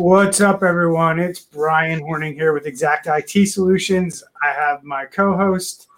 What's 0.00 0.40
up, 0.40 0.62
everyone? 0.62 1.20
It's 1.20 1.40
Bryan 1.40 2.00
Hornung 2.00 2.32
here 2.32 2.54
with 2.54 2.64
Xact 2.64 3.06
IT 3.06 3.46
Solutions. 3.48 4.24
I 4.42 4.50
have 4.50 4.82
my 4.82 5.04
co-host 5.04 5.88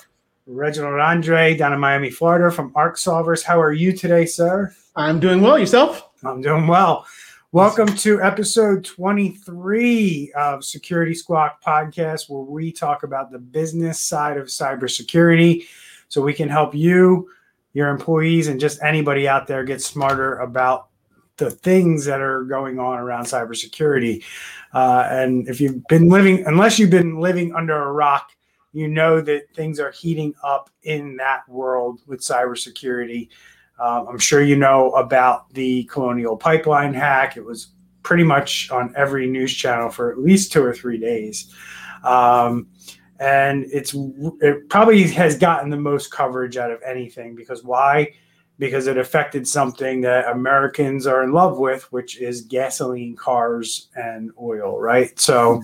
Reginald 0.44 0.98
Andre 0.98 1.54
down 1.54 1.72
in 1.72 1.78
Miami, 1.78 2.10
Florida, 2.10 2.50
from 2.50 2.72
Arc 2.74 2.96
Solvers. 2.96 3.44
How 3.44 3.60
are 3.60 3.72
you 3.72 3.92
today, 3.92 4.26
sir? 4.26 4.74
I'm 4.96 5.20
doing 5.20 5.40
well. 5.40 5.56
Yourself? 5.56 6.10
I'm 6.24 6.40
doing 6.40 6.66
well. 6.66 7.06
Welcome 7.52 7.94
to 7.98 8.20
episode 8.20 8.84
23 8.84 10.32
of 10.34 10.64
Security 10.64 11.14
Squawk 11.14 11.62
podcast, 11.62 12.28
where 12.28 12.42
we 12.42 12.72
talk 12.72 13.04
about 13.04 13.30
the 13.30 13.38
business 13.38 14.00
side 14.00 14.36
of 14.36 14.48
cybersecurity 14.48 15.64
so 16.08 16.20
we 16.20 16.34
can 16.34 16.48
help 16.48 16.74
you, 16.74 17.30
your 17.72 17.88
employees, 17.88 18.48
and 18.48 18.58
just 18.58 18.82
anybody 18.82 19.28
out 19.28 19.46
there 19.46 19.62
get 19.62 19.80
smarter 19.80 20.38
about 20.40 20.88
the 21.36 21.50
things 21.50 22.04
that 22.04 22.20
are 22.20 22.44
going 22.44 22.78
on 22.78 22.98
around 22.98 23.24
cybersecurity. 23.24 24.24
Uh, 24.72 25.06
and 25.10 25.48
if 25.48 25.60
you've 25.60 25.86
been 25.88 26.08
living, 26.08 26.44
unless 26.46 26.78
you've 26.78 26.90
been 26.90 27.20
living 27.20 27.54
under 27.54 27.76
a 27.76 27.92
rock, 27.92 28.32
you 28.72 28.88
know 28.88 29.20
that 29.20 29.54
things 29.54 29.78
are 29.78 29.90
heating 29.90 30.34
up 30.42 30.70
in 30.84 31.16
that 31.16 31.46
world 31.48 32.00
with 32.06 32.20
cybersecurity. 32.20 33.28
Uh, 33.78 34.04
I'm 34.08 34.18
sure 34.18 34.42
you 34.42 34.56
know 34.56 34.90
about 34.92 35.52
the 35.52 35.84
Colonial 35.84 36.36
Pipeline 36.36 36.94
hack. 36.94 37.36
It 37.36 37.44
was 37.44 37.68
pretty 38.02 38.24
much 38.24 38.70
on 38.70 38.92
every 38.96 39.26
news 39.26 39.54
channel 39.54 39.90
for 39.90 40.10
at 40.10 40.18
least 40.18 40.52
two 40.52 40.62
or 40.62 40.74
three 40.74 40.98
days. 40.98 41.54
Um, 42.04 42.68
and 43.20 43.66
it's 43.72 43.94
it 44.40 44.68
probably 44.68 45.06
has 45.08 45.38
gotten 45.38 45.70
the 45.70 45.76
most 45.76 46.10
coverage 46.10 46.56
out 46.56 46.70
of 46.70 46.82
anything 46.82 47.36
because 47.36 47.62
why? 47.62 48.12
Because 48.58 48.86
it 48.86 48.98
affected 48.98 49.48
something 49.48 50.02
that 50.02 50.30
Americans 50.30 51.06
are 51.06 51.22
in 51.24 51.32
love 51.32 51.58
with, 51.58 51.90
which 51.92 52.20
is 52.20 52.42
gasoline, 52.42 53.16
cars, 53.16 53.88
and 53.96 54.30
oil, 54.40 54.80
right? 54.80 55.18
So, 55.18 55.62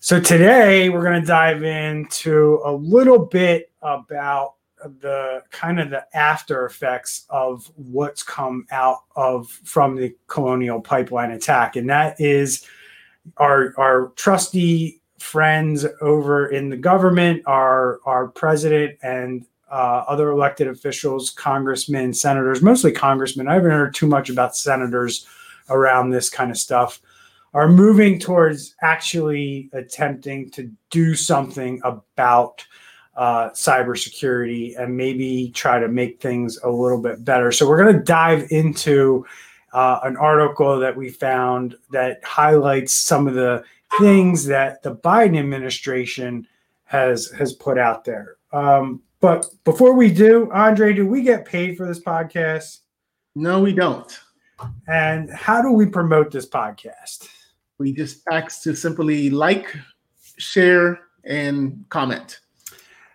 so 0.00 0.20
today 0.20 0.90
we're 0.90 1.04
going 1.04 1.20
to 1.20 1.26
dive 1.26 1.62
into 1.62 2.60
a 2.64 2.72
little 2.72 3.18
bit 3.18 3.70
about 3.80 4.54
the 5.00 5.42
kind 5.50 5.80
of 5.80 5.90
the 5.90 6.04
after 6.16 6.66
effects 6.66 7.26
of 7.30 7.70
what's 7.76 8.22
come 8.22 8.66
out 8.70 9.00
of 9.16 9.48
from 9.48 9.96
the 9.96 10.14
colonial 10.26 10.80
pipeline 10.80 11.32
attack 11.32 11.76
and 11.76 11.88
that 11.90 12.20
is 12.20 12.64
our 13.38 13.74
our 13.76 14.12
trusty 14.16 15.00
friends 15.18 15.84
over 16.00 16.48
in 16.48 16.68
the 16.68 16.76
government 16.76 17.42
our 17.46 18.00
our 18.04 18.28
president 18.28 18.96
and 19.02 19.46
uh, 19.70 20.04
other 20.08 20.30
elected 20.30 20.68
officials 20.68 21.30
congressmen 21.30 22.12
senators 22.12 22.62
mostly 22.62 22.92
congressmen 22.92 23.48
i 23.48 23.54
haven't 23.54 23.70
heard 23.70 23.94
too 23.94 24.06
much 24.06 24.30
about 24.30 24.56
senators 24.56 25.26
around 25.70 26.10
this 26.10 26.30
kind 26.30 26.50
of 26.50 26.56
stuff 26.56 27.00
are 27.54 27.68
moving 27.68 28.18
towards 28.18 28.74
actually 28.82 29.70
attempting 29.72 30.50
to 30.50 30.70
do 30.90 31.14
something 31.14 31.80
about 31.84 32.64
uh, 33.16 33.50
cybersecurity 33.50 34.78
and 34.80 34.96
maybe 34.96 35.50
try 35.54 35.80
to 35.80 35.88
make 35.88 36.20
things 36.20 36.58
a 36.62 36.70
little 36.70 37.00
bit 37.00 37.24
better. 37.24 37.50
So 37.50 37.68
we're 37.68 37.82
going 37.82 37.96
to 37.96 38.04
dive 38.04 38.46
into 38.50 39.26
uh, 39.72 40.00
an 40.04 40.16
article 40.16 40.78
that 40.78 40.96
we 40.96 41.10
found 41.10 41.74
that 41.90 42.22
highlights 42.24 42.94
some 42.94 43.26
of 43.26 43.34
the 43.34 43.64
things 43.98 44.44
that 44.46 44.82
the 44.82 44.94
Biden 44.94 45.38
administration 45.38 46.46
has 46.84 47.30
has 47.32 47.52
put 47.52 47.76
out 47.76 48.04
there. 48.04 48.36
Um, 48.52 49.02
but 49.20 49.46
before 49.64 49.94
we 49.94 50.12
do, 50.12 50.50
Andre, 50.52 50.92
do 50.92 51.06
we 51.06 51.22
get 51.22 51.44
paid 51.44 51.76
for 51.76 51.86
this 51.86 52.00
podcast? 52.00 52.78
No, 53.34 53.60
we 53.60 53.72
don't. 53.72 54.18
And 54.88 55.30
how 55.30 55.62
do 55.62 55.72
we 55.72 55.86
promote 55.86 56.30
this 56.30 56.48
podcast? 56.48 57.28
We 57.78 57.92
just 57.92 58.22
ask 58.30 58.62
to 58.62 58.74
simply 58.74 59.30
like, 59.30 59.76
share, 60.38 61.00
and 61.24 61.84
comment. 61.88 62.40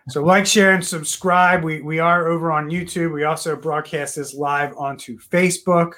So 0.10 0.24
like, 0.24 0.46
share, 0.46 0.74
and 0.74 0.86
subscribe. 0.86 1.64
We 1.64 1.82
we 1.82 2.00
are 2.00 2.28
over 2.28 2.52
on 2.52 2.70
YouTube. 2.70 3.14
We 3.14 3.24
also 3.24 3.56
broadcast 3.56 4.18
this 4.18 4.34
live 4.34 4.76
onto 4.78 5.18
Facebook. 5.18 5.96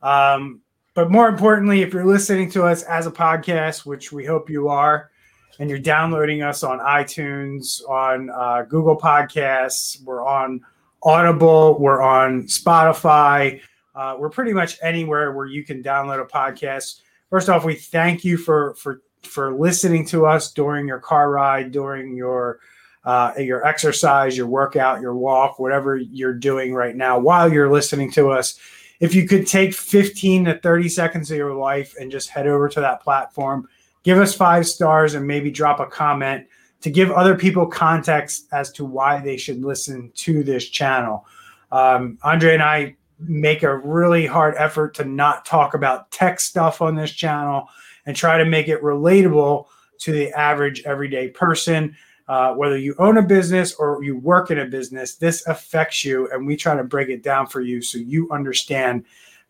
Um, 0.00 0.60
but 0.94 1.10
more 1.10 1.28
importantly, 1.28 1.82
if 1.82 1.92
you're 1.92 2.06
listening 2.06 2.50
to 2.52 2.64
us 2.64 2.82
as 2.84 3.06
a 3.06 3.10
podcast, 3.10 3.84
which 3.84 4.12
we 4.12 4.24
hope 4.24 4.48
you 4.48 4.68
are, 4.68 5.10
and 5.58 5.70
you're 5.70 5.78
downloading 5.78 6.42
us 6.42 6.62
on 6.62 6.78
iTunes, 6.80 7.86
on 7.88 8.30
uh, 8.30 8.62
Google 8.68 8.96
Podcasts, 8.96 10.02
we're 10.02 10.24
on 10.24 10.60
Audible, 11.02 11.78
we're 11.78 12.02
on 12.02 12.44
Spotify, 12.44 13.60
uh, 13.94 14.16
we're 14.18 14.30
pretty 14.30 14.52
much 14.52 14.78
anywhere 14.82 15.32
where 15.32 15.46
you 15.46 15.64
can 15.64 15.82
download 15.82 16.20
a 16.20 16.26
podcast. 16.26 17.00
First 17.30 17.48
off, 17.48 17.64
we 17.64 17.74
thank 17.74 18.24
you 18.24 18.36
for 18.36 18.74
for 18.74 19.02
for 19.22 19.54
listening 19.54 20.06
to 20.06 20.26
us 20.26 20.52
during 20.52 20.86
your 20.86 20.98
car 20.98 21.30
ride, 21.30 21.72
during 21.72 22.16
your 22.16 22.60
uh, 23.04 23.32
your 23.38 23.66
exercise, 23.66 24.36
your 24.36 24.46
workout, 24.46 25.00
your 25.00 25.14
walk, 25.14 25.58
whatever 25.58 25.96
you're 25.96 26.34
doing 26.34 26.74
right 26.74 26.96
now 26.96 27.18
while 27.18 27.52
you're 27.52 27.70
listening 27.70 28.10
to 28.12 28.30
us. 28.30 28.58
If 29.00 29.14
you 29.14 29.28
could 29.28 29.46
take 29.46 29.74
15 29.74 30.46
to 30.46 30.58
30 30.58 30.88
seconds 30.88 31.30
of 31.30 31.36
your 31.36 31.54
life 31.54 31.94
and 32.00 32.10
just 32.10 32.30
head 32.30 32.46
over 32.46 32.68
to 32.70 32.80
that 32.80 33.02
platform, 33.02 33.68
give 34.04 34.18
us 34.18 34.34
five 34.34 34.66
stars 34.66 35.14
and 35.14 35.26
maybe 35.26 35.50
drop 35.50 35.80
a 35.80 35.86
comment 35.86 36.46
to 36.82 36.90
give 36.90 37.10
other 37.10 37.34
people 37.34 37.66
context 37.66 38.46
as 38.52 38.70
to 38.72 38.84
why 38.84 39.20
they 39.20 39.36
should 39.36 39.64
listen 39.64 40.12
to 40.14 40.44
this 40.44 40.68
channel. 40.68 41.26
Um, 41.72 42.18
Andre 42.22 42.54
and 42.54 42.62
I 42.62 42.96
make 43.18 43.64
a 43.64 43.76
really 43.76 44.26
hard 44.26 44.54
effort 44.56 44.94
to 44.94 45.04
not 45.04 45.44
talk 45.44 45.74
about 45.74 46.10
tech 46.12 46.38
stuff 46.38 46.80
on 46.80 46.94
this 46.94 47.10
channel 47.10 47.68
and 48.06 48.14
try 48.14 48.38
to 48.38 48.44
make 48.44 48.68
it 48.68 48.82
relatable 48.82 49.66
to 49.98 50.12
the 50.12 50.30
average 50.32 50.82
everyday 50.84 51.28
person 51.28 51.96
uh, 52.26 52.54
whether 52.54 52.78
you 52.78 52.94
own 52.98 53.18
a 53.18 53.22
business 53.22 53.74
or 53.74 54.02
you 54.02 54.16
work 54.16 54.50
in 54.50 54.58
a 54.58 54.64
business, 54.64 55.16
this 55.16 55.46
affects 55.46 56.04
you. 56.04 56.28
And 56.30 56.46
we 56.46 56.56
try 56.56 56.74
to 56.76 56.84
break 56.84 57.08
it 57.08 57.22
down 57.22 57.46
for 57.46 57.60
you 57.60 57.82
so 57.82 57.98
you 57.98 58.30
understand 58.30 59.04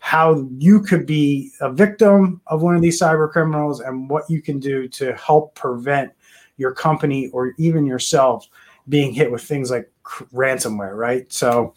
how 0.05 0.47
you 0.59 0.83
could 0.83 1.07
be 1.07 1.51
a 1.63 1.73
victim 1.73 2.39
of 2.49 2.61
one 2.61 2.77
of 2.77 2.83
these 2.83 3.01
cyber 3.01 3.33
criminals 3.33 3.81
and 3.81 4.11
what 4.11 4.29
you 4.29 4.43
can 4.43 4.61
do 4.61 4.87
to 4.87 5.15
help 5.15 5.55
prevent 5.55 6.13
your 6.59 6.73
company 6.73 7.29
or 7.29 7.55
even 7.57 7.87
yourself 7.87 8.47
being 8.91 9.15
hit 9.15 9.33
with 9.33 9.41
things 9.41 9.71
like 9.71 9.91
ransomware, 10.35 10.95
right? 10.95 11.33
So, 11.33 11.73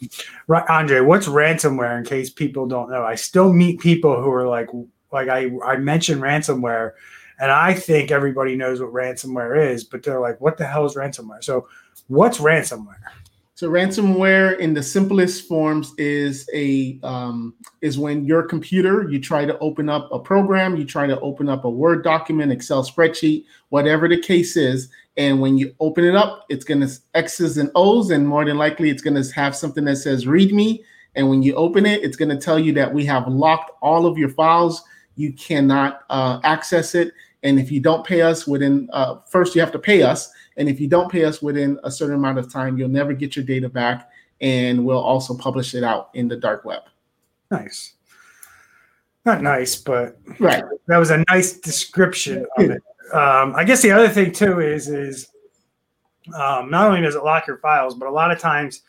Andre, 0.68 1.00
what's 1.00 1.26
ransomware 1.26 1.96
in 1.96 2.04
case 2.04 2.28
people 2.28 2.66
don't 2.66 2.90
know? 2.90 3.02
I 3.02 3.14
still 3.14 3.54
meet 3.54 3.80
people 3.80 4.22
who 4.22 4.30
are 4.30 4.46
like, 4.46 4.68
like 5.10 5.30
I, 5.30 5.50
I 5.64 5.78
mentioned 5.78 6.20
ransomware 6.20 6.92
and 7.40 7.50
I 7.50 7.72
think 7.72 8.10
everybody 8.10 8.56
knows 8.56 8.78
what 8.78 8.92
ransomware 8.92 9.70
is, 9.70 9.84
but 9.84 10.02
they're 10.02 10.20
like, 10.20 10.38
what 10.38 10.58
the 10.58 10.66
hell 10.66 10.84
is 10.84 10.96
ransomware? 10.96 11.42
So, 11.42 11.66
what's 12.08 12.36
ransomware? 12.36 12.96
So 13.58 13.68
ransomware, 13.68 14.56
in 14.60 14.72
the 14.72 14.84
simplest 14.84 15.48
forms, 15.48 15.92
is 15.98 16.48
a 16.54 17.00
um, 17.02 17.54
is 17.80 17.98
when 17.98 18.24
your 18.24 18.44
computer 18.44 19.10
you 19.10 19.20
try 19.20 19.44
to 19.44 19.58
open 19.58 19.88
up 19.88 20.08
a 20.12 20.20
program, 20.20 20.76
you 20.76 20.84
try 20.84 21.08
to 21.08 21.18
open 21.18 21.48
up 21.48 21.64
a 21.64 21.68
Word 21.68 22.04
document, 22.04 22.52
Excel 22.52 22.84
spreadsheet, 22.84 23.46
whatever 23.70 24.08
the 24.08 24.16
case 24.16 24.56
is, 24.56 24.88
and 25.16 25.40
when 25.40 25.58
you 25.58 25.74
open 25.80 26.04
it 26.04 26.14
up, 26.14 26.46
it's 26.48 26.64
going 26.64 26.82
to 26.82 26.98
X's 27.14 27.58
and 27.58 27.68
O's, 27.74 28.12
and 28.12 28.28
more 28.28 28.44
than 28.44 28.58
likely, 28.58 28.90
it's 28.90 29.02
going 29.02 29.20
to 29.20 29.28
have 29.32 29.56
something 29.56 29.84
that 29.86 29.96
says 29.96 30.24
"Read 30.24 30.54
me." 30.54 30.84
And 31.16 31.28
when 31.28 31.42
you 31.42 31.52
open 31.56 31.84
it, 31.84 32.04
it's 32.04 32.16
going 32.16 32.28
to 32.28 32.36
tell 32.36 32.60
you 32.60 32.72
that 32.74 32.94
we 32.94 33.04
have 33.06 33.26
locked 33.26 33.72
all 33.82 34.06
of 34.06 34.16
your 34.16 34.28
files. 34.28 34.84
You 35.16 35.32
cannot 35.32 36.02
uh, 36.10 36.38
access 36.44 36.94
it 36.94 37.12
and 37.42 37.58
if 37.58 37.70
you 37.70 37.80
don't 37.80 38.04
pay 38.04 38.22
us 38.22 38.46
within, 38.46 38.88
uh, 38.92 39.16
first 39.28 39.54
you 39.54 39.60
have 39.60 39.72
to 39.72 39.78
pay 39.78 40.02
us. 40.02 40.32
And 40.58 40.68
if 40.68 40.80
you 40.80 40.88
don't 40.88 41.10
pay 41.10 41.24
us 41.24 41.40
within 41.40 41.78
a 41.84 41.90
certain 41.90 42.16
amount 42.16 42.38
of 42.38 42.52
time, 42.52 42.76
you'll 42.76 42.88
never 42.88 43.14
get 43.14 43.36
your 43.36 43.44
data 43.44 43.68
back. 43.68 44.10
And 44.40 44.84
we'll 44.84 45.00
also 45.00 45.36
publish 45.36 45.74
it 45.74 45.82
out 45.82 46.10
in 46.14 46.28
the 46.28 46.36
dark 46.36 46.64
web. 46.64 46.82
Nice. 47.50 47.94
Not 49.24 49.42
nice, 49.42 49.76
but 49.76 50.18
right. 50.38 50.64
That 50.86 50.98
was 50.98 51.10
a 51.10 51.24
nice 51.28 51.54
description 51.54 52.46
of 52.56 52.70
it. 52.70 52.82
Um, 53.12 53.54
I 53.56 53.64
guess 53.64 53.82
the 53.82 53.90
other 53.90 54.08
thing 54.08 54.32
too 54.32 54.60
is 54.60 54.88
is 54.88 55.28
um, 56.34 56.70
not 56.70 56.88
only 56.88 57.00
does 57.00 57.14
it 57.14 57.24
lock 57.24 57.46
your 57.46 57.58
files, 57.58 57.94
but 57.94 58.08
a 58.08 58.10
lot 58.10 58.30
of 58.30 58.38
times 58.38 58.82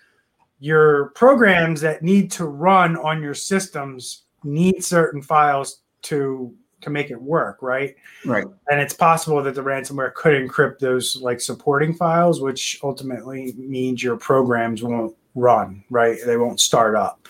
your 0.60 1.10
programs 1.12 1.82
that 1.82 2.04
need 2.04 2.32
to 2.32 2.46
run 2.46 2.98
on 2.98 3.22
your 3.22 3.34
systems 3.34 4.24
need 4.44 4.84
certain 4.84 5.22
files 5.22 5.82
to 6.04 6.54
to 6.82 6.90
make 6.90 7.12
it 7.12 7.22
work, 7.22 7.62
right? 7.62 7.96
Right. 8.26 8.46
And 8.70 8.80
it's 8.80 8.94
possible 8.94 9.42
that 9.44 9.56
the 9.56 9.64
ransomware 9.64 10.14
could 10.14 10.34
encrypt 10.34 10.80
those 10.80 11.18
like 11.22 11.42
supporting 11.42 11.94
files, 11.94 12.42
which 12.42 12.80
ultimately 12.84 13.54
means 13.58 14.04
your 14.04 14.18
programs 14.18 14.82
won't 14.84 15.16
run, 15.36 15.84
right? 15.90 16.18
They 16.26 16.38
won't 16.38 16.60
start 16.60 16.96
up. 16.96 17.28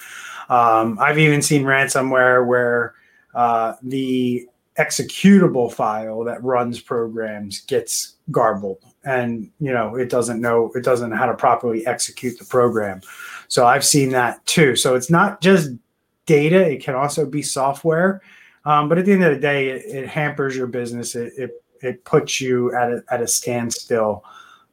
Um, 0.50 0.98
I've 1.00 1.20
even 1.20 1.42
seen 1.42 1.64
ransomware 1.64 2.46
where 2.46 2.96
uh, 3.36 3.74
the 3.84 4.48
executable 4.78 5.72
file 5.72 6.24
that 6.24 6.42
runs 6.44 6.80
programs 6.80 7.62
gets 7.62 8.16
garbled 8.32 8.82
and 9.04 9.52
you 9.60 9.74
know 9.74 9.96
it 9.96 10.10
doesn't 10.10 10.40
know 10.40 10.72
it 10.74 10.84
doesn't 10.86 11.10
know 11.10 11.18
how 11.18 11.26
to 11.26 11.34
properly 11.34 11.86
execute 11.86 12.40
the 12.40 12.46
program 12.46 13.02
so 13.50 13.68
i've 13.68 13.84
seen 13.84 14.10
that 14.10 14.44
too 14.46 14.78
so 14.78 14.96
it's 14.96 15.10
not 15.10 15.42
just 15.42 15.72
data 16.26 16.72
it 16.72 16.82
can 16.82 16.96
also 16.96 17.26
be 17.26 17.42
software 17.42 18.22
Um, 18.66 18.90
but 18.90 18.98
at 18.98 19.06
the 19.06 19.14
end 19.14 19.24
of 19.24 19.34
the 19.34 19.40
day, 19.40 19.70
it, 19.70 19.86
it 19.86 20.08
hampers 20.08 20.56
your 20.56 20.68
business. 20.68 21.16
It, 21.16 21.34
it, 21.38 21.64
it 21.82 22.04
puts 22.04 22.42
you 22.42 22.76
at 22.76 22.92
a, 22.92 23.04
at 23.10 23.22
a 23.22 23.28
standstill 23.28 24.24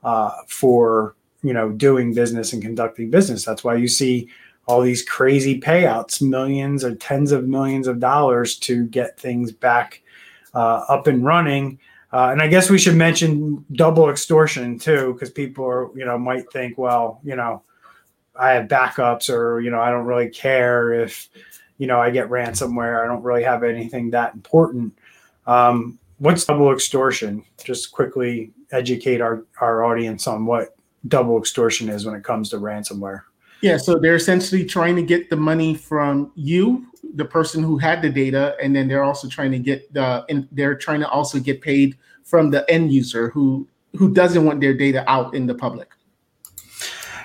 uh, 0.02 0.32
for 0.48 1.14
you 1.42 1.52
know 1.52 1.70
doing 1.70 2.14
business 2.14 2.52
and 2.52 2.62
conducting 2.62 3.10
business. 3.10 3.44
That's 3.44 3.62
why 3.62 3.76
you 3.76 3.88
see 3.88 4.28
all 4.66 4.80
these 4.80 5.04
crazy 5.04 5.60
payouts, 5.60 6.20
millions 6.20 6.84
or 6.84 6.94
tens 6.96 7.30
of 7.30 7.46
millions 7.46 7.86
of 7.86 8.00
dollars 8.00 8.58
to 8.58 8.86
get 8.86 9.18
things 9.18 9.52
back 9.52 10.02
uh, 10.54 10.84
up 10.88 11.06
and 11.06 11.24
running. 11.24 11.78
Uh, 12.12 12.30
and 12.32 12.42
I 12.42 12.48
guess 12.48 12.70
we 12.70 12.78
should 12.78 12.96
mention 12.96 13.64
double 13.72 14.10
extortion 14.10 14.78
too, 14.78 15.12
because 15.12 15.30
people 15.30 15.64
are, 15.64 15.96
you 15.96 16.04
know, 16.04 16.18
might 16.18 16.50
think, 16.50 16.78
well, 16.78 17.20
you 17.22 17.36
know, 17.36 17.62
I 18.34 18.50
have 18.52 18.68
backups 18.68 19.30
or, 19.30 19.60
you 19.60 19.70
know, 19.70 19.80
I 19.80 19.90
don't 19.90 20.06
really 20.06 20.30
care 20.30 20.92
if, 20.92 21.28
you 21.78 21.86
know, 21.86 22.00
I 22.00 22.10
get 22.10 22.28
ransomware. 22.28 23.02
I 23.02 23.06
don't 23.06 23.22
really 23.22 23.42
have 23.42 23.62
anything 23.62 24.10
that 24.10 24.34
important. 24.34 24.96
Um, 25.46 25.98
what's 26.18 26.44
double 26.44 26.72
extortion? 26.72 27.44
Just 27.62 27.92
quickly 27.92 28.52
educate 28.72 29.20
our, 29.20 29.44
our 29.60 29.84
audience 29.84 30.26
on 30.26 30.46
what 30.46 30.76
double 31.08 31.38
extortion 31.38 31.88
is 31.88 32.06
when 32.06 32.14
it 32.14 32.24
comes 32.24 32.50
to 32.50 32.56
ransomware. 32.56 33.22
Yeah, 33.62 33.78
so 33.78 33.98
they're 33.98 34.16
essentially 34.16 34.64
trying 34.64 34.96
to 34.96 35.02
get 35.02 35.30
the 35.30 35.36
money 35.36 35.74
from 35.74 36.30
you, 36.34 36.86
the 37.14 37.24
person 37.24 37.62
who 37.62 37.78
had 37.78 38.02
the 38.02 38.10
data, 38.10 38.54
and 38.62 38.76
then 38.76 38.86
they're 38.86 39.04
also 39.04 39.28
trying 39.28 39.50
to 39.52 39.58
get 39.58 39.92
the 39.94 40.24
and 40.28 40.46
they're 40.52 40.74
trying 40.74 41.00
to 41.00 41.08
also 41.08 41.40
get 41.40 41.62
paid 41.62 41.96
from 42.22 42.50
the 42.50 42.70
end 42.70 42.92
user 42.92 43.30
who 43.30 43.66
who 43.96 44.12
doesn't 44.12 44.44
want 44.44 44.60
their 44.60 44.74
data 44.74 45.08
out 45.10 45.34
in 45.34 45.46
the 45.46 45.54
public. 45.54 45.88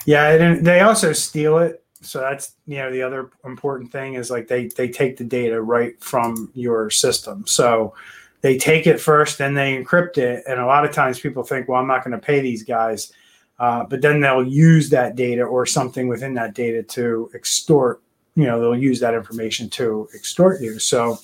Yeah, 0.05 0.29
and 0.29 0.65
they 0.65 0.79
also 0.79 1.11
steal 1.13 1.57
it. 1.59 1.80
So 2.01 2.19
that's 2.19 2.55
you 2.65 2.77
know 2.77 2.91
the 2.91 3.01
other 3.03 3.31
important 3.45 3.91
thing 3.91 4.15
is 4.15 4.31
like 4.31 4.47
they 4.47 4.67
they 4.67 4.89
take 4.89 5.17
the 5.17 5.23
data 5.23 5.61
right 5.61 6.01
from 6.03 6.51
your 6.53 6.89
system. 6.89 7.45
So 7.47 7.93
they 8.41 8.57
take 8.57 8.87
it 8.87 8.99
first, 8.99 9.37
then 9.37 9.53
they 9.53 9.81
encrypt 9.81 10.17
it, 10.17 10.43
and 10.47 10.59
a 10.59 10.65
lot 10.65 10.83
of 10.83 10.91
times 10.91 11.19
people 11.19 11.43
think, 11.43 11.67
well, 11.67 11.79
I'm 11.79 11.87
not 11.87 12.03
going 12.03 12.19
to 12.19 12.25
pay 12.25 12.39
these 12.39 12.63
guys 12.63 13.13
uh, 13.61 13.83
but 13.83 14.01
then 14.01 14.19
they'll 14.19 14.45
use 14.45 14.89
that 14.89 15.15
data 15.15 15.43
or 15.43 15.67
something 15.67 16.07
within 16.07 16.33
that 16.33 16.55
data 16.55 16.81
to 16.81 17.29
extort. 17.35 18.01
You 18.33 18.45
know, 18.45 18.59
they'll 18.59 18.75
use 18.75 18.99
that 19.01 19.13
information 19.13 19.69
to 19.71 20.09
extort 20.15 20.61
you. 20.61 20.79
So, 20.79 21.19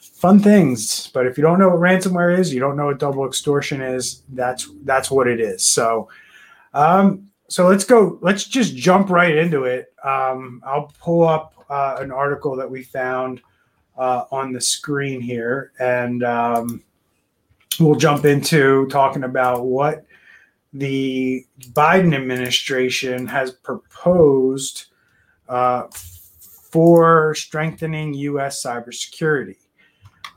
fun 0.00 0.40
things. 0.40 1.06
But 1.14 1.28
if 1.28 1.38
you 1.38 1.42
don't 1.42 1.60
know 1.60 1.68
what 1.68 1.78
ransomware 1.78 2.36
is, 2.36 2.52
you 2.52 2.58
don't 2.58 2.76
know 2.76 2.86
what 2.86 2.98
double 2.98 3.24
extortion 3.24 3.80
is. 3.80 4.22
That's 4.30 4.68
that's 4.82 5.08
what 5.08 5.28
it 5.28 5.40
is. 5.40 5.64
So, 5.70 6.08
um, 6.74 7.28
so 7.48 7.66
let's 7.66 7.84
go. 7.84 8.18
Let's 8.20 8.44
just 8.44 8.76
jump 8.76 9.10
right 9.10 9.36
into 9.36 9.64
it. 9.64 9.92
Um, 10.04 10.62
I'll 10.66 10.92
pull 11.00 11.26
up 11.26 11.54
uh, 11.70 11.96
an 11.98 12.12
article 12.12 12.56
that 12.56 12.70
we 12.70 12.82
found 12.82 13.40
uh, 13.96 14.24
on 14.30 14.52
the 14.52 14.60
screen 14.60 15.20
here, 15.20 15.72
and 15.80 16.22
um, 16.22 16.82
we'll 17.80 17.96
jump 17.96 18.26
into 18.26 18.86
talking 18.88 19.24
about 19.24 19.64
what 19.64 20.04
the 20.74 21.46
Biden 21.72 22.14
administration 22.14 23.26
has 23.26 23.52
proposed 23.52 24.86
uh, 25.48 25.84
for 25.90 27.34
strengthening 27.34 28.12
U.S. 28.12 28.62
cybersecurity. 28.62 29.56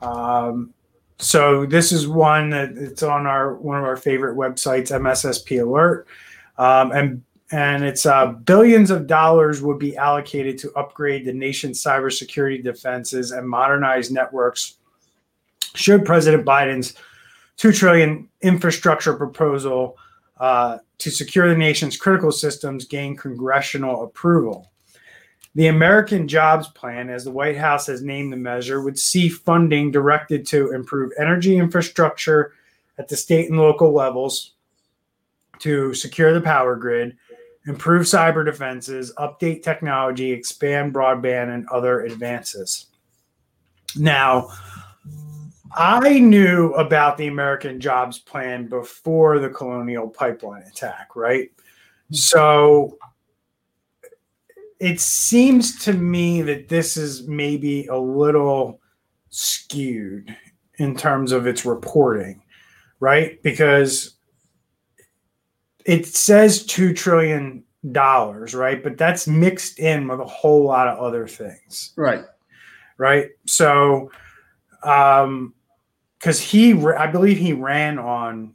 Um, 0.00 0.72
so 1.18 1.66
this 1.66 1.92
is 1.92 2.08
one 2.08 2.50
that 2.50 2.70
it's 2.70 3.02
on 3.02 3.26
our 3.26 3.54
one 3.54 3.78
of 3.78 3.84
our 3.84 3.96
favorite 3.96 4.36
websites, 4.36 4.90
MSSP 4.90 5.62
Alert, 5.62 6.06
um, 6.58 6.92
and 6.92 7.22
and 7.50 7.84
it's 7.84 8.06
uh, 8.06 8.28
billions 8.28 8.90
of 8.90 9.06
dollars 9.06 9.60
would 9.60 9.78
be 9.78 9.96
allocated 9.96 10.56
to 10.58 10.72
upgrade 10.72 11.26
the 11.26 11.32
nation's 11.34 11.82
cybersecurity 11.82 12.62
defenses 12.64 13.30
and 13.30 13.46
modernize 13.46 14.10
networks. 14.10 14.76
Should 15.74 16.06
President 16.06 16.46
Biden's 16.46 16.94
two 17.56 17.72
trillion 17.72 18.28
infrastructure 18.40 19.14
proposal 19.14 19.98
uh, 20.40 20.78
to 20.98 21.10
secure 21.10 21.48
the 21.48 21.56
nation's 21.56 21.96
critical 21.96 22.32
systems 22.32 22.84
gain 22.84 23.16
congressional 23.16 24.04
approval. 24.04 24.70
The 25.54 25.66
American 25.66 26.26
Jobs 26.26 26.68
Plan, 26.68 27.10
as 27.10 27.24
the 27.24 27.30
White 27.30 27.58
House 27.58 27.86
has 27.86 28.02
named 28.02 28.32
the 28.32 28.38
measure, 28.38 28.82
would 28.82 28.98
see 28.98 29.28
funding 29.28 29.90
directed 29.90 30.46
to 30.46 30.72
improve 30.72 31.12
energy 31.18 31.58
infrastructure 31.58 32.54
at 32.98 33.08
the 33.08 33.16
state 33.16 33.50
and 33.50 33.58
local 33.58 33.92
levels, 33.92 34.52
to 35.62 35.94
secure 35.94 36.34
the 36.34 36.40
power 36.40 36.76
grid, 36.76 37.16
improve 37.66 38.02
cyber 38.02 38.44
defenses, 38.44 39.12
update 39.18 39.62
technology, 39.62 40.32
expand 40.32 40.92
broadband, 40.92 41.54
and 41.54 41.68
other 41.68 42.00
advances. 42.00 42.86
Now, 43.96 44.50
I 45.74 46.18
knew 46.18 46.72
about 46.74 47.16
the 47.16 47.28
American 47.28 47.80
Jobs 47.80 48.18
Plan 48.18 48.68
before 48.68 49.38
the 49.38 49.48
Colonial 49.48 50.08
Pipeline 50.08 50.62
attack, 50.62 51.14
right? 51.14 51.50
So 52.10 52.98
it 54.80 55.00
seems 55.00 55.78
to 55.84 55.92
me 55.92 56.42
that 56.42 56.68
this 56.68 56.96
is 56.96 57.28
maybe 57.28 57.86
a 57.86 57.96
little 57.96 58.80
skewed 59.30 60.36
in 60.78 60.96
terms 60.96 61.30
of 61.30 61.46
its 61.46 61.64
reporting, 61.64 62.42
right? 62.98 63.40
Because 63.42 64.16
it 65.84 66.06
says 66.06 66.66
$2 66.66 66.94
trillion, 66.96 67.64
right? 67.84 68.82
But 68.82 68.98
that's 68.98 69.26
mixed 69.26 69.78
in 69.78 70.08
with 70.08 70.20
a 70.20 70.24
whole 70.24 70.64
lot 70.64 70.88
of 70.88 70.98
other 70.98 71.26
things. 71.26 71.92
Right. 71.96 72.24
Right. 72.98 73.30
So, 73.46 74.10
um, 74.82 75.54
because 76.18 76.40
he, 76.40 76.72
I 76.72 77.08
believe 77.08 77.36
he 77.36 77.52
ran 77.52 77.98
on 77.98 78.54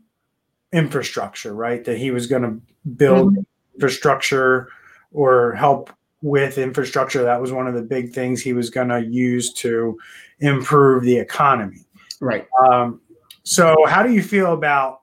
infrastructure, 0.71 1.53
right? 1.53 1.83
That 1.83 1.97
he 1.97 2.11
was 2.11 2.27
going 2.27 2.43
to 2.43 2.61
build 2.95 3.33
mm-hmm. 3.33 3.41
infrastructure 3.75 4.69
or 5.11 5.53
help 5.53 5.91
with 6.21 6.57
infrastructure. 6.57 7.23
That 7.23 7.41
was 7.41 7.51
one 7.51 7.67
of 7.67 7.73
the 7.73 7.81
big 7.81 8.13
things 8.13 8.41
he 8.41 8.53
was 8.53 8.69
going 8.69 8.87
to 8.89 9.03
use 9.03 9.53
to 9.55 9.97
improve 10.39 11.03
the 11.03 11.17
economy. 11.17 11.85
Right. 12.21 12.47
Um, 12.65 13.01
so, 13.43 13.75
how 13.87 14.03
do 14.03 14.13
you 14.13 14.23
feel 14.23 14.53
about 14.53 15.01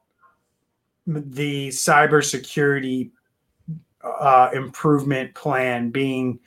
the 1.06 1.68
cybersecurity 1.68 3.10
uh, 4.02 4.50
improvement 4.52 5.34
plan 5.34 5.90
being 5.90 6.38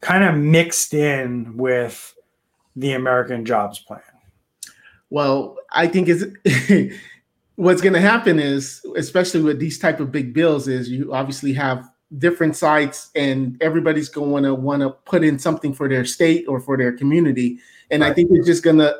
kind 0.00 0.24
of 0.24 0.36
mixed 0.36 0.94
in 0.94 1.56
with 1.56 2.14
the 2.76 2.92
American 2.92 3.44
Jobs 3.44 3.78
Plan? 3.78 4.00
Well, 5.10 5.56
I 5.72 5.86
think 5.86 6.08
is 6.08 6.26
what's 7.56 7.80
going 7.80 7.94
to 7.94 8.00
happen 8.00 8.38
is, 8.38 8.84
especially 8.96 9.42
with 9.42 9.58
these 9.58 9.78
type 9.78 10.00
of 10.00 10.12
big 10.12 10.34
bills, 10.34 10.68
is 10.68 10.88
you 10.88 11.12
obviously 11.12 11.52
have 11.54 11.90
different 12.18 12.56
sites, 12.56 13.10
and 13.14 13.60
everybody's 13.60 14.08
going 14.08 14.44
to 14.44 14.54
want 14.54 14.82
to 14.82 14.90
put 14.90 15.24
in 15.24 15.38
something 15.38 15.72
for 15.72 15.88
their 15.88 16.04
state 16.04 16.46
or 16.46 16.60
for 16.60 16.76
their 16.76 16.92
community, 16.92 17.58
and 17.90 18.02
right. 18.02 18.12
I 18.12 18.14
think 18.14 18.30
it's 18.32 18.46
just 18.46 18.62
going 18.62 18.78
to 18.78 18.96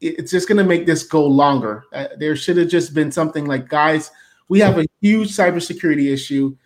it's 0.00 0.30
just 0.30 0.48
going 0.48 0.58
to 0.58 0.64
make 0.64 0.86
this 0.86 1.02
go 1.02 1.24
longer. 1.24 1.84
Uh, 1.92 2.08
there 2.18 2.36
should 2.36 2.56
have 2.58 2.68
just 2.68 2.94
been 2.94 3.10
something 3.10 3.46
like, 3.46 3.68
guys, 3.68 4.10
we 4.48 4.60
have 4.60 4.78
a 4.78 4.86
huge 5.00 5.30
cybersecurity 5.30 6.12
issue. 6.12 6.56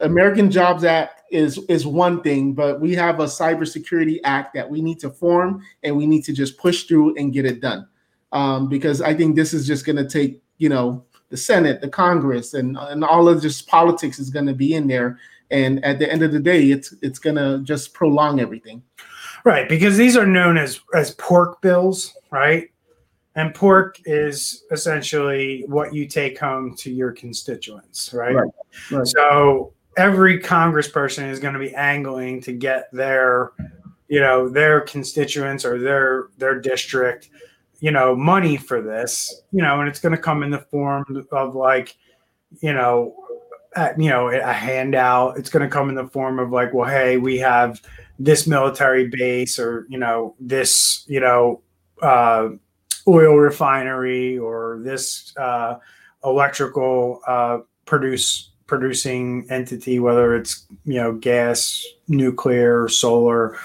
American 0.00 0.50
Jobs 0.50 0.84
Act 0.84 1.22
is 1.30 1.58
is 1.68 1.86
one 1.86 2.22
thing, 2.22 2.52
but 2.52 2.80
we 2.80 2.94
have 2.94 3.20
a 3.20 3.24
cybersecurity 3.24 4.20
act 4.24 4.54
that 4.54 4.68
we 4.68 4.82
need 4.82 5.00
to 5.00 5.10
form 5.10 5.62
and 5.82 5.96
we 5.96 6.06
need 6.06 6.24
to 6.24 6.32
just 6.32 6.58
push 6.58 6.84
through 6.84 7.16
and 7.16 7.32
get 7.32 7.44
it 7.44 7.60
done 7.60 7.86
um, 8.34 8.68
because 8.68 9.00
I 9.00 9.14
think 9.14 9.36
this 9.36 9.54
is 9.54 9.66
just 9.66 9.86
going 9.86 9.96
to 9.96 10.08
take, 10.08 10.42
you 10.58 10.68
know, 10.68 11.04
the 11.30 11.36
Senate, 11.36 11.80
the 11.80 11.88
Congress, 11.88 12.54
and 12.54 12.76
and 12.76 13.02
all 13.02 13.28
of 13.28 13.40
just 13.40 13.66
politics 13.66 14.18
is 14.18 14.30
going 14.30 14.46
to 14.46 14.54
be 14.54 14.74
in 14.74 14.86
there. 14.86 15.18
And 15.50 15.84
at 15.84 15.98
the 15.98 16.10
end 16.10 16.22
of 16.22 16.32
the 16.32 16.40
day, 16.40 16.70
it's 16.70 16.94
it's 17.00 17.18
going 17.18 17.36
to 17.36 17.60
just 17.64 17.94
prolong 17.94 18.40
everything. 18.40 18.82
Right, 19.44 19.68
because 19.68 19.96
these 19.96 20.16
are 20.16 20.26
known 20.26 20.58
as 20.58 20.80
as 20.94 21.12
pork 21.12 21.60
bills, 21.62 22.14
right? 22.30 22.70
And 23.36 23.54
pork 23.54 24.00
is 24.04 24.64
essentially 24.70 25.64
what 25.66 25.92
you 25.92 26.06
take 26.06 26.38
home 26.38 26.76
to 26.76 26.90
your 26.90 27.12
constituents, 27.12 28.12
right? 28.14 28.34
right, 28.34 28.50
right. 28.92 29.06
So 29.06 29.72
every 29.96 30.38
congressperson 30.38 31.28
is 31.28 31.40
going 31.40 31.54
to 31.54 31.60
be 31.60 31.74
angling 31.74 32.42
to 32.42 32.52
get 32.52 32.92
their, 32.92 33.52
you 34.08 34.20
know, 34.20 34.48
their 34.48 34.82
constituents 34.82 35.64
or 35.64 35.80
their 35.80 36.28
their 36.38 36.60
district 36.60 37.30
you 37.84 37.90
know, 37.90 38.16
money 38.16 38.56
for 38.56 38.80
this, 38.80 39.42
you 39.52 39.60
know, 39.60 39.78
and 39.78 39.90
it's 39.90 40.00
going 40.00 40.14
to 40.14 40.20
come 40.20 40.42
in 40.42 40.50
the 40.50 40.58
form 40.58 41.04
of 41.30 41.54
like, 41.54 41.94
you 42.62 42.72
know, 42.72 43.14
you 43.98 44.08
know, 44.08 44.28
a 44.28 44.54
handout. 44.54 45.36
It's 45.36 45.50
going 45.50 45.68
to 45.68 45.68
come 45.68 45.90
in 45.90 45.94
the 45.94 46.06
form 46.06 46.38
of 46.38 46.50
like, 46.50 46.72
well, 46.72 46.88
hey, 46.88 47.18
we 47.18 47.36
have 47.38 47.82
this 48.18 48.46
military 48.46 49.08
base, 49.08 49.58
or 49.58 49.86
you 49.90 49.98
know, 49.98 50.34
this, 50.40 51.04
you 51.08 51.20
know, 51.20 51.60
uh, 52.00 52.50
oil 53.06 53.36
refinery, 53.36 54.38
or 54.38 54.80
this 54.82 55.36
uh, 55.36 55.78
electrical 56.24 57.20
uh, 57.26 57.58
produce 57.84 58.50
producing 58.66 59.46
entity, 59.50 60.00
whether 60.00 60.34
it's 60.34 60.66
you 60.84 60.94
know 60.94 61.12
gas, 61.12 61.84
nuclear, 62.08 62.88
solar 62.88 63.56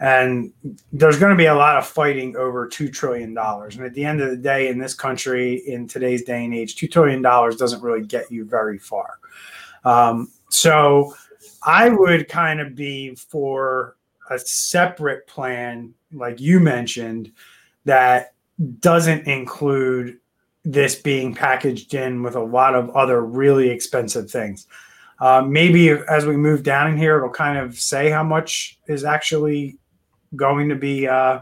and 0.00 0.52
there's 0.92 1.18
going 1.18 1.30
to 1.30 1.36
be 1.36 1.46
a 1.46 1.54
lot 1.54 1.78
of 1.78 1.86
fighting 1.86 2.36
over 2.36 2.68
$2 2.68 2.92
trillion. 2.92 3.36
And 3.38 3.80
at 3.80 3.94
the 3.94 4.04
end 4.04 4.20
of 4.20 4.28
the 4.28 4.36
day, 4.36 4.68
in 4.68 4.78
this 4.78 4.92
country, 4.92 5.62
in 5.66 5.86
today's 5.88 6.22
day 6.22 6.44
and 6.44 6.54
age, 6.54 6.76
$2 6.76 6.90
trillion 6.90 7.22
doesn't 7.22 7.82
really 7.82 8.06
get 8.06 8.30
you 8.30 8.44
very 8.44 8.78
far. 8.78 9.18
Um, 9.84 10.30
so 10.50 11.14
I 11.64 11.88
would 11.88 12.28
kind 12.28 12.60
of 12.60 12.74
be 12.74 13.14
for 13.14 13.96
a 14.30 14.38
separate 14.38 15.26
plan, 15.26 15.94
like 16.12 16.38
you 16.38 16.60
mentioned, 16.60 17.32
that 17.86 18.33
doesn't 18.80 19.26
include 19.26 20.18
this 20.64 20.94
being 20.94 21.34
packaged 21.34 21.94
in 21.94 22.22
with 22.22 22.36
a 22.36 22.42
lot 22.42 22.74
of 22.74 22.90
other 22.90 23.24
really 23.24 23.68
expensive 23.68 24.30
things. 24.30 24.66
Uh, 25.20 25.42
maybe 25.46 25.90
as 25.90 26.26
we 26.26 26.36
move 26.36 26.62
down 26.62 26.90
in 26.90 26.96
here, 26.96 27.18
it'll 27.18 27.30
kind 27.30 27.58
of 27.58 27.78
say 27.78 28.10
how 28.10 28.22
much 28.22 28.78
is 28.88 29.04
actually 29.04 29.78
going 30.34 30.68
to 30.68 30.74
be 30.74 31.06
uh, 31.06 31.40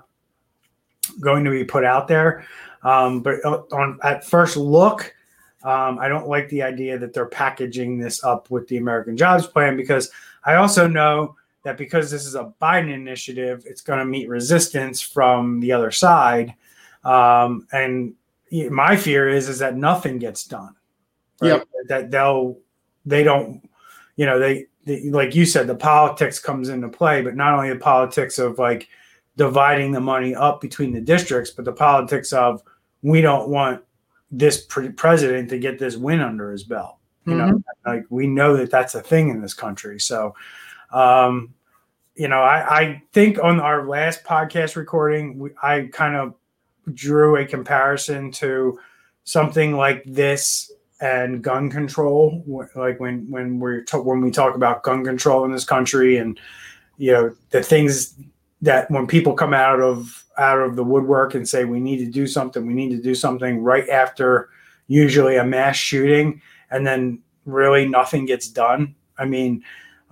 going 1.21 1.45
to 1.45 1.51
be 1.51 1.65
put 1.65 1.85
out 1.85 2.09
there. 2.09 2.47
Um, 2.83 3.21
but 3.21 3.45
uh, 3.45 3.63
on 3.73 3.99
at 4.03 4.25
first 4.25 4.57
look, 4.57 5.15
um, 5.63 5.99
I 5.99 6.09
don't 6.09 6.29
like 6.29 6.49
the 6.49 6.63
idea 6.63 6.99
that 6.99 7.15
they're 7.15 7.27
packaging 7.27 7.99
this 7.99 8.23
up 8.25 8.51
with 8.51 8.67
the 8.69 8.79
American 8.79 9.17
Jobs 9.17 9.47
Plan 9.47 9.77
because 9.77 10.11
I 10.45 10.57
also 10.57 10.89
know 10.89 11.37
that 11.63 11.79
because 11.79 12.11
this 12.11 12.27
is 12.27 12.35
a 12.35 12.53
Biden 12.61 12.93
initiative, 12.93 13.63
it's 13.67 13.81
going 13.81 14.01
to 14.01 14.05
meet 14.05 14.29
resistance 14.29 15.01
from 15.01 15.61
the 15.61 15.73
other 15.73 15.93
side. 15.93 16.55
Um, 17.05 17.67
and 17.73 18.15
my 18.71 18.97
fear 18.97 19.29
is 19.29 19.49
is 19.49 19.59
that 19.61 19.77
nothing 19.77 20.19
gets 20.19 20.45
done. 20.47 20.75
Right? 21.41 21.49
Yep. 21.49 21.69
That 21.89 22.11
they'll 22.11 22.59
they 23.05 23.25
don't, 23.25 23.69
you 24.17 24.27
know, 24.27 24.39
they, 24.39 24.67
they 24.85 25.11
like 25.11 25.35
you 25.35 25.45
said, 25.47 25.67
the 25.67 25.75
politics 25.75 26.39
comes 26.39 26.69
into 26.69 26.89
play, 26.89 27.23
but 27.23 27.35
not 27.35 27.55
only 27.55 27.71
the 27.71 27.77
politics 27.77 28.39
of 28.39 28.59
like 28.59 28.89
dividing 29.37 29.93
the 29.93 30.01
money 30.01 30.35
up 30.35 30.61
between 30.61 30.93
the 30.93 31.01
districts, 31.01 31.51
but 31.51 31.65
the 31.65 31.73
politics 31.73 32.33
of 32.33 32.63
we 33.03 33.21
don't 33.21 33.49
want 33.49 33.83
this 34.31 34.65
pre- 34.65 34.91
president 34.91 35.49
to 35.51 35.59
get 35.59 35.79
this 35.79 35.97
win 35.97 36.21
under 36.21 36.51
his 36.51 36.65
belt. 36.65 36.97
You 37.27 37.35
mm-hmm. 37.35 37.51
know, 37.51 37.63
like 37.87 38.05
we 38.11 38.27
know 38.27 38.57
that 38.57 38.71
that's 38.71 38.95
a 38.95 39.01
thing 39.01 39.29
in 39.29 39.41
this 39.41 39.55
country. 39.55 40.01
So, 40.01 40.35
um, 40.93 41.55
you 42.15 42.29
know, 42.29 42.41
I, 42.41 42.81
I 42.81 43.03
think 43.13 43.43
on 43.43 43.61
our 43.61 43.87
last 43.87 44.25
podcast 44.25 44.77
recording, 44.77 45.39
we, 45.39 45.51
I 45.63 45.89
kind 45.93 46.17
of 46.17 46.35
drew 46.95 47.37
a 47.37 47.45
comparison 47.45 48.31
to 48.31 48.79
something 49.25 49.77
like 49.77 50.03
this 50.05 50.71
and 51.01 51.43
gun 51.43 51.69
control 51.69 52.45
like 52.77 53.01
when 53.01 53.29
when 53.31 53.59
we're 53.59 53.83
to, 53.83 53.99
when 53.99 54.21
we 54.21 54.31
talk 54.31 54.55
about 54.55 54.83
gun 54.83 55.05
control 55.05 55.45
in 55.45 55.51
this 55.51 55.65
country 55.65 56.17
and 56.17 56.39
you 56.97 57.11
know 57.11 57.35
the 57.51 57.63
things 57.63 58.15
that 58.61 58.89
when 58.91 59.07
people 59.07 59.35
come 59.35 59.53
out 59.53 59.81
of 59.81 60.25
out 60.39 60.61
of 60.61 60.77
the 60.77 60.85
woodwork 60.85 61.35
and 61.35 61.49
say 61.49 61.65
we 61.65 61.81
need 61.81 61.99
to 61.99 62.11
do 62.11 62.27
something 62.27 62.67
we 62.67 62.75
need 62.75 62.91
to 62.91 63.03
do 63.03 63.15
something 63.15 63.63
right 63.63 63.89
after 63.89 64.49
usually 64.87 65.37
a 65.37 65.45
mass 65.45 65.77
shooting 65.77 66.41
and 66.71 66.87
then 66.87 67.21
really 67.45 67.89
nothing 67.89 68.27
gets 68.27 68.49
done. 68.49 68.95
I 69.19 69.25
mean 69.25 69.63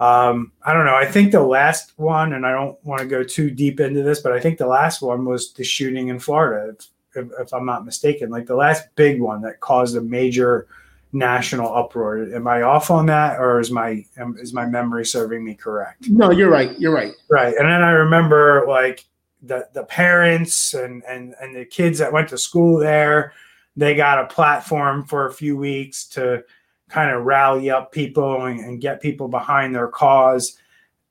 um, 0.00 0.52
i 0.62 0.73
don't 0.73 0.87
know 0.87 0.97
i 0.97 1.07
think 1.07 1.30
the 1.30 1.40
last 1.40 1.92
one 1.99 2.33
and 2.33 2.47
i 2.47 2.52
don't 2.52 2.83
want 2.85 3.00
to 3.00 3.07
go 3.07 3.23
too 3.23 3.50
deep 3.50 3.80
into 3.80 4.02
this 4.02 4.21
but 4.21 4.33
i 4.33 4.40
think 4.40 4.59
the 4.59 4.66
last 4.66 5.02
one 5.02 5.25
was 5.25 5.52
the 5.52 5.64
shooting 5.64 6.09
in 6.09 6.19
florida 6.19 6.75
if, 7.14 7.28
if 7.38 7.52
i'm 7.52 7.66
not 7.66 7.85
mistaken 7.85 8.30
like 8.30 8.47
the 8.47 8.57
last 8.57 8.85
big 8.97 9.21
one 9.21 9.40
that 9.40 9.61
caused 9.61 9.97
a 9.97 10.00
major 10.00 10.66
national 11.12 11.75
uproar. 11.75 12.33
Am 12.35 12.47
I 12.47 12.62
off 12.62 12.90
on 12.90 13.07
that, 13.07 13.38
or 13.38 13.61
is 13.61 13.71
my 13.71 14.04
is 14.38 14.52
my 14.52 14.66
memory 14.66 15.04
serving 15.04 15.45
me 15.45 15.54
correct? 15.54 16.09
No, 16.09 16.30
you're 16.30 16.50
right. 16.50 16.78
You're 16.78 16.95
right. 16.95 17.12
Right, 17.28 17.54
and 17.57 17.69
then 17.69 17.83
I 17.83 17.90
remember 17.90 18.64
like 18.69 19.04
the 19.42 19.69
the 19.73 19.85
parents 19.85 20.75
and 20.75 21.02
and 21.04 21.35
and 21.40 21.54
the 21.54 21.64
kids 21.64 21.99
that 21.99 22.12
went 22.12 22.28
to 22.30 22.38
school 22.38 22.78
there. 22.78 23.33
They 23.76 23.95
got 23.95 24.19
a 24.19 24.26
platform 24.26 25.04
for 25.04 25.26
a 25.26 25.33
few 25.33 25.57
weeks 25.57 26.07
to 26.09 26.42
kind 26.90 27.11
of 27.11 27.25
rally 27.25 27.70
up 27.70 27.92
people 27.92 28.44
and, 28.44 28.61
and 28.61 28.80
get 28.80 29.00
people 29.00 29.28
behind 29.28 29.75
their 29.75 29.88
cause. 29.88 30.59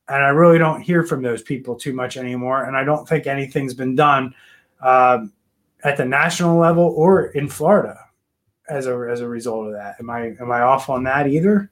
And 0.08 0.24
I 0.24 0.30
really 0.30 0.58
don't 0.58 0.82
hear 0.82 1.04
from 1.04 1.22
those 1.22 1.42
people 1.42 1.76
too 1.76 1.94
much 1.94 2.18
anymore. 2.18 2.66
And 2.66 2.76
I 2.76 2.84
don't 2.84 3.08
think 3.08 3.28
anything's 3.28 3.74
been 3.74 3.96
done 3.96 4.36
uh, 4.82 5.26
at 5.84 5.98
the 5.98 6.06
national 6.06 6.58
level 6.58 6.94
or 6.96 7.28
in 7.28 7.48
Florida 7.48 7.98
as 8.70 8.86
a 8.86 9.08
as 9.10 9.22
a 9.22 9.28
result 9.28 9.68
of 9.68 9.74
that. 9.74 9.96
Am 10.00 10.10
I 10.10 10.36
am 10.40 10.52
I 10.52 10.62
off 10.62 10.90
on 10.90 11.04
that 11.04 11.28
either? 11.28 11.72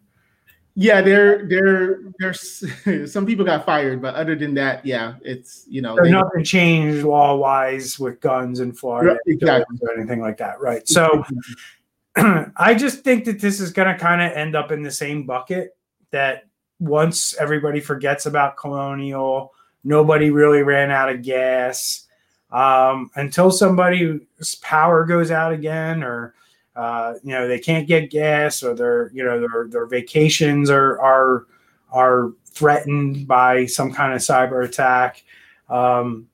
Yeah, 0.76 1.02
there 1.02 1.48
there 1.48 2.02
there's 2.20 2.64
some 3.12 3.26
people 3.26 3.44
got 3.44 3.66
fired, 3.66 4.02
but 4.02 4.16
other 4.16 4.36
than 4.36 4.54
that, 4.56 4.86
yeah, 4.86 5.16
it's 5.24 5.66
you 5.68 5.82
know 5.82 5.98
they, 6.02 6.12
nothing 6.12 6.44
changed 6.44 7.04
law 7.04 7.36
wise 7.36 8.00
with 8.00 8.20
guns 8.20 8.60
in 8.60 8.74
Florida 8.74 9.18
exactly. 9.26 9.78
or 9.82 9.98
anything 9.98 10.22
like 10.22 10.38
that, 10.38 10.62
right? 10.62 10.88
So 10.88 11.24
I 12.58 12.74
just 12.74 13.04
think 13.04 13.26
that 13.26 13.40
this 13.40 13.60
is 13.60 13.72
going 13.72 13.88
to 13.88 13.98
kind 13.98 14.22
of 14.22 14.32
end 14.32 14.56
up 14.56 14.72
in 14.72 14.82
the 14.82 14.92
same 14.92 15.26
bucket 15.26 15.78
that 16.12 16.46
once 16.80 17.36
everybody 17.36 17.80
forgets 17.80 18.26
about 18.26 18.58
colonial, 18.58 19.54
nobody 19.84 20.32
really 20.32 20.64
ran 20.64 20.90
out 20.90 21.10
of 21.10 21.22
gas 21.22 22.08
um, 22.52 23.12
until 23.16 23.52
somebody's 23.52 24.56
power 24.62 25.06
goes 25.06 25.32
out 25.32 25.54
again 25.54 26.04
or 26.04 26.34
uh, 26.76 27.16
you 27.24 27.32
know 27.32 27.48
they 27.48 27.60
can't 27.60 27.88
get 27.88 28.12
gas 28.12 28.64
or 28.64 28.76
their 28.76 29.12
you 29.12 29.24
know 29.24 29.40
their 29.40 29.68
their 29.68 29.86
vacations 29.88 30.70
are 30.70 31.00
are 31.02 31.46
are 31.92 32.32
threatened 32.46 33.28
by 33.28 33.66
some 33.66 33.92
kind 33.92 34.14
of 34.14 34.20
cyber 34.20 34.64
attack. 34.64 35.24
Um, 35.70 36.28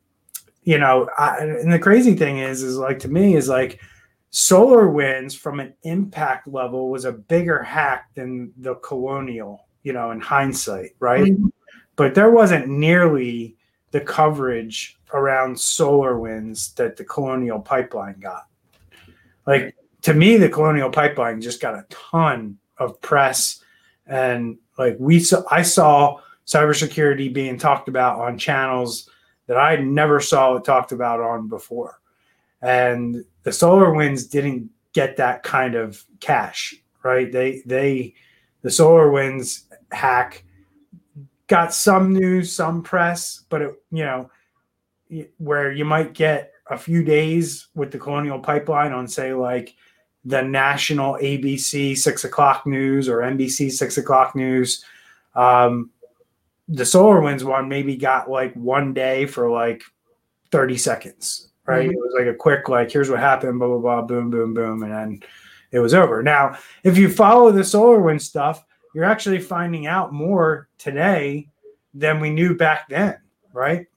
you 0.63 0.77
know 0.77 1.09
I, 1.17 1.37
and 1.39 1.71
the 1.71 1.79
crazy 1.79 2.15
thing 2.15 2.39
is 2.39 2.61
is 2.61 2.77
like 2.77 2.99
to 2.99 3.07
me 3.07 3.35
is 3.35 3.47
like 3.49 3.79
SolarWinds 4.33 5.37
from 5.37 5.59
an 5.59 5.73
impact 5.83 6.47
level 6.47 6.89
was 6.89 7.05
a 7.05 7.11
bigger 7.11 7.61
hack 7.63 8.09
than 8.15 8.51
the 8.57 8.75
colonial 8.75 9.67
you 9.83 9.93
know 9.93 10.11
in 10.11 10.19
hindsight 10.19 10.91
right? 10.99 11.33
Mm-hmm. 11.33 11.47
but 11.95 12.15
there 12.15 12.31
wasn't 12.31 12.67
nearly 12.67 13.55
the 13.91 14.01
coverage 14.01 14.97
around 15.13 15.55
SolarWinds 15.55 16.73
that 16.75 16.97
the 16.97 17.05
colonial 17.05 17.59
pipeline 17.59 18.19
got. 18.19 18.47
Like 19.45 19.75
to 20.03 20.13
me, 20.13 20.37
the 20.37 20.49
Colonial 20.49 20.89
Pipeline 20.89 21.41
just 21.41 21.61
got 21.61 21.75
a 21.75 21.85
ton 21.89 22.57
of 22.77 22.99
press, 23.01 23.63
and 24.05 24.57
like 24.77 24.97
we 24.99 25.19
saw, 25.19 25.43
I 25.49 25.61
saw 25.61 26.19
cybersecurity 26.45 27.33
being 27.33 27.57
talked 27.57 27.87
about 27.87 28.19
on 28.19 28.37
channels 28.37 29.09
that 29.47 29.57
I 29.57 29.77
never 29.77 30.19
saw 30.19 30.55
it 30.55 30.65
talked 30.65 30.91
about 30.91 31.21
on 31.21 31.47
before, 31.47 32.01
and 32.61 33.23
the 33.43 33.51
SolarWinds 33.51 34.29
didn't 34.29 34.69
get 34.93 35.17
that 35.17 35.43
kind 35.43 35.75
of 35.75 36.03
cash, 36.19 36.75
right? 37.03 37.31
They 37.31 37.61
they 37.65 38.15
the 38.61 38.69
SolarWinds 38.69 39.63
hack 39.91 40.43
got 41.47 41.73
some 41.73 42.13
news, 42.13 42.51
some 42.51 42.81
press, 42.81 43.43
but 43.49 43.61
it 43.61 43.83
you 43.91 44.05
know 44.05 44.29
where 45.37 45.71
you 45.71 45.85
might 45.85 46.13
get 46.13 46.53
a 46.67 46.77
few 46.77 47.03
days 47.03 47.67
with 47.75 47.91
the 47.91 47.99
Colonial 47.99 48.39
Pipeline 48.39 48.93
on 48.93 49.07
say 49.07 49.33
like 49.33 49.75
the 50.25 50.41
national 50.41 51.15
ABC 51.15 51.97
six 51.97 52.23
o'clock 52.23 52.65
news 52.65 53.09
or 53.09 53.17
NBC 53.17 53.71
six 53.71 53.97
o'clock 53.97 54.35
news. 54.35 54.83
Um, 55.35 55.91
the 56.69 56.83
SolarWinds 56.83 57.43
one 57.43 57.67
maybe 57.67 57.97
got 57.97 58.29
like 58.29 58.53
one 58.53 58.93
day 58.93 59.25
for 59.25 59.49
like 59.49 59.83
30 60.51 60.77
seconds, 60.77 61.49
right? 61.65 61.87
Mm-hmm. 61.87 61.91
It 61.91 61.99
was 61.99 62.15
like 62.17 62.27
a 62.27 62.37
quick, 62.37 62.69
like, 62.69 62.91
here's 62.91 63.09
what 63.09 63.19
happened, 63.19 63.59
blah, 63.59 63.67
blah, 63.67 63.79
blah, 63.79 64.01
boom, 64.01 64.29
boom, 64.29 64.53
boom. 64.53 64.83
And 64.83 64.91
then 64.91 65.23
it 65.71 65.79
was 65.79 65.93
over. 65.93 66.21
Now, 66.21 66.57
if 66.83 66.97
you 66.97 67.09
follow 67.09 67.51
the 67.51 67.63
solar 67.63 68.01
wind 68.01 68.21
stuff, 68.21 68.63
you're 68.93 69.05
actually 69.05 69.39
finding 69.39 69.87
out 69.87 70.13
more 70.13 70.69
today 70.77 71.49
than 71.93 72.19
we 72.19 72.29
knew 72.29 72.55
back 72.55 72.87
then, 72.89 73.17
right? 73.53 73.87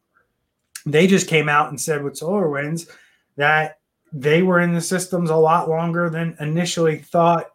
They 0.84 1.06
just 1.06 1.28
came 1.28 1.48
out 1.48 1.68
and 1.68 1.80
said 1.80 2.02
with 2.02 2.14
SolarWinds 2.14 2.88
that 3.36 3.78
they 4.12 4.42
were 4.42 4.60
in 4.60 4.72
the 4.72 4.80
systems 4.80 5.30
a 5.30 5.36
lot 5.36 5.68
longer 5.68 6.08
than 6.08 6.36
initially 6.40 6.98
thought 6.98 7.46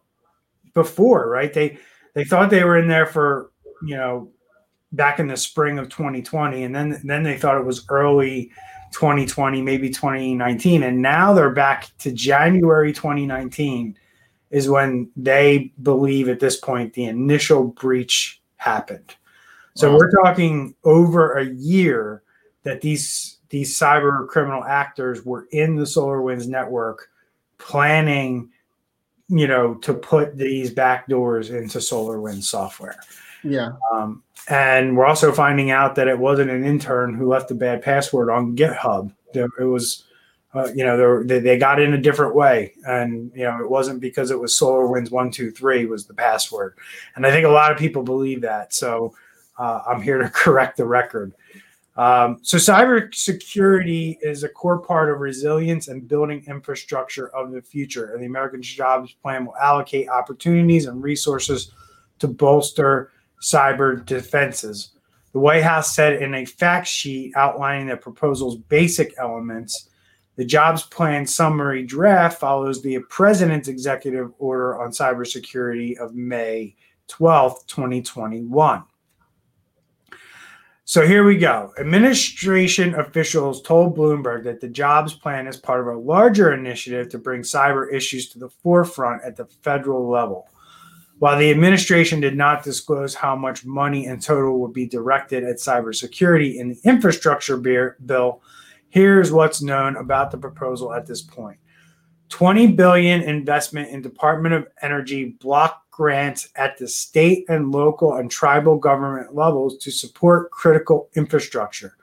before, 0.74 1.28
right? 1.28 1.52
They 1.52 1.78
they 2.14 2.24
thought 2.24 2.50
they 2.50 2.64
were 2.64 2.78
in 2.78 2.88
there 2.88 3.06
for, 3.06 3.50
you 3.84 3.96
know, 3.96 4.30
back 4.92 5.18
in 5.18 5.26
the 5.26 5.36
spring 5.36 5.78
of 5.78 5.88
2020 5.88 6.64
and 6.64 6.74
then 6.74 7.00
then 7.04 7.22
they 7.22 7.38
thought 7.38 7.58
it 7.58 7.64
was 7.64 7.86
early 7.88 8.52
2020, 8.92 9.62
maybe 9.62 9.90
2019 9.90 10.82
and 10.82 11.02
now 11.02 11.32
they're 11.32 11.50
back 11.50 11.88
to 11.98 12.12
January 12.12 12.92
2019 12.92 13.96
is 14.50 14.68
when 14.68 15.10
they 15.16 15.72
believe 15.82 16.28
at 16.28 16.40
this 16.40 16.58
point 16.58 16.92
the 16.92 17.04
initial 17.04 17.64
breach 17.64 18.40
happened. 18.56 19.16
So 19.74 19.90
wow. 19.90 19.98
we're 19.98 20.10
talking 20.10 20.74
over 20.84 21.38
a 21.38 21.46
year 21.46 22.22
that 22.62 22.80
these 22.80 23.38
these 23.48 23.78
cyber 23.78 24.26
criminal 24.28 24.64
actors 24.64 25.24
were 25.24 25.46
in 25.52 25.76
the 25.76 25.84
SolarWinds 25.84 26.48
network 26.48 27.10
planning, 27.58 28.50
you 29.28 29.46
know, 29.46 29.74
to 29.74 29.92
put 29.92 30.36
these 30.36 30.72
backdoors 30.72 31.50
into 31.50 31.78
SolarWinds 31.78 32.44
software. 32.44 32.96
Yeah. 33.44 33.72
Um, 33.92 34.22
and 34.48 34.96
we're 34.96 35.06
also 35.06 35.32
finding 35.32 35.70
out 35.70 35.94
that 35.94 36.08
it 36.08 36.18
wasn't 36.18 36.50
an 36.50 36.64
intern 36.64 37.14
who 37.14 37.28
left 37.28 37.50
a 37.50 37.54
bad 37.54 37.82
password 37.82 38.30
on 38.30 38.56
GitHub. 38.56 39.12
It 39.34 39.64
was, 39.64 40.04
uh, 40.54 40.68
you 40.74 40.84
know, 40.84 41.22
they, 41.22 41.38
they 41.38 41.58
got 41.58 41.80
in 41.80 41.94
a 41.94 42.00
different 42.00 42.34
way, 42.34 42.74
and 42.86 43.30
you 43.34 43.44
know, 43.44 43.60
it 43.60 43.70
wasn't 43.70 44.00
because 44.00 44.30
it 44.30 44.38
was 44.38 44.54
Solar 44.56 44.86
SolarWinds 44.86 45.10
one 45.10 45.30
two 45.30 45.50
three 45.50 45.86
was 45.86 46.06
the 46.06 46.14
password. 46.14 46.76
And 47.16 47.26
I 47.26 47.30
think 47.30 47.46
a 47.46 47.50
lot 47.50 47.72
of 47.72 47.78
people 47.78 48.02
believe 48.02 48.40
that. 48.42 48.74
So 48.74 49.14
uh, 49.58 49.82
I'm 49.86 50.02
here 50.02 50.18
to 50.18 50.28
correct 50.34 50.76
the 50.76 50.86
record. 50.86 51.32
Um, 51.96 52.38
so 52.40 52.56
cybersecurity 52.56 54.16
is 54.22 54.44
a 54.44 54.48
core 54.48 54.78
part 54.78 55.10
of 55.10 55.20
resilience 55.20 55.88
and 55.88 56.08
building 56.08 56.42
infrastructure 56.46 57.28
of 57.28 57.52
the 57.52 57.60
future. 57.60 58.14
And 58.14 58.22
the 58.22 58.26
American 58.26 58.62
Jobs 58.62 59.12
Plan 59.22 59.44
will 59.44 59.56
allocate 59.56 60.08
opportunities 60.08 60.86
and 60.86 61.02
resources 61.02 61.72
to 62.18 62.28
bolster 62.28 63.10
cyber 63.42 64.04
defenses. 64.06 64.92
The 65.32 65.40
White 65.40 65.64
House 65.64 65.94
said 65.94 66.22
in 66.22 66.34
a 66.34 66.44
fact 66.44 66.86
sheet 66.86 67.32
outlining 67.36 67.88
the 67.88 67.96
proposal's 67.96 68.56
basic 68.56 69.14
elements. 69.18 69.88
The 70.36 70.44
jobs 70.44 70.84
plan 70.84 71.26
summary 71.26 71.82
draft 71.82 72.40
follows 72.40 72.82
the 72.82 72.98
president's 73.10 73.68
executive 73.68 74.32
order 74.38 74.80
on 74.80 74.90
cybersecurity 74.90 75.98
of 75.98 76.14
May 76.14 76.76
12, 77.08 77.66
2021. 77.66 78.84
So 80.84 81.06
here 81.06 81.24
we 81.24 81.38
go. 81.38 81.72
Administration 81.78 82.94
officials 82.96 83.62
told 83.62 83.96
Bloomberg 83.96 84.44
that 84.44 84.60
the 84.60 84.68
jobs 84.68 85.14
plan 85.14 85.46
is 85.46 85.56
part 85.56 85.80
of 85.80 85.86
a 85.86 85.98
larger 85.98 86.52
initiative 86.52 87.08
to 87.10 87.18
bring 87.18 87.42
cyber 87.42 87.92
issues 87.92 88.28
to 88.30 88.38
the 88.38 88.48
forefront 88.48 89.22
at 89.24 89.36
the 89.36 89.46
federal 89.46 90.08
level. 90.08 90.48
While 91.22 91.38
the 91.38 91.52
administration 91.52 92.18
did 92.18 92.36
not 92.36 92.64
disclose 92.64 93.14
how 93.14 93.36
much 93.36 93.64
money 93.64 94.06
in 94.06 94.18
total 94.18 94.58
would 94.58 94.72
be 94.72 94.88
directed 94.88 95.44
at 95.44 95.58
cybersecurity 95.58 96.56
in 96.56 96.70
the 96.70 96.80
infrastructure 96.82 97.56
bill, 97.56 98.42
here's 98.88 99.30
what's 99.30 99.62
known 99.62 99.94
about 99.94 100.32
the 100.32 100.36
proposal 100.36 100.92
at 100.92 101.06
this 101.06 101.22
point. 101.22 101.58
20 102.30 102.72
billion 102.72 103.22
investment 103.22 103.90
in 103.90 104.02
Department 104.02 104.52
of 104.52 104.66
Energy 104.82 105.36
block 105.40 105.88
grants 105.92 106.48
at 106.56 106.76
the 106.76 106.88
state 106.88 107.44
and 107.48 107.70
local 107.70 108.14
and 108.14 108.28
tribal 108.28 108.76
government 108.76 109.32
levels 109.32 109.78
to 109.78 109.92
support 109.92 110.50
critical 110.50 111.08
infrastructure. 111.14 111.96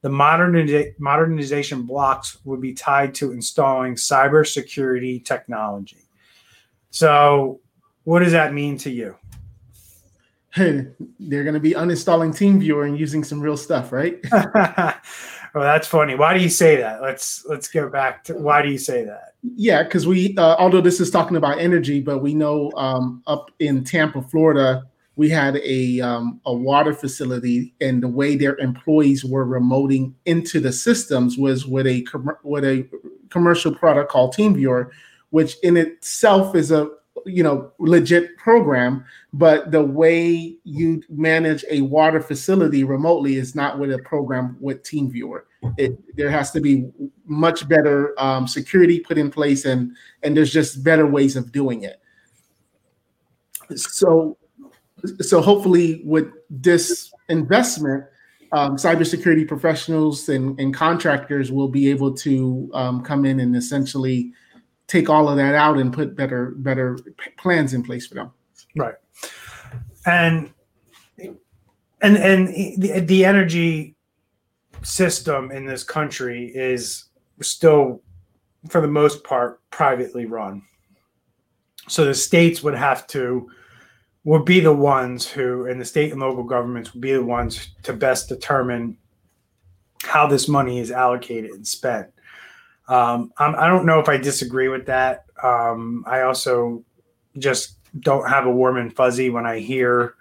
The 0.00 0.08
moderniza- 0.08 0.98
modernization 0.98 1.82
blocks 1.82 2.38
would 2.44 2.60
be 2.60 2.74
tied 2.74 3.14
to 3.14 3.30
installing 3.30 3.94
cybersecurity 3.94 5.24
technology. 5.24 6.08
So, 6.90 7.60
what 8.06 8.20
does 8.20 8.30
that 8.30 8.54
mean 8.54 8.78
to 8.78 8.88
you? 8.88 9.16
Hey, 10.54 10.86
they're 11.18 11.42
going 11.42 11.54
to 11.54 11.60
be 11.60 11.72
uninstalling 11.72 12.30
TeamViewer 12.30 12.86
and 12.86 12.98
using 12.98 13.24
some 13.24 13.40
real 13.40 13.56
stuff, 13.56 13.90
right? 13.90 14.18
well, 14.32 14.94
that's 15.54 15.88
funny. 15.88 16.14
Why 16.14 16.32
do 16.32 16.40
you 16.40 16.48
say 16.48 16.76
that? 16.76 17.02
Let's 17.02 17.44
let's 17.46 17.66
go 17.66 17.90
back 17.90 18.22
to 18.24 18.34
why 18.34 18.62
do 18.62 18.68
you 18.68 18.78
say 18.78 19.04
that? 19.04 19.34
Yeah, 19.42 19.82
because 19.82 20.06
we, 20.06 20.36
uh, 20.38 20.54
although 20.56 20.80
this 20.80 21.00
is 21.00 21.10
talking 21.10 21.36
about 21.36 21.58
energy, 21.58 22.00
but 22.00 22.18
we 22.18 22.32
know 22.32 22.70
um, 22.76 23.24
up 23.26 23.50
in 23.58 23.82
Tampa, 23.82 24.22
Florida, 24.22 24.84
we 25.16 25.28
had 25.28 25.56
a 25.56 26.00
um, 26.00 26.40
a 26.46 26.54
water 26.54 26.94
facility, 26.94 27.74
and 27.80 28.00
the 28.00 28.08
way 28.08 28.36
their 28.36 28.56
employees 28.58 29.24
were 29.24 29.44
remoting 29.44 30.14
into 30.26 30.60
the 30.60 30.72
systems 30.72 31.36
was 31.36 31.66
with 31.66 31.88
a 31.88 32.02
com- 32.02 32.38
with 32.44 32.64
a 32.64 32.88
commercial 33.30 33.74
product 33.74 34.12
called 34.12 34.32
TeamViewer, 34.32 34.90
which 35.30 35.56
in 35.64 35.76
itself 35.76 36.54
is 36.54 36.70
a 36.70 36.88
you 37.26 37.42
know 37.42 37.72
legit 37.78 38.36
program 38.36 39.04
but 39.32 39.70
the 39.70 39.82
way 39.82 40.56
you 40.64 41.02
manage 41.10 41.64
a 41.70 41.82
water 41.82 42.20
facility 42.20 42.84
remotely 42.84 43.36
is 43.36 43.54
not 43.54 43.78
with 43.78 43.92
a 43.92 43.98
program 43.98 44.56
with 44.60 44.82
teamviewer. 44.82 45.42
It, 45.76 45.98
there 46.16 46.30
has 46.30 46.52
to 46.52 46.60
be 46.60 46.88
much 47.26 47.68
better 47.68 48.18
um, 48.18 48.48
security 48.48 49.00
put 49.00 49.18
in 49.18 49.30
place 49.30 49.66
and 49.66 49.94
and 50.22 50.34
there's 50.36 50.52
just 50.52 50.82
better 50.82 51.06
ways 51.06 51.36
of 51.36 51.52
doing 51.52 51.82
it. 51.82 52.00
So 53.74 54.38
so 55.20 55.42
hopefully 55.42 56.02
with 56.04 56.28
this 56.48 57.12
investment 57.28 58.04
um, 58.52 58.76
cybersecurity 58.76 59.46
professionals 59.46 60.28
and, 60.28 60.58
and 60.58 60.72
contractors 60.72 61.50
will 61.52 61.68
be 61.68 61.90
able 61.90 62.14
to 62.14 62.70
um, 62.72 63.02
come 63.02 63.24
in 63.24 63.40
and 63.40 63.56
essentially 63.56 64.32
take 64.86 65.08
all 65.08 65.28
of 65.28 65.36
that 65.36 65.54
out 65.54 65.78
and 65.78 65.92
put 65.92 66.16
better 66.16 66.52
better 66.56 66.98
plans 67.36 67.74
in 67.74 67.82
place 67.82 68.06
for 68.06 68.14
them. 68.14 68.30
Right. 68.76 68.94
And 70.04 70.52
and 72.02 72.16
and 72.16 72.48
the, 72.48 73.00
the 73.00 73.24
energy 73.24 73.96
system 74.82 75.50
in 75.50 75.66
this 75.66 75.82
country 75.82 76.52
is 76.54 77.06
still 77.42 78.02
for 78.68 78.80
the 78.80 78.88
most 78.88 79.24
part 79.24 79.60
privately 79.70 80.26
run. 80.26 80.62
So 81.88 82.04
the 82.04 82.14
states 82.14 82.62
would 82.62 82.74
have 82.74 83.06
to 83.08 83.48
would 84.24 84.44
be 84.44 84.60
the 84.60 84.72
ones 84.72 85.28
who 85.28 85.66
and 85.66 85.80
the 85.80 85.84
state 85.84 86.10
and 86.12 86.20
local 86.20 86.44
governments 86.44 86.92
would 86.92 87.00
be 87.00 87.12
the 87.12 87.22
ones 87.22 87.74
to 87.84 87.92
best 87.92 88.28
determine 88.28 88.96
how 90.02 90.26
this 90.26 90.48
money 90.48 90.78
is 90.78 90.90
allocated 90.90 91.50
and 91.52 91.66
spent. 91.66 92.08
Um, 92.88 93.32
I 93.38 93.68
don't 93.68 93.86
know 93.86 93.98
if 93.98 94.08
I 94.08 94.16
disagree 94.16 94.68
with 94.68 94.86
that. 94.86 95.24
Um, 95.42 96.04
I 96.06 96.22
also 96.22 96.84
just 97.38 97.78
don't 98.00 98.28
have 98.28 98.46
a 98.46 98.50
warm 98.50 98.76
and 98.76 98.94
fuzzy 98.94 99.30
when 99.30 99.46
I 99.46 99.58
hear 99.58 100.14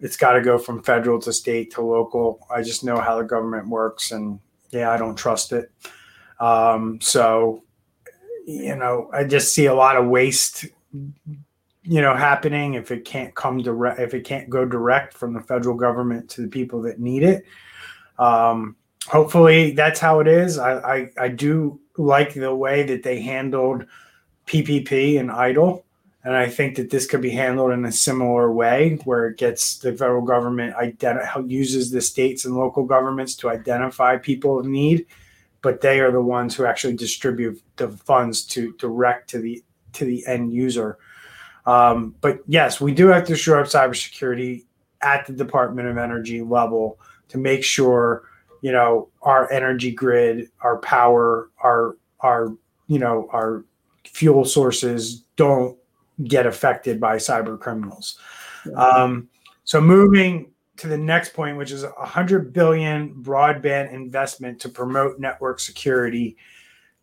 it's 0.00 0.16
got 0.16 0.32
to 0.32 0.42
go 0.42 0.58
from 0.58 0.82
federal 0.82 1.18
to 1.20 1.32
state 1.32 1.72
to 1.72 1.80
local. 1.80 2.46
I 2.50 2.62
just 2.62 2.84
know 2.84 2.98
how 2.98 3.16
the 3.16 3.24
government 3.24 3.68
works, 3.68 4.12
and 4.12 4.40
yeah, 4.70 4.90
I 4.90 4.96
don't 4.96 5.16
trust 5.16 5.52
it. 5.52 5.70
Um, 6.38 7.00
so, 7.00 7.62
you 8.46 8.76
know, 8.76 9.10
I 9.12 9.24
just 9.24 9.54
see 9.54 9.66
a 9.66 9.74
lot 9.74 9.96
of 9.96 10.06
waste, 10.06 10.66
you 10.92 12.00
know, 12.02 12.14
happening 12.14 12.74
if 12.74 12.90
it 12.90 13.04
can't 13.04 13.34
come 13.34 13.58
direct, 13.58 14.00
if 14.00 14.12
it 14.12 14.24
can't 14.24 14.50
go 14.50 14.64
direct 14.64 15.14
from 15.14 15.32
the 15.32 15.40
federal 15.40 15.76
government 15.76 16.28
to 16.30 16.42
the 16.42 16.48
people 16.48 16.82
that 16.82 17.00
need 17.00 17.22
it. 17.22 17.44
Um, 18.18 18.76
hopefully, 19.06 19.72
that's 19.72 20.00
how 20.00 20.20
it 20.20 20.28
is. 20.28 20.58
I, 20.58 20.78
I, 20.78 21.10
I 21.18 21.28
do 21.28 21.80
like 21.98 22.34
the 22.34 22.54
way 22.54 22.82
that 22.84 23.02
they 23.02 23.20
handled 23.20 23.86
PPP 24.46 25.18
and 25.18 25.30
EIDL. 25.30 25.82
And 26.24 26.34
I 26.34 26.48
think 26.48 26.76
that 26.76 26.90
this 26.90 27.06
could 27.06 27.20
be 27.20 27.30
handled 27.30 27.70
in 27.70 27.84
a 27.84 27.92
similar 27.92 28.52
way 28.52 28.98
where 29.04 29.26
it 29.26 29.38
gets 29.38 29.78
the 29.78 29.92
federal 29.92 30.22
government 30.22 30.74
identi- 30.74 31.48
uses 31.48 31.90
the 31.90 32.00
states 32.00 32.44
and 32.44 32.56
local 32.56 32.84
governments 32.84 33.36
to 33.36 33.48
identify 33.48 34.16
people 34.16 34.58
of 34.58 34.66
need, 34.66 35.06
but 35.62 35.80
they 35.80 36.00
are 36.00 36.10
the 36.10 36.20
ones 36.20 36.56
who 36.56 36.66
actually 36.66 36.96
distribute 36.96 37.62
the 37.76 37.88
funds 37.88 38.44
to 38.46 38.72
direct 38.78 39.30
to 39.30 39.38
the 39.38 39.62
to 39.92 40.04
the 40.04 40.26
end 40.26 40.52
user. 40.52 40.98
Um, 41.64 42.14
but 42.20 42.40
yes, 42.46 42.80
we 42.80 42.92
do 42.92 43.06
have 43.06 43.24
to 43.26 43.36
shore 43.36 43.60
up 43.60 43.66
cybersecurity 43.66 44.64
at 45.02 45.26
the 45.26 45.32
Department 45.32 45.88
of 45.88 45.96
Energy 45.96 46.42
level 46.42 46.98
to 47.28 47.38
make 47.38 47.64
sure 47.64 48.24
you 48.66 48.72
know 48.72 49.08
our 49.22 49.48
energy 49.52 49.92
grid 49.92 50.50
our 50.60 50.78
power 50.78 51.50
our 51.62 51.96
our 52.18 52.52
you 52.88 52.98
know 52.98 53.28
our 53.32 53.64
fuel 54.04 54.44
sources 54.44 55.22
don't 55.36 55.78
get 56.24 56.46
affected 56.46 56.98
by 56.98 57.14
cyber 57.14 57.60
criminals. 57.60 58.18
Um, 58.74 59.28
so 59.62 59.80
moving 59.80 60.50
to 60.78 60.88
the 60.88 60.98
next 60.98 61.32
point 61.32 61.56
which 61.56 61.70
is 61.70 61.84
a 61.84 61.90
100 61.90 62.52
billion 62.52 63.14
broadband 63.22 63.92
investment 63.92 64.58
to 64.62 64.68
promote 64.68 65.20
network 65.20 65.60
security. 65.60 66.36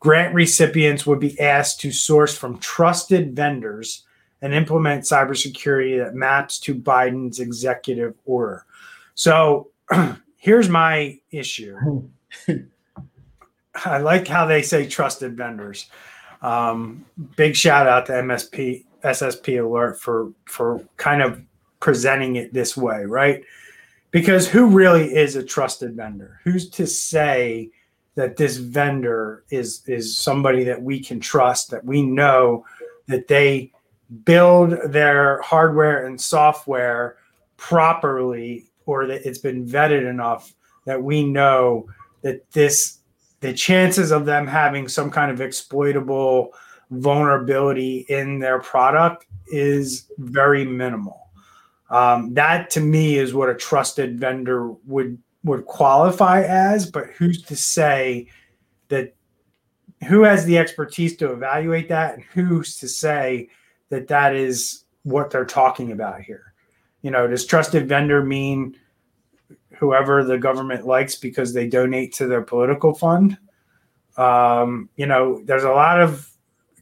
Grant 0.02 0.36
recipients 0.36 1.06
would 1.06 1.22
be 1.22 1.40
asked 1.40 1.80
to 1.80 1.94
source 1.94 2.38
from 2.38 2.58
trusted 2.58 3.34
vendors 3.38 4.04
and 4.42 4.54
implement 4.54 5.04
cybersecurity 5.04 6.04
that 6.04 6.14
maps 6.14 6.60
to 6.60 6.76
biden's 6.76 7.40
executive 7.40 8.16
order. 8.26 8.66
So 9.16 9.72
Here's 10.44 10.68
my 10.68 11.18
issue. 11.32 12.10
I 13.86 14.00
like 14.00 14.28
how 14.28 14.46
they 14.46 14.62
say 14.62 14.86
trusted 14.86 15.38
vendors. 15.38 15.86
Um, 16.42 17.06
big 17.38 17.56
shout 17.56 17.88
out 17.88 18.08
to 18.08 18.12
MSP 18.12 18.84
SSP 19.06 19.64
Alert 19.64 20.02
for 20.02 20.34
for 20.44 20.86
kind 20.98 21.22
of 21.22 21.42
presenting 21.80 22.36
it 22.36 22.54
this 22.54 22.76
way, 22.76 23.06
right? 23.06 23.42
Because 24.12 24.46
who 24.46 24.68
really 24.68 25.16
is 25.16 25.38
a 25.38 25.44
trusted 25.46 25.96
vendor? 25.96 26.42
Who's 26.44 26.70
to 26.72 26.88
say 26.88 27.70
that 28.16 28.36
this 28.36 28.58
vendor 28.58 29.46
is 29.50 29.82
is 29.88 30.18
somebody 30.18 30.66
that 30.66 30.82
we 30.82 31.02
can 31.02 31.22
trust, 31.22 31.72
that 31.72 31.86
we 31.86 32.02
know 32.02 32.66
that 33.08 33.30
they 33.30 33.72
build 34.26 34.76
their 34.92 35.42
hardware 35.42 36.06
and 36.06 36.20
software 36.20 37.16
properly 37.56 38.68
or 38.86 39.08
that 39.08 39.26
it's 39.26 39.40
been 39.40 39.66
vetted 39.66 40.10
enough 40.10 40.54
that 40.86 41.02
we 41.02 41.24
know 41.24 41.88
that 42.22 42.50
this 42.52 43.00
the 43.42 43.54
chances 43.54 44.12
of 44.12 44.26
them 44.26 44.48
having 44.48 44.88
some 44.88 45.12
kind 45.12 45.30
of 45.30 45.42
exploitable 45.42 46.54
vulnerability 46.92 48.06
in 48.08 48.40
their 48.40 48.60
product 48.60 49.26
is 49.48 50.10
very 50.18 50.64
minimal. 50.64 51.30
Um, 51.90 52.34
that 52.34 52.70
to 52.72 52.80
me 52.80 53.18
is 53.18 53.34
what 53.34 53.50
a 53.50 53.56
trusted 53.56 54.20
vendor 54.20 54.72
would 54.86 55.18
would 55.44 55.66
qualify 55.66 56.42
as. 56.42 56.90
But 56.90 57.08
who's 57.18 57.42
to 57.44 57.56
say 57.56 58.28
that 58.88 59.14
who 60.08 60.24
has 60.24 60.46
the 60.46 60.58
expertise 60.58 61.18
to 61.18 61.32
evaluate 61.32 61.90
that, 61.90 62.16
and 62.16 62.24
who's 62.24 62.78
to 62.80 62.88
say 62.88 63.50
that 63.90 64.08
that 64.08 64.36
is 64.36 64.86
what 65.04 65.30
they're 65.30 65.46
talking 65.46 65.92
about 65.92 66.22
here? 66.22 66.53
You 67.04 67.12
know, 67.12 67.28
does 67.28 67.46
trusted 67.46 67.88
vendor 67.88 68.24
mean 68.24 68.76
whoever 69.78 70.24
the 70.24 70.38
government 70.38 70.88
likes 70.88 71.16
because 71.16 71.54
they 71.54 71.68
donate 71.68 72.14
to 72.16 72.28
their 72.28 72.42
political 72.42 72.96
fund? 72.96 73.38
Um, 74.18 74.90
you 74.96 75.06
know, 75.06 75.42
there's 75.46 75.64
a 75.64 75.72
lot 75.72 76.02
of 76.02 76.30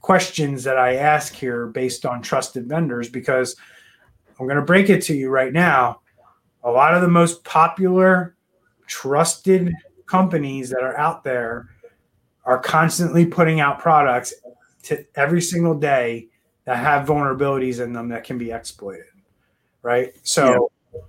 questions 0.02 0.64
that 0.64 0.78
I 0.78 0.96
ask 0.96 1.34
here 1.34 1.68
based 1.68 2.06
on 2.06 2.22
trusted 2.22 2.68
vendors 2.68 3.10
because 3.10 3.56
I'm 4.40 4.46
going 4.46 4.58
to 4.58 4.66
break 4.66 4.90
it 4.90 5.02
to 5.04 5.14
you 5.14 5.30
right 5.30 5.54
now. 5.54 6.02
A 6.64 6.72
lot 6.72 6.94
of 6.94 7.02
the 7.02 7.08
most 7.08 7.44
popular, 7.44 8.36
trusted 8.88 9.74
companies 10.06 10.70
that 10.70 10.84
are 10.84 10.98
out 10.98 11.24
there 11.24 11.70
are 12.46 12.60
constantly 12.60 13.26
putting 13.26 13.60
out 13.60 13.80
products 13.80 14.34
to 14.84 15.06
every 15.16 15.42
single 15.42 15.76
day 15.76 16.28
that 16.66 16.78
have 16.78 17.08
vulnerabilities 17.08 17.84
in 17.84 17.94
them 17.94 18.10
that 18.10 18.24
can 18.24 18.38
be 18.38 18.52
exploited. 18.52 19.06
Right. 19.84 20.14
So, 20.24 20.72
yeah. 20.94 21.00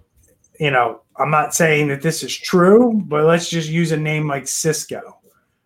you 0.58 0.70
know, 0.70 1.02
I'm 1.16 1.30
not 1.30 1.54
saying 1.54 1.88
that 1.88 2.02
this 2.02 2.22
is 2.22 2.34
true, 2.34 3.02
but 3.04 3.24
let's 3.24 3.48
just 3.48 3.68
use 3.68 3.92
a 3.92 3.96
name 3.96 4.26
like 4.26 4.48
Cisco. 4.48 5.18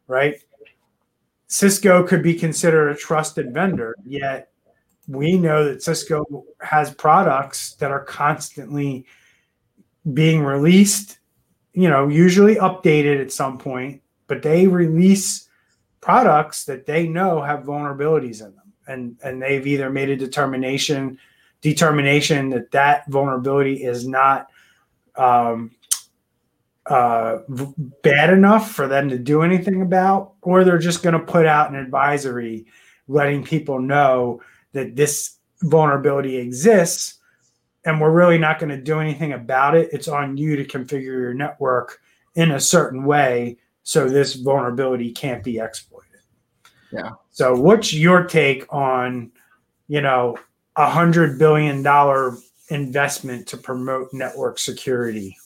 Right. 0.09 0.41
Cisco 1.49 2.05
could 2.07 2.23
be 2.23 2.35
considered 2.35 2.89
a 2.91 2.97
trusted 2.97 3.55
vendor, 3.55 3.95
yet 4.05 4.51
we 5.09 5.39
know 5.39 5.65
that 5.65 5.83
Cisco 5.83 6.45
has 6.61 6.93
products 6.93 7.75
that 7.75 7.91
are 7.91 8.05
constantly 8.05 9.07
being 10.13 10.43
released, 10.43 11.19
you 11.73 11.89
know, 11.89 12.09
usually 12.09 12.57
updated 12.57 13.21
at 13.21 13.33
some 13.33 13.59
point, 13.59 14.03
but 14.27 14.43
they 14.43 14.67
release 14.67 15.49
products 16.01 16.65
that 16.65 16.87
they 16.87 17.07
know 17.09 17.41
have 17.41 17.65
vulnerabilities 17.65 18.41
in 18.41 18.55
them. 18.55 18.73
And 18.89 19.17
and 19.23 19.43
they've 19.43 19.67
either 19.67 19.91
made 19.91 20.11
a 20.11 20.17
determination 20.17 21.19
determination 21.61 22.51
that 22.51 22.71
that 22.71 23.07
vulnerability 23.09 23.83
is 23.83 24.07
not 24.07 24.49
um, 25.17 25.71
uh, 26.87 27.39
bad 28.03 28.33
enough 28.33 28.73
for 28.73 28.87
them 28.87 29.09
to 29.09 29.19
do 29.19 29.43
anything 29.43 29.83
about, 29.83 30.35
or 30.43 30.65
they're 30.65 30.79
just 30.79 31.03
going 31.03 31.19
to 31.19 31.33
put 31.33 31.47
out 31.47 31.71
an 31.71 31.77
advisory 31.77 32.67
letting 33.09 33.43
people 33.43 33.81
know 33.81 34.41
that 34.73 34.97
this 34.97 35.37
vulnerability 35.63 36.37
exists 36.37 37.19
and 37.85 38.01
we're 38.01 38.11
really 38.11 38.37
not 38.37 38.59
going 38.59 38.69
to 38.69 38.81
do 38.81 38.99
anything 38.99 39.33
about 39.33 39.77
it. 39.77 39.89
It's 39.93 40.09
on 40.09 40.37
you 40.37 40.57
to 40.57 40.65
configure 40.65 41.03
your 41.03 41.35
network 41.35 42.01
in 42.35 42.51
a 42.51 42.61
certain 42.61 43.05
way 43.05 43.57
so 43.85 44.09
this 44.09 44.35
vulnerability 44.35 45.13
can't 45.13 45.43
be 45.43 45.59
exploited. 45.59 46.21
Yeah. 46.93 47.11
So 47.31 47.55
what's 47.55 47.95
your 47.95 48.25
take 48.25 48.67
on, 48.73 49.31
you 49.87 50.01
know, 50.01 50.37
a 50.77 50.89
hundred 50.89 51.39
billion 51.39 51.83
dollar 51.83 52.37
investment 52.69 53.47
to 53.49 53.57
promote 53.57 54.13
network 54.13 54.59
security? 54.59 55.37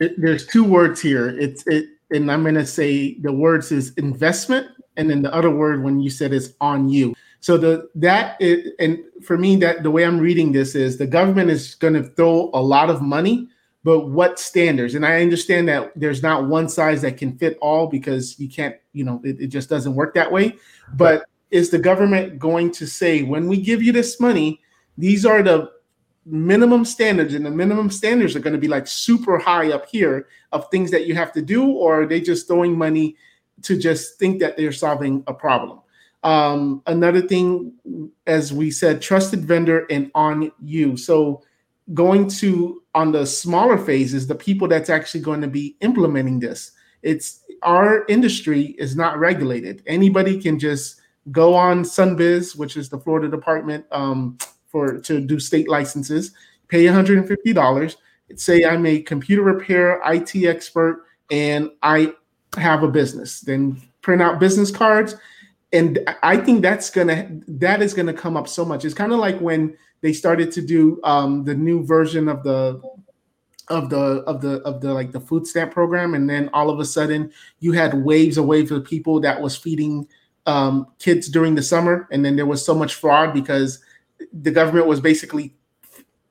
It, 0.00 0.20
there's 0.20 0.46
two 0.46 0.64
words 0.64 1.00
here. 1.00 1.28
It's 1.38 1.66
it, 1.66 1.86
and 2.10 2.30
I'm 2.30 2.42
going 2.42 2.54
to 2.54 2.66
say 2.66 3.18
the 3.20 3.32
words 3.32 3.72
is 3.72 3.92
investment, 3.94 4.68
and 4.96 5.08
then 5.08 5.22
the 5.22 5.32
other 5.34 5.50
word 5.50 5.82
when 5.82 6.00
you 6.00 6.10
said 6.10 6.32
is 6.32 6.54
on 6.60 6.88
you. 6.88 7.14
So 7.40 7.58
the 7.58 7.90
that 7.96 8.40
is, 8.40 8.72
and 8.78 8.98
for 9.22 9.36
me 9.36 9.56
that 9.56 9.82
the 9.82 9.90
way 9.90 10.04
I'm 10.04 10.18
reading 10.18 10.52
this 10.52 10.74
is 10.74 10.96
the 10.96 11.06
government 11.06 11.50
is 11.50 11.74
going 11.74 11.94
to 11.94 12.02
throw 12.02 12.50
a 12.54 12.62
lot 12.62 12.88
of 12.88 13.02
money, 13.02 13.48
but 13.84 14.08
what 14.08 14.38
standards? 14.38 14.94
And 14.94 15.04
I 15.04 15.20
understand 15.20 15.68
that 15.68 15.92
there's 15.94 16.22
not 16.22 16.46
one 16.46 16.70
size 16.70 17.02
that 17.02 17.18
can 17.18 17.36
fit 17.36 17.58
all 17.60 17.86
because 17.86 18.38
you 18.40 18.48
can't, 18.48 18.76
you 18.94 19.04
know, 19.04 19.20
it, 19.22 19.40
it 19.42 19.46
just 19.48 19.68
doesn't 19.68 19.94
work 19.94 20.14
that 20.14 20.32
way. 20.32 20.56
But 20.94 21.26
is 21.54 21.70
the 21.70 21.78
government 21.78 22.36
going 22.36 22.68
to 22.68 22.84
say 22.84 23.22
when 23.22 23.46
we 23.46 23.56
give 23.56 23.80
you 23.80 23.92
this 23.92 24.18
money, 24.18 24.60
these 24.98 25.24
are 25.24 25.40
the 25.40 25.70
minimum 26.26 26.84
standards 26.84 27.32
and 27.32 27.46
the 27.46 27.50
minimum 27.50 27.92
standards 27.92 28.34
are 28.34 28.40
going 28.40 28.52
to 28.52 28.58
be 28.58 28.66
like 28.66 28.88
super 28.88 29.38
high 29.38 29.70
up 29.70 29.88
here 29.88 30.26
of 30.50 30.68
things 30.68 30.90
that 30.90 31.06
you 31.06 31.14
have 31.14 31.32
to 31.32 31.40
do 31.40 31.64
or 31.70 32.02
are 32.02 32.06
they 32.06 32.20
just 32.20 32.48
throwing 32.48 32.76
money 32.76 33.14
to 33.62 33.78
just 33.78 34.18
think 34.18 34.40
that 34.40 34.56
they're 34.56 34.72
solving 34.72 35.22
a 35.28 35.32
problem? 35.32 35.78
Um, 36.24 36.82
another 36.88 37.20
thing 37.20 37.72
as 38.26 38.52
we 38.52 38.72
said 38.72 39.00
trusted 39.00 39.44
vendor 39.44 39.86
and 39.90 40.10
on 40.16 40.50
you. 40.60 40.96
So 40.96 41.44
going 41.92 42.26
to 42.30 42.82
on 42.96 43.12
the 43.12 43.24
smaller 43.24 43.78
phases 43.78 44.26
the 44.26 44.34
people 44.34 44.66
that's 44.66 44.90
actually 44.90 45.20
going 45.20 45.42
to 45.42 45.48
be 45.48 45.76
implementing 45.82 46.40
this. 46.40 46.72
It's 47.04 47.44
our 47.62 48.04
industry 48.08 48.74
is 48.76 48.96
not 48.96 49.20
regulated. 49.20 49.84
Anybody 49.86 50.40
can 50.40 50.58
just 50.58 51.02
go 51.32 51.54
on 51.54 51.82
sunbiz 51.82 52.56
which 52.56 52.76
is 52.76 52.88
the 52.88 52.98
florida 52.98 53.28
department 53.28 53.84
um, 53.92 54.36
for 54.74 54.98
to 54.98 55.20
do 55.20 55.38
state 55.38 55.68
licenses, 55.68 56.32
pay 56.66 56.84
$150. 56.84 57.96
Say 58.34 58.64
I'm 58.64 58.84
a 58.86 59.00
computer 59.02 59.42
repair 59.42 60.02
IT 60.04 60.34
expert 60.44 61.04
and 61.30 61.70
I 61.84 62.12
have 62.58 62.82
a 62.82 62.88
business. 62.88 63.40
Then 63.40 63.80
print 64.02 64.20
out 64.20 64.40
business 64.40 64.72
cards. 64.72 65.14
And 65.72 66.00
I 66.24 66.38
think 66.38 66.62
that's 66.62 66.90
gonna 66.90 67.28
that 67.46 67.82
is 67.82 67.94
gonna 67.94 68.12
come 68.12 68.36
up 68.36 68.48
so 68.48 68.64
much. 68.64 68.84
It's 68.84 68.94
kind 68.94 69.12
of 69.12 69.20
like 69.20 69.38
when 69.38 69.76
they 70.00 70.12
started 70.12 70.50
to 70.52 70.60
do 70.60 71.00
um, 71.04 71.44
the 71.44 71.54
new 71.54 71.86
version 71.86 72.28
of 72.28 72.42
the 72.42 72.80
of 73.68 73.90
the 73.90 74.24
of 74.26 74.40
the 74.40 74.60
of 74.62 74.80
the 74.80 74.92
like 74.92 75.12
the 75.12 75.20
food 75.20 75.46
stamp 75.46 75.72
program, 75.72 76.14
and 76.14 76.28
then 76.28 76.50
all 76.52 76.68
of 76.68 76.80
a 76.80 76.84
sudden 76.84 77.32
you 77.60 77.70
had 77.70 77.94
waves 77.94 78.38
of 78.38 78.46
waves 78.46 78.72
of 78.72 78.84
people 78.84 79.20
that 79.20 79.40
was 79.40 79.56
feeding 79.56 80.08
um, 80.46 80.88
kids 80.98 81.28
during 81.28 81.54
the 81.54 81.62
summer, 81.62 82.08
and 82.10 82.24
then 82.24 82.36
there 82.36 82.46
was 82.46 82.64
so 82.64 82.74
much 82.74 82.94
fraud 82.94 83.32
because 83.32 83.82
the 84.32 84.50
government 84.50 84.86
was 84.86 85.00
basically 85.00 85.54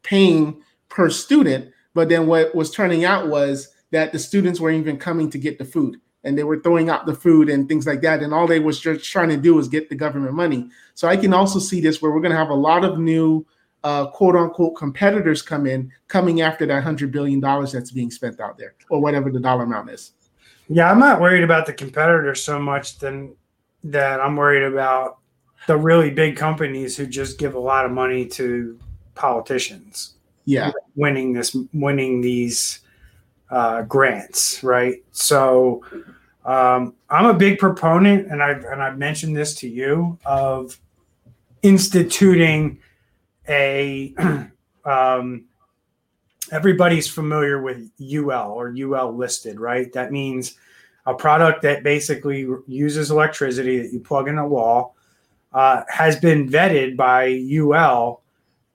paying 0.04 0.62
per 0.90 1.10
student, 1.10 1.72
but 1.94 2.10
then 2.10 2.28
what 2.28 2.54
was 2.54 2.72
turning 2.72 3.06
out 3.06 3.28
was 3.28 3.70
that 3.92 4.12
the 4.12 4.20
students 4.20 4.60
weren't 4.60 4.80
even 4.80 4.98
coming 4.98 5.30
to 5.30 5.38
get 5.38 5.58
the 5.58 5.66
food 5.66 5.98
and 6.24 6.38
they 6.38 6.44
were 6.44 6.60
throwing 6.60 6.90
out 6.90 7.06
the 7.06 7.16
food 7.16 7.50
and 7.50 7.68
things 7.68 7.86
like 7.86 8.02
that. 8.02 8.22
And 8.22 8.34
all 8.34 8.48
they 8.48 8.60
was 8.60 8.80
just 8.80 9.10
trying 9.10 9.30
to 9.30 9.38
do 9.38 9.56
was 9.56 9.68
get 9.68 9.90
the 9.90 9.96
government 9.96 10.34
money. 10.34 10.70
So 10.94 11.08
I 11.08 11.18
can 11.18 11.34
also 11.34 11.60
see 11.60 11.82
this 11.82 12.02
where 12.02 12.12
we're 12.12 12.22
going 12.22 12.32
to 12.32 12.38
have 12.38 12.50
a 12.50 12.56
lot 12.56 12.86
of 12.86 12.98
new 12.98 13.46
uh, 13.84 14.08
quote 14.08 14.36
unquote 14.36 14.76
competitors 14.76 15.42
come 15.42 15.66
in, 15.66 15.92
coming 16.08 16.42
after 16.42 16.66
that 16.66 16.84
hundred 16.84 17.12
billion 17.12 17.42
dollars 17.42 17.72
that's 17.74 17.92
being 17.92 18.10
spent 18.10 18.40
out 18.40 18.58
there, 18.58 18.76
or 18.90 19.02
whatever 19.02 19.30
the 19.30 19.40
dollar 19.40 19.64
amount 19.64 19.90
is. 19.90 20.14
Yeah, 20.70 20.90
I'm 20.90 21.00
not 21.00 21.20
worried 21.20 21.44
about 21.44 21.66
the 21.66 21.74
competitors 21.74 22.42
so 22.42 22.60
much 22.60 22.98
than 23.00 23.36
that. 23.86 24.20
I'm 24.20 24.36
worried 24.36 24.64
about 24.64 25.20
the 25.68 25.78
really 25.78 26.10
big 26.10 26.36
companies 26.36 26.98
who 26.98 27.06
just 27.06 27.38
give 27.38 27.56
a 27.56 27.60
lot 27.60 27.86
of 27.86 27.92
money 27.92 28.26
to 28.28 28.80
politicians. 29.16 30.14
Yeah, 30.46 30.72
winning 30.96 31.34
this, 31.34 31.56
winning 31.74 32.22
these 32.22 32.80
uh, 33.50 33.84
grants, 33.84 34.62
right? 34.64 35.02
So 35.12 35.84
um, 36.44 36.96
I'm 37.10 37.26
a 37.26 37.34
big 37.34 37.60
proponent, 37.60 38.28
and 38.30 38.44
I've 38.44 38.64
and 38.66 38.82
I've 38.84 38.98
mentioned 38.98 39.36
this 39.36 39.56
to 39.56 39.70
you 39.70 40.18
of 40.26 40.78
instituting 41.62 42.80
a. 43.48 44.14
um, 44.86 45.46
everybody's 46.52 47.08
familiar 47.08 47.62
with 47.62 47.90
UL 48.00 48.52
or 48.52 48.74
UL 48.78 49.16
listed, 49.16 49.60
right? 49.60 49.92
That 49.94 50.12
means 50.12 50.56
a 51.06 51.14
product 51.14 51.62
that 51.64 51.84
basically 51.84 52.48
uses 52.68 53.12
electricity 53.12 53.80
that 53.82 53.92
you 53.92 54.00
plug 54.00 54.28
in 54.28 54.38
a 54.38 54.48
wall 54.48 54.96
uh, 55.54 55.84
has 55.88 56.20
been 56.20 56.50
vetted 56.50 56.96
by 56.96 57.28
UL 57.52 58.24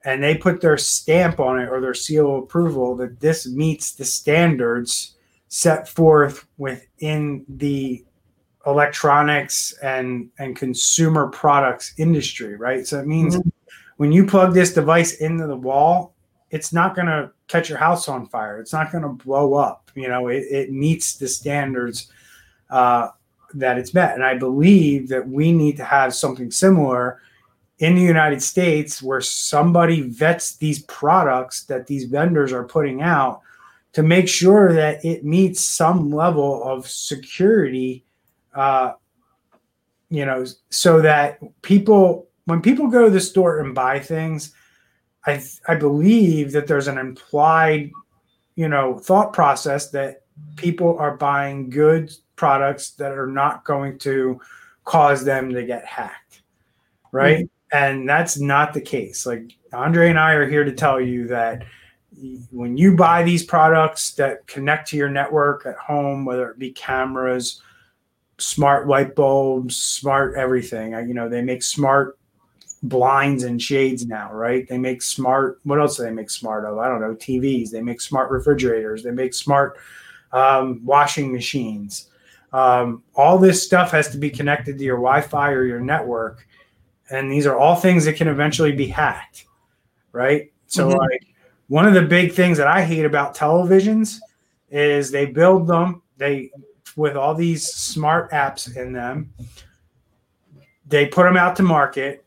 and 0.05 0.23
they 0.23 0.37
put 0.37 0.61
their 0.61 0.79
stamp 0.79 1.41
on 1.41 1.59
it 1.59 1.69
or 1.69 1.81
their 1.81 1.95
seal 1.95 2.37
of 2.37 2.45
approval 2.45 2.95
that 2.97 3.21
this 3.21 3.49
meets 3.49 3.93
the 3.93 4.05
standards 4.05 5.17
set 5.49 5.88
forth 5.88 6.47
within 6.59 7.45
the 7.49 8.05
electronics 8.67 9.73
and 9.83 10.29
and 10.38 10.57
consumer 10.57 11.29
products 11.29 11.95
industry 11.97 12.55
right? 12.57 12.87
So 12.87 13.01
it 13.01 13.07
means 13.07 13.37
mm-hmm. 13.37 13.49
when 13.97 14.12
you 14.12 14.27
plug 14.27 14.53
this 14.53 14.75
device 14.75 15.14
into 15.17 15.47
the 15.47 15.57
wall 15.57 16.14
it's 16.51 16.73
not 16.73 16.95
going 16.95 17.07
to 17.07 17.31
catch 17.47 17.69
your 17.69 17.77
house 17.77 18.09
on 18.09 18.27
fire. 18.27 18.59
It's 18.59 18.73
not 18.73 18.91
going 18.91 19.03
to 19.03 19.11
blow 19.11 19.55
up. 19.55 19.91
You 19.95 20.09
know 20.09 20.29
it, 20.29 20.45
it 20.51 20.73
meets 20.73 21.17
the 21.17 21.29
standards 21.29 22.12
uh, 22.70 23.09
that 23.54 23.78
it's 23.78 23.94
met. 23.94 24.14
And 24.14 24.24
I 24.24 24.37
believe 24.37 25.09
that 25.09 25.28
we 25.28 25.52
need 25.52 25.76
to 25.78 25.85
have 25.85 26.14
something 26.14 26.50
similar 26.50 27.20
in 27.78 27.94
the 27.94 28.02
United 28.02 28.42
States 28.42 29.02
where 29.02 29.20
somebody 29.20 30.02
vets 30.02 30.57
these 30.57 30.83
products 30.83 31.64
that 31.64 31.87
these 31.87 32.04
vendors 32.04 32.52
are 32.52 32.64
putting 32.64 33.02
out 33.02 33.40
to 33.92 34.02
make 34.02 34.28
sure 34.28 34.72
that 34.72 35.04
it 35.04 35.24
meets 35.24 35.61
some 35.61 36.11
level 36.11 36.62
of 36.64 36.88
security 36.88 38.04
uh, 38.54 38.92
you 40.11 40.24
know 40.24 40.44
so 40.70 41.00
that 41.00 41.38
people 41.62 42.28
when 42.46 42.61
people 42.61 42.88
go 42.88 43.04
to 43.04 43.11
the 43.11 43.20
store 43.20 43.61
and 43.61 43.74
buy 43.74 43.98
things 44.00 44.54
I 45.28 45.42
I 45.66 45.74
believe 45.74 46.52
that 46.52 46.66
there's 46.66 46.88
an 46.88 46.98
implied, 46.98 47.90
you 48.57 48.68
know, 48.68 48.98
thought 48.98 49.33
process 49.33 49.90
that 49.90 50.22
people 50.57 50.96
are 50.98 51.16
buying 51.16 51.68
good 51.68 52.12
products 52.38 52.92
that 52.92 53.12
are 53.12 53.27
not 53.27 53.64
going 53.64 53.98
to 53.98 54.40
cause 54.85 55.24
them 55.24 55.51
to 55.51 55.62
get 55.64 55.85
hacked, 55.85 56.40
right? 57.12 57.44
Mm-hmm. 57.44 57.77
And 57.77 58.09
that's 58.09 58.40
not 58.40 58.72
the 58.72 58.81
case. 58.81 59.27
Like 59.27 59.53
Andre 59.74 60.09
and 60.09 60.18
I 60.18 60.33
are 60.33 60.48
here 60.48 60.64
to 60.64 60.72
tell 60.72 60.98
you 60.98 61.27
that 61.29 61.64
when 62.51 62.77
you 62.77 62.96
buy 62.96 63.22
these 63.22 63.44
products 63.44 64.12
that 64.12 64.46
connect 64.46 64.88
to 64.88 64.96
your 64.96 65.11
network 65.11 65.66
at 65.66 65.77
home, 65.77 66.24
whether 66.24 66.51
it 66.51 66.59
be 66.59 66.70
cameras, 66.70 67.61
smart 68.38 68.88
light 68.88 69.14
bulbs, 69.14 69.77
smart 69.77 70.35
everything, 70.37 70.92
you 71.07 71.14
know, 71.14 71.29
they 71.29 71.42
make 71.42 71.62
smart 71.62 72.18
blinds 72.83 73.42
and 73.42 73.61
shades 73.61 74.07
now, 74.07 74.33
right? 74.33 74.66
They 74.68 74.79
make 74.79 75.03
smart, 75.03 75.61
what 75.64 75.81
else 75.81 75.96
do 75.96 76.05
they 76.05 76.12
make 76.12 76.31
smart 76.31 76.64
of? 76.64 76.79
I 76.79 76.88
don't 76.88 77.01
know, 77.01 77.14
TVs, 77.14 77.70
they 77.70 77.83
make 77.83 78.01
smart 78.01 78.31
refrigerators, 78.31 79.03
they 79.03 79.11
make 79.11 79.35
smart 79.35 79.79
um, 80.33 80.81
washing 80.85 81.33
machines. 81.33 82.09
Um, 82.52 83.02
all 83.14 83.38
this 83.38 83.62
stuff 83.62 83.90
has 83.90 84.08
to 84.11 84.18
be 84.18 84.30
connected 84.30 84.78
to 84.78 84.84
your 84.84 84.96
Wi 84.96 85.20
Fi 85.20 85.50
or 85.50 85.64
your 85.64 85.80
network. 85.80 86.46
And 87.11 87.30
these 87.30 87.46
are 87.46 87.56
all 87.56 87.74
things 87.74 88.04
that 88.04 88.16
can 88.16 88.28
eventually 88.28 88.72
be 88.72 88.87
hacked, 88.87 89.46
right? 90.12 90.52
So, 90.66 90.88
mm-hmm. 90.88 90.98
like, 90.98 91.26
one 91.68 91.87
of 91.87 91.94
the 91.94 92.02
big 92.02 92.32
things 92.32 92.58
that 92.58 92.66
I 92.66 92.82
hate 92.82 93.04
about 93.04 93.37
televisions 93.37 94.18
is 94.70 95.11
they 95.11 95.26
build 95.26 95.66
them, 95.66 96.02
they 96.16 96.50
with 96.96 97.16
all 97.16 97.34
these 97.34 97.66
smart 97.66 98.30
apps 98.32 98.76
in 98.76 98.92
them, 98.92 99.32
they 100.87 101.06
put 101.06 101.24
them 101.24 101.37
out 101.37 101.56
to 101.56 101.62
market, 101.62 102.24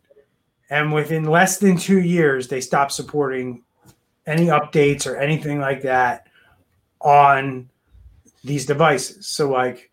and 0.70 0.94
within 0.94 1.26
less 1.26 1.58
than 1.58 1.76
two 1.76 2.00
years, 2.00 2.48
they 2.48 2.62
stop 2.62 2.92
supporting 2.92 3.64
any 4.26 4.46
updates 4.46 5.06
or 5.06 5.18
anything 5.18 5.60
like 5.60 5.82
that 5.82 6.28
on 7.02 7.70
these 8.44 8.66
devices. 8.66 9.28
So, 9.28 9.50
like, 9.50 9.91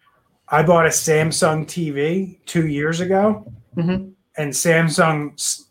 I 0.50 0.62
bought 0.62 0.86
a 0.86 0.90
Samsung 0.90 1.66
TV 1.66 2.38
two 2.46 2.66
years 2.66 3.00
ago, 3.00 3.50
mm-hmm. 3.76 4.10
and 4.36 4.52
Samsung, 4.52 5.66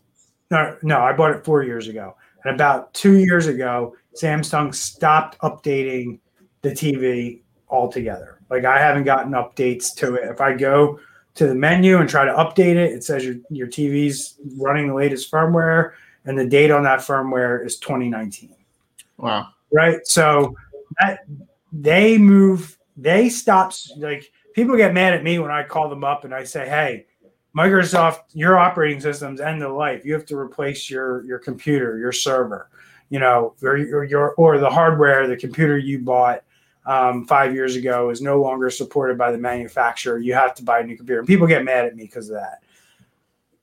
no, 0.50 0.76
no, 0.82 1.00
I 1.00 1.12
bought 1.12 1.32
it 1.32 1.44
four 1.44 1.64
years 1.64 1.88
ago. 1.88 2.16
And 2.44 2.54
about 2.54 2.94
two 2.94 3.16
years 3.16 3.48
ago, 3.48 3.96
Samsung 4.14 4.74
stopped 4.74 5.38
updating 5.40 6.20
the 6.62 6.70
TV 6.70 7.40
altogether. 7.68 8.40
Like, 8.50 8.64
I 8.64 8.78
haven't 8.78 9.04
gotten 9.04 9.32
updates 9.32 9.94
to 9.96 10.14
it. 10.14 10.30
If 10.30 10.40
I 10.40 10.54
go 10.54 11.00
to 11.34 11.46
the 11.46 11.54
menu 11.54 11.98
and 11.98 12.08
try 12.08 12.24
to 12.24 12.32
update 12.32 12.76
it, 12.76 12.92
it 12.92 13.04
says 13.04 13.24
your, 13.24 13.36
your 13.50 13.66
TV's 13.66 14.38
running 14.56 14.88
the 14.88 14.94
latest 14.94 15.30
firmware, 15.30 15.92
and 16.24 16.38
the 16.38 16.46
date 16.46 16.70
on 16.70 16.84
that 16.84 17.00
firmware 17.00 17.64
is 17.64 17.78
2019. 17.78 18.54
Wow. 19.18 19.48
Right. 19.72 20.06
So 20.06 20.54
that 21.00 21.20
they 21.72 22.16
move, 22.16 22.78
they 22.96 23.28
stop 23.28 23.72
like 23.96 24.30
people 24.54 24.76
get 24.76 24.94
mad 24.94 25.14
at 25.14 25.22
me 25.22 25.38
when 25.38 25.50
I 25.50 25.62
call 25.62 25.88
them 25.88 26.04
up 26.04 26.24
and 26.24 26.34
I 26.34 26.44
say, 26.44 26.68
"Hey, 26.68 27.06
Microsoft, 27.56 28.20
your 28.32 28.58
operating 28.58 29.00
system's 29.00 29.40
end 29.40 29.62
of 29.62 29.72
life. 29.72 30.04
You 30.04 30.12
have 30.14 30.26
to 30.26 30.36
replace 30.36 30.90
your 30.90 31.24
your 31.24 31.38
computer, 31.38 31.98
your 31.98 32.12
server, 32.12 32.70
you 33.10 33.18
know, 33.18 33.54
or 33.62 34.04
your 34.04 34.34
or 34.34 34.58
the 34.58 34.70
hardware, 34.70 35.26
the 35.26 35.36
computer 35.36 35.78
you 35.78 36.00
bought 36.00 36.42
um, 36.86 37.26
five 37.26 37.54
years 37.54 37.76
ago 37.76 38.10
is 38.10 38.20
no 38.20 38.40
longer 38.40 38.70
supported 38.70 39.18
by 39.18 39.32
the 39.32 39.38
manufacturer. 39.38 40.18
You 40.18 40.34
have 40.34 40.54
to 40.56 40.62
buy 40.62 40.80
a 40.80 40.84
new 40.84 40.96
computer." 40.96 41.20
And 41.20 41.28
people 41.28 41.46
get 41.46 41.64
mad 41.64 41.86
at 41.86 41.96
me 41.96 42.04
because 42.04 42.28
of 42.28 42.36
that. 42.36 42.62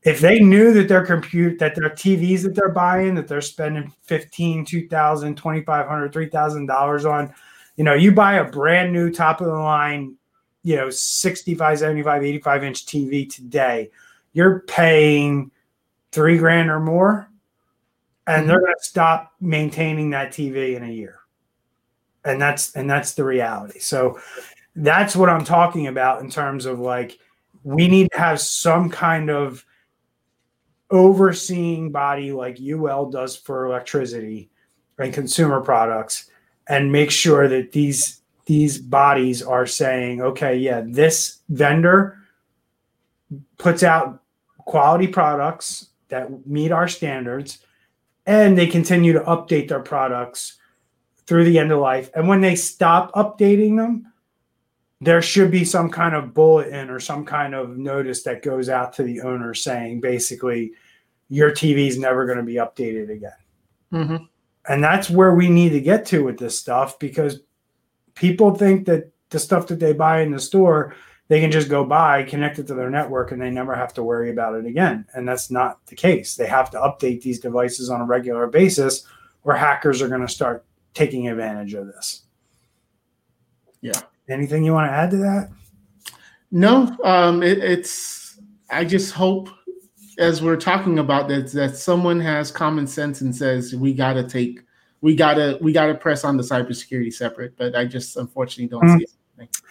If 0.03 0.19
they 0.19 0.39
knew 0.39 0.71
that 0.73 0.87
their 0.87 1.03
compute 1.03 1.57
that 1.59 1.75
their 1.75 1.89
TVs 1.89 2.43
that 2.43 2.53
they're 2.53 2.69
buying 2.69 3.15
that 3.15 3.27
they're 3.27 3.41
spending 3.41 3.91
15, 4.03 4.65
2000, 4.65 5.35
2500, 5.35 6.13
3000 6.13 6.65
dollars 6.67 7.05
on, 7.05 7.33
you 7.75 7.83
know, 7.83 7.93
you 7.93 8.11
buy 8.11 8.35
a 8.35 8.49
brand 8.49 8.93
new 8.93 9.11
top 9.11 9.41
of 9.41 9.47
the 9.47 9.53
line 9.53 10.15
you 10.65 10.75
know 10.75 10.89
65 10.89 11.79
75 11.79 12.23
85 12.23 12.63
inch 12.63 12.85
tv 12.87 13.33
today 13.33 13.91
you're 14.33 14.61
paying 14.61 15.51
three 16.11 16.39
grand 16.39 16.71
or 16.71 16.79
more 16.79 17.29
and 18.25 18.39
mm-hmm. 18.41 18.47
they're 18.47 18.59
going 18.59 18.73
to 18.73 18.83
stop 18.83 19.33
maintaining 19.39 20.09
that 20.09 20.31
tv 20.31 20.75
in 20.75 20.83
a 20.83 20.91
year 20.91 21.19
and 22.25 22.41
that's 22.41 22.75
and 22.75 22.89
that's 22.89 23.13
the 23.13 23.23
reality 23.23 23.77
so 23.77 24.19
that's 24.75 25.15
what 25.15 25.29
i'm 25.29 25.45
talking 25.45 25.85
about 25.85 26.21
in 26.21 26.31
terms 26.31 26.65
of 26.65 26.79
like 26.79 27.19
we 27.63 27.87
need 27.87 28.09
to 28.11 28.17
have 28.17 28.41
some 28.41 28.89
kind 28.89 29.29
of 29.29 29.63
overseeing 30.89 31.91
body 31.91 32.31
like 32.31 32.57
ul 32.59 33.11
does 33.11 33.35
for 33.35 33.65
electricity 33.65 34.49
and 34.97 35.13
consumer 35.13 35.61
products 35.61 36.31
and 36.67 36.91
make 36.91 37.11
sure 37.11 37.47
that 37.47 37.71
these 37.71 38.21
these 38.45 38.77
bodies 38.77 39.41
are 39.41 39.65
saying, 39.65 40.21
okay, 40.21 40.57
yeah, 40.57 40.83
this 40.85 41.39
vendor 41.49 42.19
puts 43.57 43.83
out 43.83 44.21
quality 44.59 45.07
products 45.07 45.89
that 46.09 46.45
meet 46.45 46.71
our 46.71 46.87
standards, 46.87 47.59
and 48.25 48.57
they 48.57 48.67
continue 48.67 49.13
to 49.13 49.21
update 49.21 49.67
their 49.67 49.79
products 49.79 50.57
through 51.25 51.45
the 51.45 51.57
end 51.57 51.71
of 51.71 51.79
life. 51.79 52.09
And 52.15 52.27
when 52.27 52.41
they 52.41 52.55
stop 52.55 53.11
updating 53.13 53.77
them, 53.77 54.11
there 55.01 55.21
should 55.21 55.51
be 55.51 55.65
some 55.65 55.89
kind 55.89 56.15
of 56.15 56.33
bulletin 56.33 56.89
or 56.89 56.99
some 56.99 57.25
kind 57.25 57.53
of 57.53 57.77
notice 57.77 58.23
that 58.23 58.41
goes 58.41 58.69
out 58.69 58.93
to 58.93 59.03
the 59.03 59.21
owner 59.21 59.53
saying 59.53 60.01
basically, 60.01 60.71
your 61.29 61.51
TV 61.51 61.87
is 61.87 61.97
never 61.97 62.25
going 62.25 62.37
to 62.37 62.43
be 62.43 62.55
updated 62.55 63.11
again. 63.11 63.31
Mm-hmm. 63.91 64.23
And 64.67 64.83
that's 64.83 65.09
where 65.09 65.33
we 65.33 65.49
need 65.49 65.69
to 65.69 65.81
get 65.81 66.05
to 66.07 66.23
with 66.23 66.37
this 66.37 66.57
stuff 66.57 66.97
because 66.99 67.41
people 68.15 68.55
think 68.55 68.85
that 68.85 69.11
the 69.29 69.39
stuff 69.39 69.67
that 69.67 69.79
they 69.79 69.93
buy 69.93 70.21
in 70.21 70.31
the 70.31 70.39
store 70.39 70.95
they 71.27 71.39
can 71.39 71.51
just 71.51 71.69
go 71.69 71.83
buy 71.83 72.23
connect 72.23 72.59
it 72.59 72.67
to 72.67 72.73
their 72.73 72.89
network 72.89 73.31
and 73.31 73.41
they 73.41 73.49
never 73.49 73.75
have 73.75 73.93
to 73.93 74.03
worry 74.03 74.29
about 74.29 74.55
it 74.55 74.65
again. 74.65 75.05
And 75.13 75.27
that's 75.27 75.49
not 75.49 75.83
the 75.87 75.95
case. 75.95 76.35
They 76.35 76.45
have 76.45 76.69
to 76.71 76.77
update 76.77 77.21
these 77.21 77.39
devices 77.39 77.89
on 77.89 78.01
a 78.01 78.05
regular 78.05 78.47
basis 78.47 79.07
or 79.43 79.55
hackers 79.55 80.01
are 80.01 80.07
going 80.07 80.21
to 80.21 80.27
start 80.27 80.65
taking 80.93 81.27
advantage 81.27 81.73
of 81.73 81.87
this. 81.87 82.23
Yeah. 83.81 83.99
Anything 84.29 84.63
you 84.63 84.73
want 84.73 84.89
to 84.89 84.95
add 84.95 85.11
to 85.11 85.17
that? 85.17 85.49
No 86.51 86.95
um 87.03 87.41
it, 87.43 87.57
it's 87.57 88.39
i 88.69 88.85
just 88.85 89.13
hope 89.13 89.49
as 90.17 90.41
we're 90.41 90.55
talking 90.55 90.99
about 90.99 91.27
that 91.27 91.51
that 91.51 91.75
someone 91.75 92.19
has 92.19 92.51
common 92.51 92.87
sense 92.87 93.21
and 93.21 93.35
says 93.35 93.75
we 93.75 93.93
got 93.93 94.13
to 94.13 94.23
take 94.23 94.61
we 95.05 95.15
gotta 95.15 95.59
we 95.61 95.71
gotta 95.71 95.93
press 95.93 96.23
on 96.23 96.35
the 96.35 96.41
cybersecurity 96.41 97.13
separate. 97.13 97.55
But 97.55 97.75
I 97.75 97.85
just 97.85 98.17
unfortunately 98.17 98.69
don't 98.69 98.83
mm-hmm. 98.83 98.97
see 98.97 99.43
it. 99.43 99.61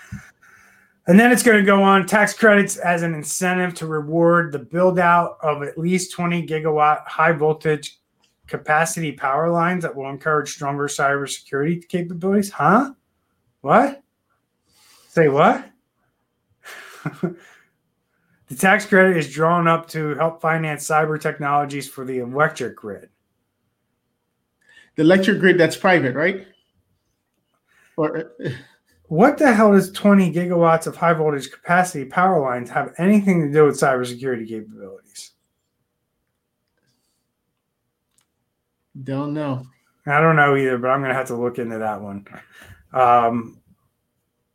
And 1.08 1.18
then 1.18 1.32
it's 1.32 1.42
going 1.42 1.58
to 1.58 1.66
go 1.66 1.82
on 1.82 2.06
tax 2.06 2.32
credits 2.32 2.78
as 2.78 3.02
an 3.02 3.12
incentive 3.12 3.74
to 3.74 3.86
reward 3.86 4.52
the 4.52 4.60
build 4.60 4.98
out 4.98 5.36
of 5.42 5.62
at 5.62 5.76
least 5.76 6.12
20 6.12 6.46
gigawatt 6.46 7.06
high 7.06 7.32
voltage 7.32 7.98
capacity 8.46 9.12
power 9.12 9.50
lines 9.50 9.82
that 9.82 9.94
will 9.94 10.08
encourage 10.08 10.50
stronger 10.50 10.86
cybersecurity 10.86 11.86
capabilities. 11.88 12.50
Huh? 12.50 12.94
What? 13.60 14.02
Say 15.08 15.28
what? 15.28 15.68
the 17.20 17.36
tax 18.56 18.86
credit 18.86 19.18
is 19.18 19.30
drawn 19.30 19.68
up 19.68 19.88
to 19.88 20.14
help 20.14 20.40
finance 20.40 20.88
cyber 20.88 21.20
technologies 21.20 21.86
for 21.86 22.06
the 22.06 22.20
electric 22.20 22.76
grid 22.76 23.10
the 24.96 25.02
electric 25.02 25.40
grid 25.40 25.58
that's 25.58 25.76
private, 25.76 26.14
right? 26.14 26.46
Or 27.96 28.32
what 29.08 29.38
the 29.38 29.52
hell 29.52 29.72
does 29.72 29.92
20 29.92 30.32
gigawatts 30.32 30.86
of 30.86 30.96
high 30.96 31.12
voltage 31.12 31.50
capacity 31.50 32.04
power 32.04 32.40
lines 32.40 32.70
have 32.70 32.94
anything 32.98 33.42
to 33.42 33.52
do 33.52 33.64
with 33.64 33.78
cybersecurity 33.78 34.48
capabilities? 34.48 35.32
Don't 39.02 39.34
know. 39.34 39.66
I 40.06 40.20
don't 40.20 40.36
know 40.36 40.56
either, 40.56 40.78
but 40.78 40.88
I'm 40.88 41.00
going 41.00 41.10
to 41.10 41.16
have 41.16 41.28
to 41.28 41.36
look 41.36 41.58
into 41.58 41.78
that 41.78 42.00
one. 42.00 42.26
Um, 42.92 43.60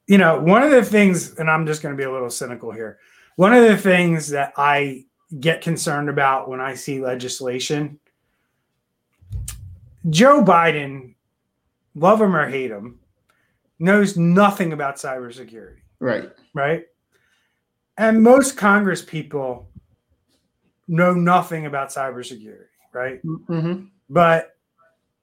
you 0.08 0.18
know, 0.18 0.40
one 0.40 0.64
of 0.64 0.72
the 0.72 0.84
things, 0.84 1.38
and 1.38 1.50
I'm 1.50 1.66
just 1.66 1.82
going 1.82 1.94
to 1.94 1.98
be 1.98 2.06
a 2.06 2.12
little 2.12 2.30
cynical 2.30 2.72
here. 2.72 3.00
One 3.36 3.54
of 3.54 3.64
the 3.64 3.78
things 3.78 4.30
that 4.30 4.54
I 4.58 5.06
get 5.40 5.62
concerned 5.62 6.10
about 6.10 6.50
when 6.50 6.60
I 6.60 6.74
see 6.74 7.00
legislation 7.00 8.00
Joe 10.10 10.44
Biden, 10.44 11.16
love 11.96 12.22
him 12.22 12.36
or 12.36 12.48
hate 12.48 12.72
him, 12.72 13.00
knows 13.80 14.18
nothing 14.18 14.74
about 14.74 14.96
cybersecurity. 14.96 15.78
Right. 16.00 16.30
Right. 16.54 16.86
And 17.98 18.24
most 18.24 18.58
Congress 18.58 19.04
people 19.04 19.70
know 20.88 21.14
nothing 21.14 21.66
about 21.66 21.90
cybersecurity. 21.90 22.66
Right. 22.94 23.22
Mm-hmm. 23.24 23.86
But 24.10 24.58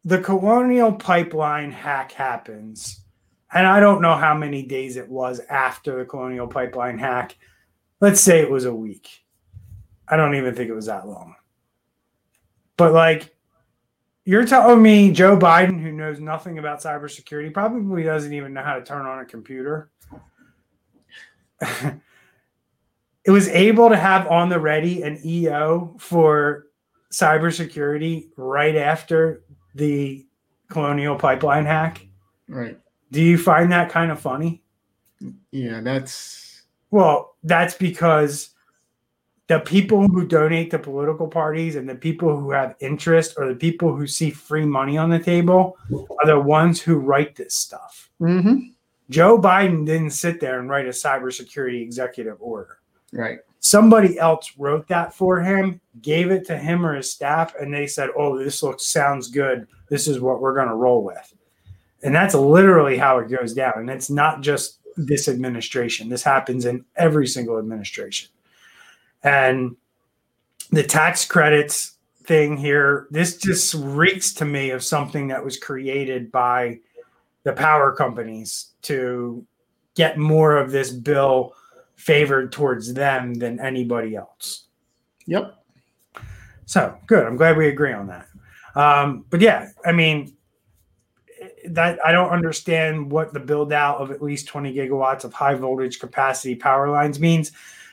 the 0.05 0.21
colonial 0.21 0.93
pipeline 0.93 1.73
hack 1.73 2.13
happens. 2.13 3.01
And 3.53 3.67
I 3.67 3.81
don't 3.81 4.03
know 4.03 4.15
how 4.15 4.35
many 4.35 4.63
days 4.63 4.97
it 4.97 5.09
was 5.09 5.41
after 5.49 5.99
the 5.99 6.05
colonial 6.05 6.47
pipeline 6.47 6.99
hack. 6.99 7.37
Let's 8.01 8.21
say 8.21 8.41
it 8.41 8.51
was 8.51 8.67
a 8.67 8.75
week. 8.75 9.25
I 10.09 10.17
don't 10.17 10.35
even 10.35 10.55
think 10.55 10.69
it 10.69 10.75
was 10.75 10.87
that 10.87 11.09
long. 11.09 11.35
But 12.77 12.93
like 12.93 13.36
you're 14.27 14.45
telling 14.45 14.83
me 14.83 15.13
Joe 15.13 15.39
Biden, 15.39 15.81
who 15.81 15.93
knows 15.93 16.19
nothing 16.19 16.59
about 16.59 16.83
cybersecurity, 16.83 17.55
probably 17.55 18.03
doesn't 18.03 18.35
even 18.35 18.53
know 18.53 18.63
how 18.63 18.75
to 18.75 18.83
turn 18.83 19.07
on 19.07 19.21
a 19.21 19.25
computer. 19.25 19.93
it 21.61 23.31
was 23.31 23.47
able 23.49 23.89
to 23.89 23.97
have 23.97 24.27
on 24.27 24.49
the 24.49 24.59
ready 24.59 25.03
an 25.03 25.21
EO 25.25 25.95
for 26.01 26.67
cybersecurity 27.13 28.31
right 28.37 28.75
after 28.75 29.45
the 29.77 30.27
Colonial 30.71 31.15
Pipeline 31.15 31.65
hack. 31.65 32.05
Right. 32.49 32.77
Do 33.13 33.23
you 33.23 33.39
find 33.39 33.71
that 33.71 33.91
kind 33.91 34.11
of 34.11 34.19
funny? 34.19 34.65
Yeah, 35.53 35.83
that's 35.83 36.65
well, 36.91 37.37
that's 37.45 37.75
because 37.75 38.56
the 39.49 39.61
people 39.61 40.09
who 40.09 40.27
donate 40.27 40.71
to 40.73 40.79
political 40.79 41.29
parties 41.29 41.77
and 41.77 41.89
the 41.89 41.95
people 41.95 42.37
who 42.37 42.51
have 42.51 42.75
interest 42.81 43.35
or 43.37 43.49
the 43.49 43.55
people 43.55 43.95
who 43.95 44.07
see 44.07 44.31
free 44.31 44.65
money 44.65 44.99
on 44.99 45.09
the 45.09 45.19
table 45.19 45.77
are 45.93 46.27
the 46.27 46.39
ones 46.39 46.81
who 46.81 46.97
write 46.97 47.37
this 47.37 47.55
stuff. 47.55 48.11
mm-hmm. 48.21 48.71
Joe 49.09 49.41
Biden 49.41 49.87
didn't 49.87 50.11
sit 50.11 50.41
there 50.41 50.59
and 50.59 50.69
write 50.69 50.87
a 50.87 50.91
cybersecurity 50.91 51.81
executive 51.81 52.39
order. 52.41 52.79
right. 53.13 53.39
Somebody 53.61 54.17
else 54.19 54.53
wrote 54.59 54.87
that 54.89 55.13
for 55.13 55.41
him, 55.41 55.81
gave 56.01 56.31
it 56.31 56.47
to 56.47 56.57
him 56.57 56.87
or 56.87 56.95
his 56.95 57.11
staff, 57.11 57.55
and 57.57 57.75
they 57.75 57.89
said, 57.89 58.11
"Oh, 58.17 58.39
this 58.39 58.63
looks 58.63 58.87
sounds 58.87 59.29
good. 59.29 59.67
This 59.89 60.07
is 60.07 60.21
what 60.21 60.41
we're 60.41 60.55
going 60.55 60.69
to 60.69 60.75
roll 60.75 61.03
with." 61.03 61.35
And 62.05 62.15
that's 62.15 62.35
literally 62.35 62.97
how 62.97 63.19
it 63.19 63.29
goes 63.29 63.55
down. 63.55 63.73
And 63.77 63.91
it's 63.91 64.11
not 64.11 64.41
just 64.41 64.79
this 64.97 65.27
administration. 65.27 66.09
This 66.09 66.23
happens 66.23 66.65
in 66.65 66.85
every 66.95 67.27
single 67.27 67.59
administration. 67.59 68.29
And 69.27 69.77
the 70.71 70.85
tax 70.85 71.25
credits 71.25 71.97
thing 72.25 72.57
here, 72.57 73.09
this 73.11 73.37
just 73.37 73.75
reeks 73.75 74.33
to 74.35 74.45
me 74.45 74.71
of 74.71 74.85
something 74.85 75.27
that 75.29 75.45
was 75.45 75.59
created 75.59 76.31
by 76.31 76.79
the 77.43 77.53
power 77.53 77.93
companies 77.93 78.71
to 78.83 79.45
get 79.97 80.17
more 80.17 80.57
of 80.57 80.71
this 80.71 80.93
bill 80.93 81.55
favored 81.97 82.53
towards 82.53 82.95
them 82.95 83.35
than 83.35 83.59
anybody 83.59 84.15
else. 84.15 84.67
Yep. 85.27 85.57
So 86.67 86.97
good. 87.07 87.27
I'm 87.27 87.37
glad 87.37 87.57
we 87.57 87.67
agree 87.69 87.93
on 87.93 88.07
that. 88.07 88.29
Um, 88.77 89.25
but 89.29 89.41
yeah, 89.41 89.71
I 89.85 89.91
mean, 89.91 90.37
that 91.71 91.99
I 92.05 92.13
don't 92.13 92.31
understand 92.31 93.11
what 93.11 93.33
the 93.33 93.41
build 93.41 93.73
out 93.73 93.99
of 93.99 94.13
at 94.13 94.23
least 94.23 94.47
20 94.47 94.73
gigawatts 94.73 95.25
of 95.25 95.33
high 95.33 95.55
voltage 95.55 95.99
capacity 95.99 96.55
power 96.55 96.91
lines 96.91 97.19
means. 97.19 97.51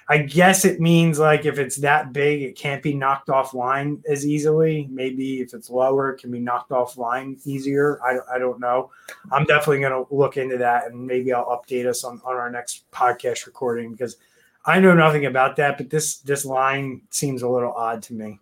I 0.09 0.17
guess 0.17 0.65
it 0.65 0.81
means 0.81 1.17
like 1.17 1.45
if 1.45 1.57
it's 1.57 1.77
that 1.77 2.11
big, 2.11 2.41
it 2.41 2.57
can't 2.57 2.83
be 2.83 2.93
knocked 2.93 3.29
offline 3.29 4.03
as 4.05 4.25
easily. 4.25 4.87
Maybe 4.91 5.39
if 5.39 5.53
it's 5.53 5.69
lower, 5.69 6.11
it 6.11 6.19
can 6.19 6.29
be 6.29 6.39
knocked 6.39 6.71
offline 6.71 7.39
easier. 7.45 8.01
I, 8.03 8.35
I 8.35 8.37
don't 8.37 8.59
know. 8.59 8.91
I'm 9.31 9.45
definitely 9.45 9.79
going 9.79 10.05
to 10.05 10.13
look 10.13 10.37
into 10.37 10.57
that 10.57 10.87
and 10.87 11.07
maybe 11.07 11.31
I'll 11.31 11.45
update 11.45 11.87
us 11.87 12.03
on, 12.03 12.21
on 12.25 12.35
our 12.35 12.51
next 12.51 12.89
podcast 12.91 13.45
recording 13.45 13.91
because 13.91 14.17
I 14.65 14.79
know 14.79 14.93
nothing 14.93 15.25
about 15.25 15.55
that, 15.57 15.77
but 15.77 15.89
this 15.89 16.17
this 16.19 16.45
line 16.45 17.01
seems 17.09 17.41
a 17.41 17.49
little 17.49 17.73
odd 17.73 18.01
to 18.03 18.13
me. 18.13 18.39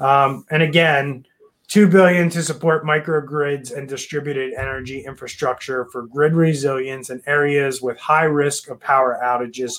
Um, 0.00 0.46
and 0.50 0.62
again, 0.62 1.26
two 1.68 1.86
billion 1.86 2.30
to 2.30 2.42
support 2.42 2.84
microgrids 2.84 3.76
and 3.76 3.88
distributed 3.88 4.54
energy 4.54 5.04
infrastructure 5.04 5.84
for 5.86 6.02
grid 6.02 6.34
resilience 6.34 7.10
in 7.10 7.22
areas 7.26 7.82
with 7.82 7.98
high 7.98 8.24
risk 8.24 8.68
of 8.68 8.80
power 8.80 9.20
outages 9.22 9.78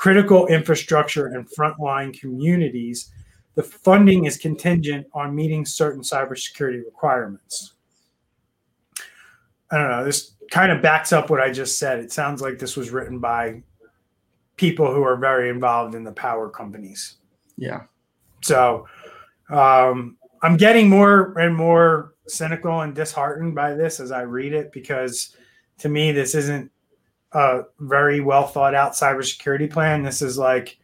critical 0.00 0.46
infrastructure 0.46 1.26
and 1.26 1.46
frontline 1.50 2.18
communities, 2.18 3.12
the 3.54 3.62
funding 3.62 4.24
is 4.24 4.38
contingent 4.38 5.06
on 5.12 5.34
meeting 5.34 5.66
certain 5.66 6.00
cybersecurity 6.00 6.82
requirements. 6.86 7.74
I 9.70 9.76
don't 9.76 9.90
know. 9.90 10.02
This 10.02 10.36
kind 10.50 10.72
of 10.72 10.80
backs 10.80 11.12
up 11.12 11.28
what 11.28 11.42
I 11.42 11.50
just 11.50 11.78
said. 11.78 11.98
It 11.98 12.12
sounds 12.12 12.40
like 12.40 12.58
this 12.58 12.78
was 12.78 12.88
written 12.88 13.18
by 13.18 13.62
people 14.56 14.90
who 14.90 15.02
are 15.02 15.16
very 15.16 15.50
involved 15.50 15.94
in 15.94 16.02
the 16.02 16.12
power 16.12 16.48
companies. 16.48 17.16
Yeah. 17.58 17.82
So 18.40 18.86
um, 19.50 20.16
I'm 20.42 20.56
getting 20.56 20.88
more 20.88 21.38
and 21.38 21.54
more 21.54 22.14
cynical 22.26 22.80
and 22.80 22.94
disheartened 22.94 23.54
by 23.54 23.74
this 23.74 24.00
as 24.00 24.12
I 24.12 24.22
read 24.22 24.54
it 24.54 24.72
because 24.72 25.36
to 25.76 25.90
me, 25.90 26.10
this 26.10 26.34
isn't 26.34 26.70
a 27.32 27.62
very 27.78 28.20
well 28.20 28.46
thought 28.46 28.74
out 28.74 28.92
cybersecurity 28.92 29.70
plan. 29.70 30.02
This 30.02 30.22
is 30.22 30.38
like, 30.38 30.78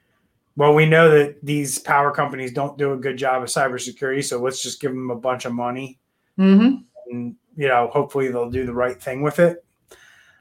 well, 0.57 0.75
we 0.75 0.87
know 0.87 1.11
that 1.11 1.45
these 1.45 1.79
power 1.79 2.11
companies 2.11 2.53
don't 2.53 2.79
do 2.79 2.93
a 2.93 2.97
good 2.97 3.17
job 3.17 3.43
of 3.43 3.49
cybersecurity, 3.49 4.25
so 4.25 4.41
let's 4.41 4.63
just 4.63 4.81
give 4.81 4.93
them 4.93 5.11
a 5.11 5.17
bunch 5.17 5.45
of 5.45 5.53
money, 5.53 5.99
mm-hmm. 6.39 6.77
and 7.11 7.37
you 7.57 7.69
know, 7.69 7.89
hopefully 7.93 8.29
they'll 8.29 8.51
do 8.51 8.67
the 8.67 8.73
right 8.73 9.01
thing 9.01 9.23
with 9.23 9.39
it. 9.39 9.65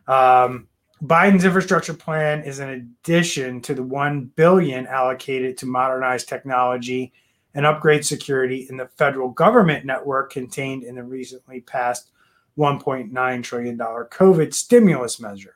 Um, 0.08 0.68
Biden's 1.04 1.44
infrastructure 1.44 1.94
plan 1.94 2.44
is 2.44 2.60
an 2.60 2.70
addition 2.70 3.62
to 3.62 3.74
the 3.74 3.84
one 3.84 4.32
billion 4.36 4.88
allocated 4.88 5.58
to 5.58 5.66
modernize 5.66 6.24
technology 6.24 7.14
and 7.54 7.66
upgrade 7.66 8.06
security 8.06 8.68
in 8.70 8.78
the 8.78 8.88
federal 8.98 9.30
government 9.30 9.86
network 9.86 10.32
contained 10.32 10.84
in 10.84 10.96
the 10.96 11.04
recently 11.04 11.62
passed 11.62 12.12
1.9 12.58 13.44
trillion 13.44 13.78
dollar 13.78 14.08
COVID 14.12 14.54
stimulus 14.54 15.20
measure 15.20 15.55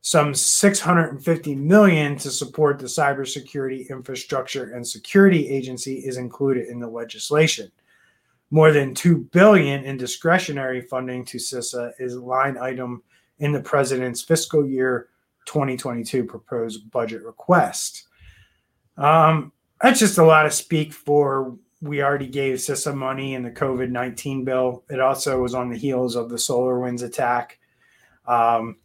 some 0.00 0.34
650 0.34 1.54
million 1.54 2.16
to 2.16 2.30
support 2.30 2.78
the 2.78 2.86
cybersecurity 2.86 3.88
infrastructure 3.90 4.72
and 4.72 4.86
security 4.86 5.48
agency 5.48 5.96
is 5.96 6.16
included 6.16 6.68
in 6.68 6.78
the 6.78 6.88
legislation. 6.88 7.70
More 8.50 8.72
than 8.72 8.94
2 8.94 9.28
billion 9.32 9.84
in 9.84 9.96
discretionary 9.96 10.80
funding 10.80 11.24
to 11.26 11.38
CISA 11.38 11.92
is 11.98 12.14
a 12.14 12.20
line 12.20 12.56
item 12.56 13.02
in 13.40 13.52
the 13.52 13.60
president's 13.60 14.22
fiscal 14.22 14.66
year 14.66 15.08
2022 15.44 16.24
proposed 16.24 16.90
budget 16.90 17.22
request. 17.22 18.04
Um, 18.96 19.52
that's 19.80 20.00
just 20.00 20.18
a 20.18 20.24
lot 20.24 20.46
of 20.46 20.52
speak 20.52 20.92
for 20.92 21.56
we 21.80 22.02
already 22.02 22.26
gave 22.26 22.56
CISA 22.56 22.94
money 22.94 23.34
in 23.34 23.42
the 23.42 23.50
COVID 23.50 23.90
19 23.90 24.44
bill. 24.44 24.84
It 24.90 25.00
also 25.00 25.40
was 25.40 25.54
on 25.54 25.70
the 25.70 25.76
heels 25.76 26.16
of 26.16 26.28
the 26.28 26.36
SolarWinds 26.36 27.04
attack. 27.04 27.58
Um, 28.26 28.76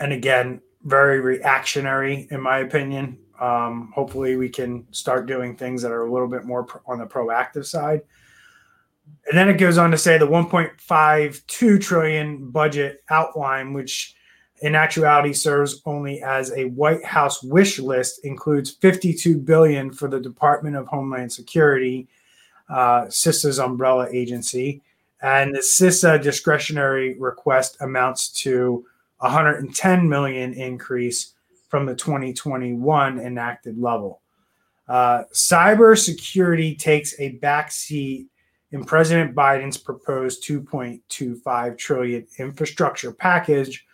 and 0.00 0.12
again, 0.12 0.60
very 0.82 1.20
reactionary 1.20 2.28
in 2.30 2.40
my 2.40 2.58
opinion. 2.58 3.18
Um, 3.40 3.92
hopefully, 3.94 4.36
we 4.36 4.48
can 4.48 4.86
start 4.92 5.26
doing 5.26 5.56
things 5.56 5.82
that 5.82 5.92
are 5.92 6.06
a 6.06 6.12
little 6.12 6.28
bit 6.28 6.44
more 6.44 6.64
pro- 6.64 6.80
on 6.86 6.98
the 6.98 7.06
proactive 7.06 7.66
side. 7.66 8.02
And 9.26 9.36
then 9.38 9.48
it 9.48 9.58
goes 9.58 9.78
on 9.78 9.90
to 9.90 9.98
say 9.98 10.18
the 10.18 10.26
1.52 10.26 11.80
trillion 11.80 12.50
budget 12.50 13.02
outline, 13.10 13.72
which 13.72 14.14
in 14.60 14.74
actuality 14.74 15.32
serves 15.32 15.82
only 15.84 16.22
as 16.22 16.52
a 16.52 16.66
White 16.66 17.04
House 17.04 17.42
wish 17.42 17.78
list, 17.78 18.24
includes 18.24 18.70
52 18.70 19.38
billion 19.38 19.92
for 19.92 20.08
the 20.08 20.20
Department 20.20 20.76
of 20.76 20.86
Homeland 20.86 21.32
Security, 21.32 22.06
uh, 22.68 23.06
CISA's 23.06 23.58
umbrella 23.58 24.08
agency, 24.10 24.82
and 25.22 25.54
the 25.54 25.60
CISA 25.60 26.22
discretionary 26.22 27.18
request 27.18 27.76
amounts 27.80 28.28
to 28.28 28.86
110 29.18 30.08
million 30.08 30.52
increase 30.54 31.34
from 31.68 31.86
the 31.86 31.94
2021 31.94 33.18
enacted 33.18 33.78
level. 33.78 34.20
Uh, 34.86 35.24
cybersecurity 35.32 36.78
takes 36.78 37.18
a 37.18 37.38
backseat 37.38 38.26
in 38.72 38.84
President 38.84 39.34
Biden's 39.34 39.76
proposed 39.76 40.44
2.25 40.44 41.78
trillion 41.78 42.26
infrastructure 42.38 43.12
package, 43.12 43.86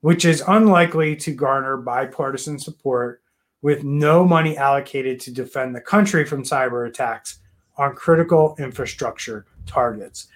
which 0.00 0.24
is 0.24 0.42
unlikely 0.48 1.16
to 1.16 1.32
garner 1.32 1.76
bipartisan 1.76 2.58
support, 2.58 3.22
with 3.62 3.84
no 3.84 4.26
money 4.26 4.56
allocated 4.58 5.18
to 5.20 5.32
defend 5.32 5.74
the 5.74 5.80
country 5.80 6.24
from 6.24 6.42
cyber 6.42 6.86
attacks 6.86 7.38
on 7.78 7.94
critical 7.94 8.54
infrastructure 8.58 9.46
targets. 9.66 10.26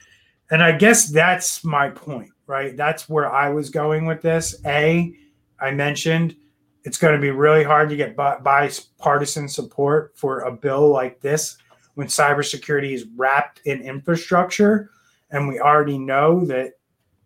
And 0.51 0.63
I 0.63 0.73
guess 0.73 1.09
that's 1.09 1.63
my 1.65 1.91
point 1.91 2.33
right? 2.49 2.77
That's 2.77 3.09
where 3.09 3.31
I 3.31 3.51
was 3.51 3.71
going 3.71 4.07
with 4.07 4.23
this. 4.23 4.57
A, 4.67 5.15
I 5.61 5.71
mentioned 5.71 6.35
it's 6.83 6.99
going 6.99 7.15
to 7.15 7.21
be 7.21 7.31
really 7.31 7.63
hard 7.63 7.91
to 7.91 7.97
get 7.97 8.17
bipartisan 8.17 9.49
support 9.49 10.13
for 10.17 10.41
a 10.41 10.51
bill 10.51 10.89
like 10.89 11.21
this 11.21 11.59
when 11.95 12.07
cybersecurity 12.07 12.93
is 12.93 13.07
wrapped 13.17 13.61
in 13.67 13.83
infrastructure. 13.83 14.91
And 15.31 15.47
we 15.47 15.61
already 15.61 15.99
know 15.99 16.45
that 16.47 16.73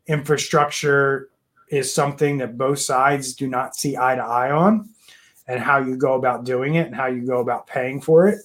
infrastructure 0.08 1.30
is 1.70 1.94
something 1.94 2.38
that 2.38 2.58
both 2.58 2.80
sides 2.80 3.34
do 3.34 3.46
not 3.46 3.76
see 3.76 3.96
eye 3.96 4.16
to 4.16 4.22
eye 4.22 4.50
on, 4.50 4.90
and 5.46 5.60
how 5.60 5.78
you 5.78 5.96
go 5.96 6.14
about 6.14 6.44
doing 6.44 6.74
it 6.74 6.86
and 6.86 6.96
how 6.96 7.06
you 7.06 7.24
go 7.24 7.40
about 7.40 7.66
paying 7.66 8.00
for 8.00 8.26
it. 8.26 8.40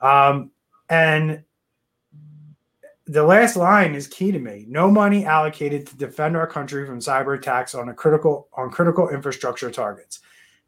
Um, 0.00 0.50
and 0.90 1.42
the 3.12 3.22
last 3.22 3.56
line 3.56 3.94
is 3.94 4.06
key 4.06 4.32
to 4.32 4.38
me. 4.38 4.64
No 4.68 4.90
money 4.90 5.26
allocated 5.26 5.86
to 5.86 5.96
defend 5.96 6.36
our 6.36 6.46
country 6.46 6.86
from 6.86 6.98
cyber 6.98 7.36
attacks 7.36 7.74
on 7.74 7.90
a 7.90 7.94
critical 7.94 8.48
on 8.54 8.70
critical 8.70 9.10
infrastructure 9.10 9.70
targets. 9.70 10.20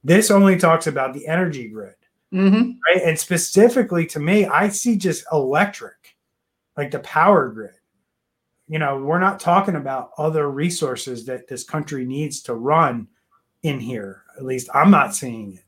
This 0.02 0.30
only 0.30 0.58
talks 0.58 0.86
about 0.86 1.14
the 1.14 1.26
energy 1.26 1.68
grid, 1.68 1.94
mm-hmm. 2.32 2.72
right? 2.86 3.02
And 3.02 3.18
specifically 3.18 4.04
to 4.06 4.20
me, 4.20 4.44
I 4.44 4.68
see 4.68 4.96
just 4.96 5.24
electric, 5.32 6.16
like 6.76 6.90
the 6.90 6.98
power 7.00 7.48
grid. 7.48 7.74
You 8.68 8.78
know, 8.78 9.02
we're 9.02 9.18
not 9.20 9.40
talking 9.40 9.76
about 9.76 10.10
other 10.18 10.50
resources 10.50 11.24
that 11.26 11.48
this 11.48 11.64
country 11.64 12.04
needs 12.04 12.42
to 12.42 12.54
run 12.54 13.08
in 13.62 13.80
here. 13.80 14.24
At 14.36 14.44
least 14.44 14.68
I'm 14.74 14.90
not 14.90 15.14
seeing 15.14 15.58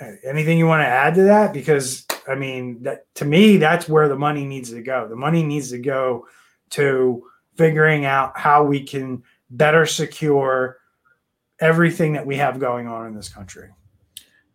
it. 0.00 0.20
Anything 0.24 0.58
you 0.58 0.66
want 0.66 0.82
to 0.82 0.88
add 0.88 1.14
to 1.14 1.22
that? 1.24 1.52
Because 1.52 2.04
I 2.28 2.34
mean, 2.34 2.82
that 2.82 3.12
to 3.16 3.24
me, 3.24 3.56
that's 3.56 3.88
where 3.88 4.08
the 4.08 4.16
money 4.16 4.44
needs 4.44 4.70
to 4.70 4.82
go. 4.82 5.06
The 5.08 5.16
money 5.16 5.42
needs 5.42 5.70
to 5.70 5.78
go 5.78 6.26
to 6.70 7.24
figuring 7.56 8.04
out 8.04 8.38
how 8.38 8.64
we 8.64 8.82
can 8.82 9.22
better 9.50 9.86
secure 9.86 10.78
everything 11.60 12.12
that 12.14 12.26
we 12.26 12.36
have 12.36 12.58
going 12.58 12.88
on 12.88 13.06
in 13.06 13.14
this 13.14 13.28
country. 13.28 13.70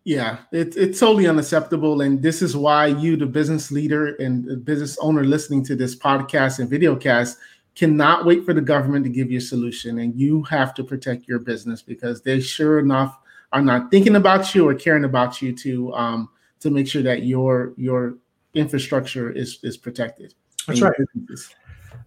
Yeah, 0.04 0.38
it's 0.52 0.76
it's 0.76 1.00
totally 1.00 1.28
unacceptable, 1.28 2.02
and 2.02 2.22
this 2.22 2.42
is 2.42 2.56
why 2.56 2.88
you, 2.88 3.16
the 3.16 3.26
business 3.26 3.70
leader 3.70 4.16
and 4.16 4.64
business 4.66 4.98
owner 5.00 5.24
listening 5.24 5.64
to 5.66 5.76
this 5.76 5.96
podcast 5.96 6.60
and 6.60 6.70
videocast, 6.70 7.36
cannot 7.76 8.26
wait 8.26 8.46
for 8.46 8.54
the 8.54 8.62
government 8.62 9.06
to 9.06 9.12
give 9.12 9.30
you 9.30 9.38
a 9.38 9.42
solution, 9.42 10.00
and 10.00 10.16
you 10.16 10.42
have 10.44 10.74
to 10.76 10.84
protect 10.84 11.28
your 11.28 11.40
business 11.40 11.82
because 11.82 12.22
they 12.22 12.40
sure 12.40 12.80
enough 12.80 13.20
are 13.52 13.62
not 13.62 13.92
thinking 13.92 14.16
about 14.16 14.56
you 14.56 14.68
or 14.68 14.74
caring 14.74 15.04
about 15.04 15.42
you 15.42 15.54
to 15.54 15.94
um, 15.94 16.30
to 16.60 16.70
make 16.70 16.88
sure 16.88 17.02
that 17.04 17.24
your 17.24 17.74
your 17.78 18.16
infrastructure 18.54 19.32
is 19.32 19.60
is 19.64 19.78
protected. 19.78 20.34
That's 20.68 20.82
right. 20.82 20.94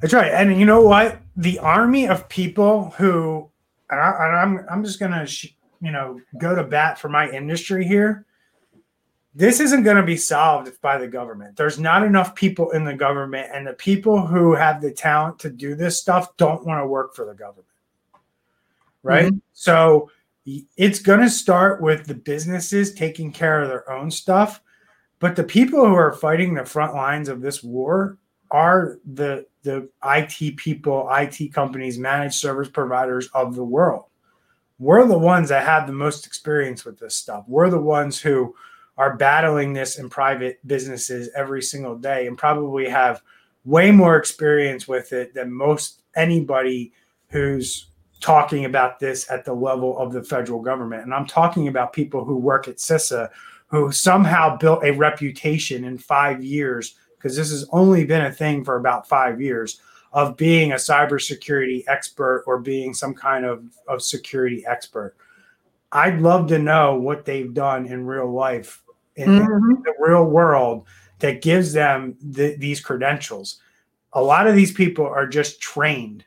That's 0.00 0.12
right. 0.12 0.32
And 0.32 0.58
you 0.58 0.66
know 0.66 0.82
what? 0.82 1.20
The 1.36 1.58
army 1.60 2.08
of 2.08 2.28
people 2.28 2.90
who, 2.90 3.48
and, 3.90 4.00
I, 4.00 4.42
am 4.42 4.58
I'm, 4.58 4.66
I'm 4.70 4.84
just 4.84 4.98
gonna, 4.98 5.26
you 5.80 5.92
know, 5.92 6.20
go 6.38 6.54
to 6.54 6.64
bat 6.64 6.98
for 6.98 7.08
my 7.08 7.30
industry 7.30 7.86
here. 7.86 8.26
This 9.34 9.60
isn't 9.60 9.84
going 9.84 9.96
to 9.96 10.02
be 10.02 10.18
solved 10.18 10.70
by 10.82 10.98
the 10.98 11.08
government. 11.08 11.56
There's 11.56 11.78
not 11.78 12.02
enough 12.02 12.34
people 12.34 12.72
in 12.72 12.84
the 12.84 12.92
government, 12.92 13.48
and 13.54 13.66
the 13.66 13.72
people 13.72 14.26
who 14.26 14.54
have 14.54 14.82
the 14.82 14.90
talent 14.90 15.38
to 15.38 15.50
do 15.50 15.74
this 15.74 15.98
stuff 15.98 16.36
don't 16.36 16.66
want 16.66 16.82
to 16.82 16.86
work 16.86 17.14
for 17.14 17.24
the 17.24 17.32
government. 17.32 17.66
Right. 19.02 19.26
Mm-hmm. 19.26 19.38
So 19.54 20.10
it's 20.44 20.98
going 20.98 21.20
to 21.20 21.30
start 21.30 21.80
with 21.80 22.06
the 22.06 22.14
businesses 22.14 22.94
taking 22.94 23.32
care 23.32 23.62
of 23.62 23.68
their 23.68 23.90
own 23.90 24.10
stuff. 24.10 24.60
But 25.18 25.36
the 25.36 25.44
people 25.44 25.86
who 25.86 25.94
are 25.94 26.12
fighting 26.12 26.54
the 26.54 26.64
front 26.64 26.94
lines 26.94 27.28
of 27.28 27.40
this 27.40 27.62
war 27.62 28.18
are 28.50 28.98
the 29.14 29.46
the 29.62 29.88
IT 30.04 30.56
people, 30.56 31.08
IT 31.12 31.52
companies, 31.52 31.96
managed 31.96 32.34
service 32.34 32.68
providers 32.68 33.28
of 33.32 33.54
the 33.54 33.64
world. 33.64 34.06
We're 34.80 35.06
the 35.06 35.16
ones 35.16 35.48
that 35.50 35.64
have 35.64 35.86
the 35.86 35.92
most 35.92 36.26
experience 36.26 36.84
with 36.84 36.98
this 36.98 37.16
stuff. 37.16 37.44
We're 37.46 37.70
the 37.70 37.80
ones 37.80 38.20
who 38.20 38.56
are 38.98 39.16
battling 39.16 39.72
this 39.72 39.98
in 39.98 40.10
private 40.10 40.58
businesses 40.66 41.30
every 41.36 41.62
single 41.62 41.96
day 41.96 42.26
and 42.26 42.36
probably 42.36 42.88
have 42.88 43.22
way 43.64 43.92
more 43.92 44.16
experience 44.16 44.88
with 44.88 45.12
it 45.12 45.34
than 45.34 45.52
most 45.52 46.02
anybody 46.16 46.92
who's 47.28 47.86
talking 48.22 48.64
about 48.64 48.98
this 48.98 49.30
at 49.30 49.44
the 49.44 49.52
level 49.52 49.98
of 49.98 50.12
the 50.12 50.22
federal 50.22 50.62
government. 50.62 51.02
And 51.02 51.12
I'm 51.12 51.26
talking 51.26 51.68
about 51.68 51.92
people 51.92 52.24
who 52.24 52.36
work 52.36 52.68
at 52.68 52.76
CISA 52.76 53.28
who 53.66 53.90
somehow 53.90 54.56
built 54.56 54.84
a 54.84 54.92
reputation 54.92 55.84
in 55.84 55.96
five 55.98 56.44
years 56.44 56.94
because 57.16 57.36
this 57.36 57.50
has 57.50 57.66
only 57.72 58.04
been 58.04 58.26
a 58.26 58.32
thing 58.32 58.64
for 58.64 58.76
about 58.76 59.08
five 59.08 59.40
years 59.40 59.80
of 60.12 60.36
being 60.36 60.72
a 60.72 60.76
cybersecurity 60.76 61.82
expert 61.88 62.44
or 62.46 62.58
being 62.58 62.92
some 62.92 63.14
kind 63.14 63.46
of, 63.46 63.64
of 63.88 64.02
security 64.02 64.64
expert. 64.66 65.16
I'd 65.90 66.20
love 66.20 66.48
to 66.48 66.58
know 66.58 66.96
what 66.96 67.24
they've 67.24 67.52
done 67.52 67.86
in 67.86 68.06
real 68.06 68.30
life, 68.30 68.82
in, 69.16 69.28
mm-hmm. 69.28 69.82
the 69.82 69.94
real 69.98 70.24
world, 70.24 70.86
that 71.20 71.40
gives 71.40 71.72
them 71.72 72.16
the, 72.20 72.56
these 72.56 72.80
credentials. 72.80 73.60
A 74.12 74.22
lot 74.22 74.46
of 74.46 74.54
these 74.54 74.72
people 74.72 75.06
are 75.06 75.26
just 75.26 75.62
trained 75.62 76.24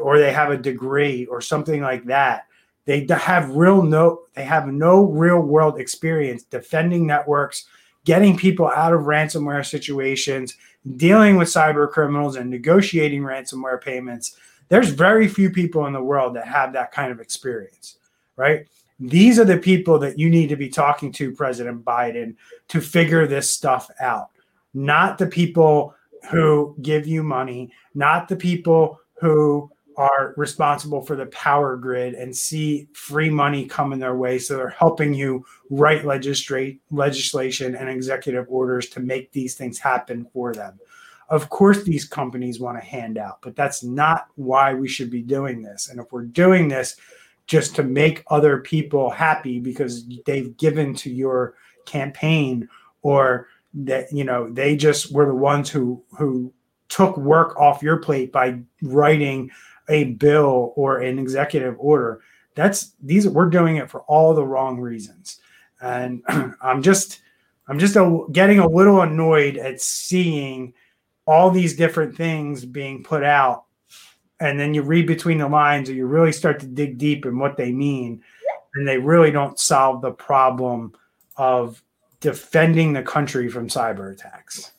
or 0.00 0.18
they 0.18 0.32
have 0.32 0.50
a 0.50 0.56
degree 0.56 1.26
or 1.26 1.40
something 1.40 1.80
like 1.80 2.04
that. 2.04 2.44
They 2.84 3.06
have 3.10 3.50
real 3.50 3.82
no, 3.82 4.22
they 4.34 4.44
have 4.44 4.66
no 4.66 5.04
real 5.04 5.40
world 5.40 5.78
experience 5.78 6.42
defending 6.42 7.06
networks, 7.06 7.66
getting 8.04 8.36
people 8.36 8.66
out 8.68 8.94
of 8.94 9.02
ransomware 9.02 9.64
situations, 9.64 10.56
dealing 10.96 11.36
with 11.36 11.48
cyber 11.48 11.90
criminals, 11.90 12.36
and 12.36 12.48
negotiating 12.48 13.22
ransomware 13.22 13.80
payments. 13.82 14.36
There's 14.68 14.88
very 14.88 15.28
few 15.28 15.50
people 15.50 15.86
in 15.86 15.92
the 15.92 16.02
world 16.02 16.34
that 16.36 16.48
have 16.48 16.72
that 16.72 16.92
kind 16.92 17.12
of 17.12 17.20
experience, 17.20 17.98
right? 18.36 18.66
These 19.00 19.38
are 19.38 19.44
the 19.44 19.58
people 19.58 19.98
that 20.00 20.18
you 20.18 20.28
need 20.28 20.48
to 20.48 20.56
be 20.56 20.68
talking 20.68 21.12
to, 21.12 21.32
President 21.32 21.84
Biden, 21.84 22.36
to 22.68 22.80
figure 22.80 23.26
this 23.26 23.52
stuff 23.52 23.90
out, 24.00 24.30
not 24.74 25.18
the 25.18 25.26
people 25.26 25.94
who 26.30 26.74
give 26.82 27.06
you 27.06 27.22
money, 27.22 27.70
not 27.94 28.28
the 28.28 28.36
people 28.36 29.00
who 29.20 29.70
are 29.98 30.32
responsible 30.36 31.02
for 31.02 31.16
the 31.16 31.26
power 31.26 31.76
grid 31.76 32.14
and 32.14 32.34
see 32.34 32.86
free 32.94 33.28
money 33.28 33.66
coming 33.66 33.98
their 33.98 34.14
way. 34.14 34.38
So 34.38 34.56
they're 34.56 34.68
helping 34.68 35.12
you 35.12 35.44
write 35.70 36.04
legislate 36.04 36.80
legislation 36.92 37.74
and 37.74 37.88
executive 37.88 38.46
orders 38.48 38.88
to 38.90 39.00
make 39.00 39.32
these 39.32 39.56
things 39.56 39.76
happen 39.76 40.24
for 40.32 40.54
them. 40.54 40.78
Of 41.30 41.50
course, 41.50 41.82
these 41.82 42.04
companies 42.06 42.60
want 42.60 42.78
to 42.78 42.84
hand 42.84 43.18
out, 43.18 43.42
but 43.42 43.56
that's 43.56 43.82
not 43.82 44.28
why 44.36 44.72
we 44.72 44.86
should 44.86 45.10
be 45.10 45.20
doing 45.20 45.62
this. 45.62 45.88
And 45.88 45.98
if 45.98 46.06
we're 46.12 46.22
doing 46.22 46.68
this 46.68 46.96
just 47.48 47.74
to 47.74 47.82
make 47.82 48.22
other 48.28 48.58
people 48.58 49.10
happy 49.10 49.58
because 49.58 50.06
they've 50.26 50.56
given 50.56 50.94
to 50.94 51.10
your 51.10 51.54
campaign 51.86 52.68
or 53.02 53.48
that 53.74 54.12
you 54.12 54.24
know 54.24 54.48
they 54.52 54.76
just 54.76 55.12
were 55.12 55.26
the 55.26 55.34
ones 55.34 55.68
who 55.68 56.02
who 56.16 56.52
took 56.88 57.16
work 57.16 57.58
off 57.58 57.82
your 57.82 57.98
plate 57.98 58.32
by 58.32 58.58
writing 58.82 59.50
a 59.88 60.04
bill 60.04 60.72
or 60.76 60.98
an 61.00 61.18
executive 61.18 61.76
order. 61.78 62.20
That's 62.54 62.94
these 63.02 63.28
we're 63.28 63.50
doing 63.50 63.76
it 63.76 63.90
for 63.90 64.00
all 64.02 64.34
the 64.34 64.46
wrong 64.46 64.80
reasons. 64.80 65.40
And 65.80 66.22
I'm 66.60 66.82
just 66.82 67.20
I'm 67.68 67.78
just 67.78 67.96
a, 67.96 68.24
getting 68.32 68.58
a 68.58 68.68
little 68.68 69.02
annoyed 69.02 69.56
at 69.56 69.80
seeing 69.80 70.74
all 71.26 71.50
these 71.50 71.76
different 71.76 72.16
things 72.16 72.64
being 72.64 73.04
put 73.04 73.22
out 73.22 73.64
and 74.40 74.58
then 74.58 74.72
you 74.72 74.82
read 74.82 75.06
between 75.06 75.38
the 75.38 75.48
lines 75.48 75.90
or 75.90 75.94
you 75.94 76.06
really 76.06 76.32
start 76.32 76.60
to 76.60 76.66
dig 76.66 76.96
deep 76.96 77.26
in 77.26 77.38
what 77.38 77.56
they 77.56 77.72
mean 77.72 78.22
and 78.74 78.86
they 78.86 78.98
really 78.98 79.30
don't 79.30 79.58
solve 79.58 80.00
the 80.00 80.12
problem 80.12 80.92
of 81.36 81.82
defending 82.20 82.92
the 82.92 83.02
country 83.02 83.48
from 83.48 83.68
cyber 83.68 84.12
attacks. 84.12 84.72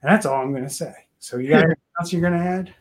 And 0.00 0.10
that's 0.10 0.26
all 0.26 0.42
I'm 0.42 0.52
going 0.52 0.64
to 0.64 0.70
say. 0.70 0.92
So 1.18 1.36
you 1.38 1.48
got 1.48 1.60
hmm. 1.60 1.66
anything 1.66 1.82
else 2.00 2.12
you're 2.12 2.22
going 2.22 2.32
to 2.32 2.38
add? 2.38 2.74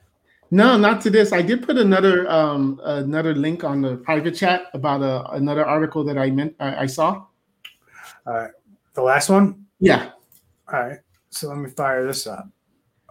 No, 0.53 0.77
not 0.77 0.99
to 1.01 1.09
this. 1.09 1.31
I 1.31 1.41
did 1.41 1.63
put 1.63 1.77
another 1.77 2.29
um, 2.29 2.79
another 2.83 3.33
link 3.33 3.63
on 3.63 3.81
the 3.81 3.95
private 3.95 4.35
chat 4.35 4.63
about 4.73 5.01
a, 5.01 5.31
another 5.31 5.65
article 5.65 6.03
that 6.03 6.17
I 6.17 6.29
meant 6.29 6.55
I, 6.59 6.83
I 6.83 6.85
saw. 6.87 7.25
All 8.27 8.33
right, 8.33 8.51
the 8.93 9.01
last 9.01 9.29
one. 9.29 9.65
Yeah. 9.79 10.11
All 10.71 10.79
right. 10.79 10.99
So 11.29 11.47
let 11.47 11.57
me 11.57 11.69
fire 11.69 12.05
this 12.05 12.27
up. 12.27 12.49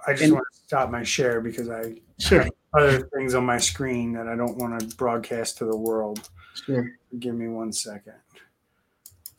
I 0.06 0.12
just 0.12 0.24
and, 0.24 0.34
want 0.34 0.44
to 0.52 0.58
stop 0.58 0.90
my 0.90 1.02
share 1.02 1.40
because 1.40 1.70
I 1.70 1.94
sure 2.18 2.46
other 2.74 3.08
things 3.16 3.34
on 3.34 3.44
my 3.44 3.58
screen 3.58 4.12
that 4.12 4.28
I 4.28 4.36
don't 4.36 4.56
want 4.58 4.78
to 4.78 4.96
broadcast 4.96 5.58
to 5.58 5.64
the 5.64 5.76
world. 5.76 6.28
Sure. 6.66 6.90
Give 7.18 7.34
me 7.34 7.48
one 7.48 7.72
second. 7.72 8.14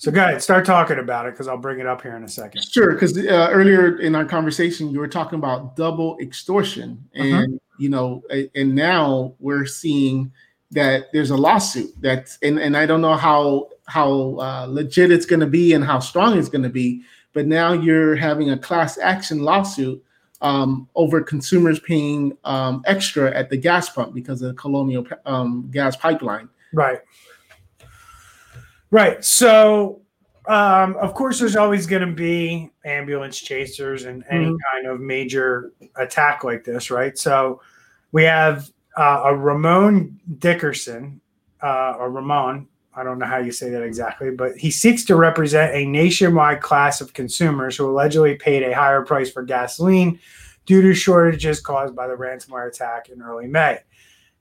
So, 0.01 0.09
guys, 0.09 0.43
start 0.43 0.65
talking 0.65 0.97
about 0.97 1.27
it 1.27 1.33
because 1.33 1.47
I'll 1.47 1.59
bring 1.59 1.79
it 1.79 1.85
up 1.85 2.01
here 2.01 2.15
in 2.15 2.23
a 2.23 2.27
second. 2.27 2.63
Sure, 2.63 2.93
because 2.93 3.15
uh, 3.15 3.49
earlier 3.51 3.99
in 3.99 4.15
our 4.15 4.25
conversation, 4.25 4.89
you 4.89 4.97
were 4.97 5.07
talking 5.07 5.37
about 5.37 5.75
double 5.75 6.17
extortion, 6.19 7.07
uh-huh. 7.15 7.23
and 7.23 7.53
uh-huh. 7.53 7.57
you 7.77 7.89
know, 7.89 8.23
and 8.55 8.73
now 8.73 9.35
we're 9.37 9.67
seeing 9.67 10.31
that 10.71 11.13
there's 11.13 11.29
a 11.29 11.37
lawsuit 11.37 11.91
that's, 12.01 12.39
and, 12.41 12.57
and 12.57 12.75
I 12.75 12.87
don't 12.87 13.01
know 13.01 13.13
how 13.13 13.69
how 13.85 14.39
uh, 14.39 14.65
legit 14.67 15.11
it's 15.11 15.27
going 15.27 15.41
to 15.41 15.45
be 15.45 15.73
and 15.73 15.85
how 15.85 15.99
strong 15.99 16.35
it's 16.35 16.49
going 16.49 16.63
to 16.63 16.69
be, 16.69 17.03
but 17.33 17.45
now 17.45 17.71
you're 17.71 18.15
having 18.15 18.49
a 18.49 18.57
class 18.57 18.97
action 18.97 19.43
lawsuit 19.43 20.03
um, 20.41 20.89
over 20.95 21.21
consumers 21.21 21.79
paying 21.79 22.35
um, 22.43 22.81
extra 22.87 23.31
at 23.37 23.51
the 23.51 23.57
gas 23.57 23.87
pump 23.87 24.15
because 24.15 24.41
of 24.41 24.47
the 24.47 24.59
Colonial 24.59 25.05
um, 25.27 25.69
gas 25.71 25.95
pipeline. 25.95 26.49
Right. 26.73 27.01
Right. 28.91 29.23
So, 29.23 30.01
um, 30.47 30.95
of 30.97 31.13
course, 31.13 31.39
there's 31.39 31.55
always 31.55 31.87
going 31.87 32.07
to 32.07 32.13
be 32.13 32.69
ambulance 32.83 33.39
chasers 33.39 34.03
and 34.03 34.23
any 34.29 34.45
mm-hmm. 34.45 34.55
kind 34.73 34.87
of 34.87 34.99
major 34.99 35.71
attack 35.95 36.43
like 36.43 36.63
this, 36.63 36.91
right? 36.91 37.17
So, 37.17 37.61
we 38.11 38.23
have 38.23 38.69
uh, 38.97 39.23
a 39.25 39.35
Ramon 39.35 40.19
Dickerson, 40.39 41.21
uh, 41.63 41.95
or 41.97 42.11
Ramon. 42.11 42.67
I 42.93 43.03
don't 43.03 43.19
know 43.19 43.25
how 43.25 43.37
you 43.37 43.53
say 43.53 43.69
that 43.69 43.83
exactly, 43.83 44.31
but 44.31 44.57
he 44.57 44.69
seeks 44.69 45.05
to 45.05 45.15
represent 45.15 45.73
a 45.73 45.85
nationwide 45.85 46.61
class 46.61 46.99
of 46.99 47.13
consumers 47.13 47.77
who 47.77 47.89
allegedly 47.89 48.35
paid 48.35 48.63
a 48.63 48.75
higher 48.75 49.01
price 49.01 49.31
for 49.31 49.43
gasoline 49.43 50.19
due 50.65 50.81
to 50.81 50.93
shortages 50.93 51.61
caused 51.61 51.95
by 51.95 52.07
the 52.07 52.15
ransomware 52.15 52.67
attack 52.67 53.07
in 53.09 53.21
early 53.21 53.47
May. 53.47 53.79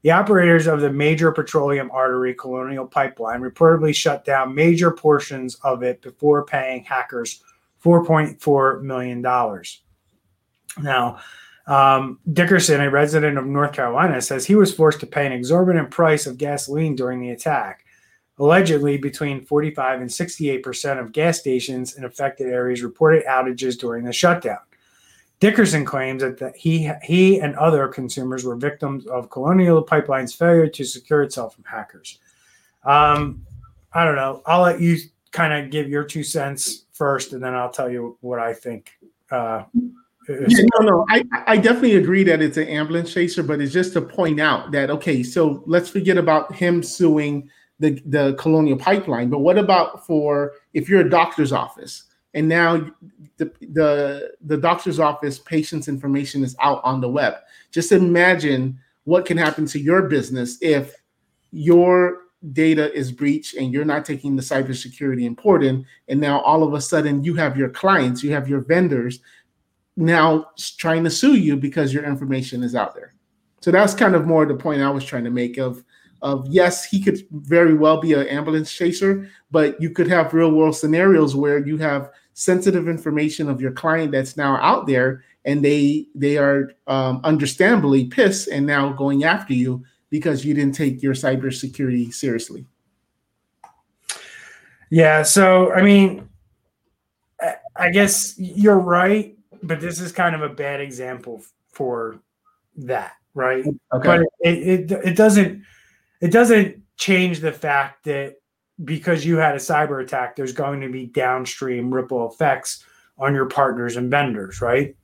The 0.02 0.10
operators 0.10 0.66
of 0.66 0.80
the 0.80 0.90
major 0.90 1.30
petroleum 1.30 1.90
artery 1.90 2.34
Colonial 2.34 2.86
Pipeline 2.86 3.42
reportedly 3.42 3.94
shut 3.94 4.24
down 4.24 4.54
major 4.54 4.90
portions 4.90 5.56
of 5.56 5.82
it 5.82 6.00
before 6.00 6.46
paying 6.46 6.84
hackers 6.84 7.42
$4.4 7.84 8.82
million. 8.82 9.20
Now, 10.82 11.18
um, 11.66 12.18
Dickerson, 12.32 12.80
a 12.80 12.90
resident 12.90 13.38
of 13.38 13.46
North 13.46 13.72
Carolina, 13.72 14.20
says 14.22 14.46
he 14.46 14.54
was 14.54 14.72
forced 14.72 15.00
to 15.00 15.06
pay 15.06 15.26
an 15.26 15.32
exorbitant 15.32 15.90
price 15.90 16.26
of 16.26 16.38
gasoline 16.38 16.96
during 16.96 17.20
the 17.20 17.30
attack. 17.30 17.84
Allegedly, 18.38 18.96
between 18.96 19.44
45 19.44 20.00
and 20.00 20.10
68 20.10 20.62
percent 20.62 20.98
of 20.98 21.12
gas 21.12 21.38
stations 21.38 21.96
in 21.96 22.04
affected 22.04 22.48
areas 22.48 22.82
reported 22.82 23.24
outages 23.26 23.78
during 23.78 24.04
the 24.04 24.12
shutdown. 24.12 24.58
Dickerson 25.40 25.86
claims 25.86 26.22
that 26.22 26.38
the, 26.38 26.52
he 26.54 26.90
he 27.02 27.40
and 27.40 27.56
other 27.56 27.88
consumers 27.88 28.44
were 28.44 28.56
victims 28.56 29.06
of 29.06 29.30
Colonial 29.30 29.82
Pipeline's 29.82 30.34
failure 30.34 30.68
to 30.68 30.84
secure 30.84 31.22
itself 31.22 31.54
from 31.54 31.64
hackers. 31.64 32.18
Um, 32.84 33.46
I 33.92 34.04
don't 34.04 34.16
know. 34.16 34.42
I'll 34.46 34.62
let 34.62 34.80
you 34.80 34.98
kind 35.32 35.52
of 35.52 35.70
give 35.70 35.88
your 35.88 36.04
two 36.04 36.22
cents 36.22 36.84
first, 36.92 37.32
and 37.32 37.42
then 37.42 37.54
I'll 37.54 37.70
tell 37.70 37.90
you 37.90 38.18
what 38.20 38.38
I 38.38 38.52
think. 38.52 38.92
Uh, 39.30 39.64
yeah, 40.28 40.64
no, 40.78 40.86
no, 40.86 41.06
I, 41.08 41.24
I 41.46 41.56
definitely 41.56 41.96
agree 41.96 42.22
that 42.24 42.42
it's 42.42 42.58
an 42.58 42.68
ambulance 42.68 43.12
chaser, 43.12 43.42
but 43.42 43.60
it's 43.60 43.72
just 43.72 43.94
to 43.94 44.02
point 44.02 44.40
out 44.40 44.70
that 44.72 44.90
okay, 44.90 45.22
so 45.22 45.62
let's 45.66 45.88
forget 45.88 46.18
about 46.18 46.54
him 46.54 46.82
suing 46.82 47.48
the 47.78 48.00
the 48.04 48.34
Colonial 48.34 48.76
Pipeline, 48.76 49.30
but 49.30 49.38
what 49.38 49.56
about 49.56 50.06
for 50.06 50.52
if 50.74 50.88
you're 50.88 51.00
a 51.00 51.08
doctor's 51.08 51.50
office 51.50 52.04
and 52.34 52.48
now 52.48 52.90
the 53.36 53.52
the 53.60 54.32
the 54.44 54.56
doctor's 54.56 55.00
office 55.00 55.38
patient's 55.38 55.88
information 55.88 56.44
is 56.44 56.56
out 56.60 56.80
on 56.84 57.00
the 57.00 57.08
web? 57.08 57.34
Just 57.72 57.92
imagine 57.92 58.78
what 59.04 59.26
can 59.26 59.36
happen 59.36 59.66
to 59.66 59.80
your 59.80 60.08
business 60.08 60.58
if 60.60 60.94
your 61.52 62.18
data 62.52 62.92
is 62.94 63.12
breached 63.12 63.54
and 63.54 63.72
you're 63.72 63.84
not 63.84 64.04
taking 64.04 64.36
the 64.36 64.42
cybersecurity 64.42 65.24
important, 65.24 65.84
and 66.08 66.20
now 66.20 66.40
all 66.40 66.62
of 66.62 66.74
a 66.74 66.80
sudden 66.80 67.24
you 67.24 67.34
have 67.34 67.56
your 67.56 67.68
clients, 67.68 68.22
you 68.22 68.32
have 68.32 68.48
your 68.48 68.60
vendors 68.60 69.20
now 69.96 70.46
trying 70.78 71.04
to 71.04 71.10
sue 71.10 71.34
you 71.34 71.56
because 71.56 71.92
your 71.92 72.04
information 72.04 72.62
is 72.62 72.74
out 72.74 72.94
there. 72.94 73.14
So 73.60 73.70
that's 73.70 73.94
kind 73.94 74.14
of 74.14 74.26
more 74.26 74.46
the 74.46 74.54
point 74.54 74.80
I 74.80 74.90
was 74.90 75.04
trying 75.04 75.24
to 75.24 75.30
make 75.30 75.58
of 75.58 75.84
of 76.22 76.46
yes, 76.48 76.84
he 76.84 77.00
could 77.00 77.26
very 77.30 77.74
well 77.74 77.98
be 77.98 78.12
an 78.12 78.26
ambulance 78.28 78.72
chaser, 78.72 79.28
but 79.50 79.80
you 79.80 79.90
could 79.90 80.06
have 80.06 80.34
real 80.34 80.52
world 80.52 80.76
scenarios 80.76 81.34
where 81.34 81.66
you 81.66 81.78
have 81.78 82.10
sensitive 82.40 82.88
information 82.88 83.50
of 83.50 83.60
your 83.60 83.72
client 83.72 84.12
that's 84.12 84.36
now 84.36 84.56
out 84.62 84.86
there 84.86 85.22
and 85.44 85.64
they 85.64 86.06
they 86.14 86.38
are 86.38 86.72
um, 86.86 87.20
understandably 87.22 88.06
pissed 88.06 88.48
and 88.48 88.66
now 88.66 88.90
going 88.92 89.24
after 89.24 89.52
you 89.52 89.84
because 90.08 90.44
you 90.44 90.54
didn't 90.54 90.74
take 90.74 91.02
your 91.02 91.14
cybersecurity 91.14 92.12
seriously. 92.12 92.64
Yeah, 94.90 95.22
so 95.22 95.72
I 95.72 95.82
mean, 95.82 96.28
I 97.76 97.90
guess 97.90 98.34
you're 98.38 98.78
right 98.78 99.36
but 99.62 99.80
this 99.80 100.00
is 100.00 100.12
kind 100.12 100.34
of 100.34 100.42
a 100.42 100.48
bad 100.48 100.80
example 100.80 101.42
for 101.68 102.20
that, 102.76 103.12
right? 103.34 103.64
Okay. 103.66 103.76
But 103.92 104.20
it, 104.40 104.90
it 104.90 104.92
it 105.04 105.16
doesn't 105.16 105.62
it 106.20 106.32
doesn't 106.32 106.82
change 106.96 107.40
the 107.40 107.52
fact 107.52 108.04
that 108.04 108.36
because 108.84 109.24
you 109.24 109.36
had 109.36 109.54
a 109.54 109.58
cyber 109.58 110.02
attack, 110.02 110.36
there's 110.36 110.52
going 110.52 110.80
to 110.80 110.88
be 110.88 111.06
downstream 111.06 111.92
ripple 111.92 112.30
effects 112.30 112.84
on 113.18 113.34
your 113.34 113.46
partners 113.46 113.96
and 113.96 114.10
vendors, 114.10 114.60
right? 114.60 114.96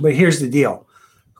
But 0.00 0.14
here's 0.14 0.40
the 0.40 0.48
deal 0.48 0.86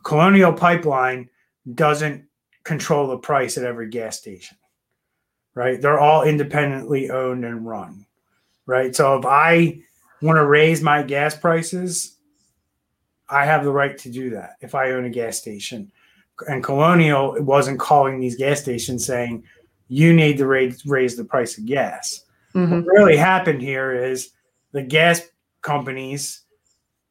Colonial 0.03 0.53
Pipeline 0.53 1.31
doesn't 1.75 2.25
control 2.65 3.09
the 3.09 3.19
price 3.19 3.57
at 3.57 3.65
every 3.65 3.89
gas 3.89 4.19
station, 4.19 4.57
right? 5.55 5.81
They're 5.81 6.01
all 6.01 6.23
independently 6.23 7.11
owned 7.11 7.45
and 7.45 7.67
run, 7.67 8.07
right? 8.67 8.95
So 8.95 9.17
if 9.17 9.25
I 9.25 9.81
want 10.21 10.37
to 10.37 10.47
raise 10.47 10.83
my 10.83 11.03
gas 11.03 11.37
prices, 11.37 12.17
I 13.29 13.47
have 13.47 13.65
the 13.65 13.73
right 13.73 13.97
to 13.99 14.11
do 14.11 14.31
that 14.31 14.57
if 14.61 14.75
I 14.75 14.91
own 14.91 15.05
a 15.05 15.11
gas 15.11 15.39
station. 15.39 15.91
And 16.49 16.63
Colonial 16.63 17.37
wasn't 17.43 17.79
calling 17.79 18.21
these 18.21 18.37
gas 18.37 18.61
stations 18.61 19.07
saying, 19.07 19.45
you 19.93 20.15
need 20.15 20.39
to 20.39 20.47
raise, 20.47 20.87
raise 20.87 21.17
the 21.17 21.25
price 21.25 21.59
of 21.59 21.67
gas. 21.67 22.25
Mm-hmm. 22.55 22.77
What 22.77 22.87
really 22.87 23.17
happened 23.17 23.61
here 23.61 23.93
is 23.93 24.31
the 24.73 24.83
gas 24.83 25.21
companies 25.61 26.45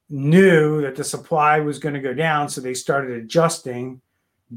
knew 0.10 0.82
that 0.82 0.96
the 0.96 1.04
supply 1.04 1.60
was 1.60 1.78
going 1.78 1.94
to 1.94 2.02
go 2.02 2.16
down. 2.16 2.50
So 2.50 2.60
they 2.60 2.74
started 2.74 3.12
adjusting 3.12 4.02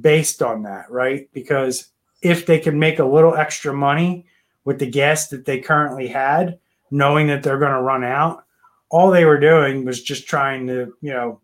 based 0.01 0.41
on 0.41 0.63
that, 0.63 0.91
right? 0.91 1.29
Because 1.35 1.89
if 2.23 2.47
they 2.47 2.59
could 2.59 2.75
make 2.75 2.99
a 2.99 3.05
little 3.05 3.35
extra 3.35 3.75
money 3.75 4.25
with 4.65 4.79
the 4.79 4.91
gas 4.91 5.29
that 5.29 5.45
they 5.45 5.61
currently 5.61 6.09
had, 6.09 6.59
knowing 6.91 7.27
that 7.27 7.43
they're 7.43 7.59
going 7.59 7.73
to 7.73 7.83
run 7.83 8.05
out, 8.05 8.47
all 8.89 9.11
they 9.11 9.27
were 9.27 9.39
doing 9.39 9.85
was 9.85 10.03
just 10.03 10.27
trying 10.27 10.67
to, 10.69 10.97
you 11.03 11.13
know, 11.13 11.41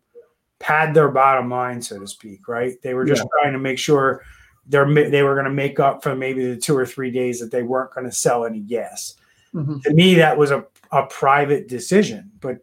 pad 0.57 0.95
their 0.95 1.09
bottom 1.09 1.51
line, 1.51 1.79
so 1.79 1.99
to 1.99 2.07
speak, 2.07 2.47
right? 2.47 2.81
They 2.81 2.95
were 2.95 3.05
just 3.05 3.21
yeah. 3.21 3.29
trying 3.39 3.53
to 3.53 3.59
make 3.59 3.77
sure 3.77 4.23
they're 4.67 4.91
they 5.09 5.23
were 5.23 5.35
going 5.35 5.45
to 5.45 5.51
make 5.51 5.79
up 5.79 6.03
for 6.03 6.15
maybe 6.15 6.45
the 6.45 6.57
two 6.57 6.75
or 6.75 6.85
three 6.85 7.11
days 7.11 7.39
that 7.39 7.51
they 7.51 7.63
weren't 7.63 7.93
going 7.93 8.05
to 8.05 8.11
sell 8.11 8.45
any 8.45 8.59
gas. 8.59 9.15
Mm-hmm. 9.53 9.79
To 9.79 9.93
me, 9.93 10.15
that 10.15 10.37
was 10.37 10.51
a, 10.51 10.65
a 10.91 11.05
private 11.07 11.67
decision. 11.67 12.31
But 12.39 12.57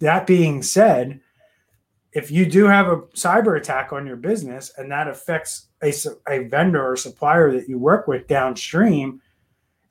that 0.00 0.26
being 0.26 0.62
said, 0.62 1.20
if 2.12 2.30
you 2.30 2.46
do 2.46 2.64
have 2.64 2.88
a 2.88 2.98
cyber 3.14 3.56
attack 3.56 3.92
on 3.92 4.06
your 4.06 4.16
business 4.16 4.72
and 4.76 4.90
that 4.90 5.08
affects 5.08 5.68
a, 5.82 5.92
a 6.28 6.44
vendor 6.48 6.84
or 6.84 6.96
supplier 6.96 7.52
that 7.52 7.68
you 7.68 7.78
work 7.78 8.08
with 8.08 8.26
downstream, 8.26 9.20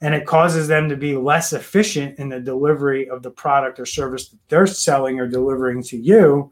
and 0.02 0.14
it 0.14 0.28
causes 0.28 0.68
them 0.68 0.89
to 0.89 0.95
be 0.95 1.16
less 1.16 1.54
efficient 1.54 2.20
in 2.20 2.30
the 2.30 2.39
delivery 2.39 3.10
of 3.10 3.24
the 3.24 3.32
product 3.32 3.80
or 3.80 3.86
service 3.86 4.30
that 4.30 4.39
they're 4.48 4.68
selling 4.68 5.20
or 5.20 5.28
delivering 5.28 5.82
to 5.82 5.98
you, 5.98 6.52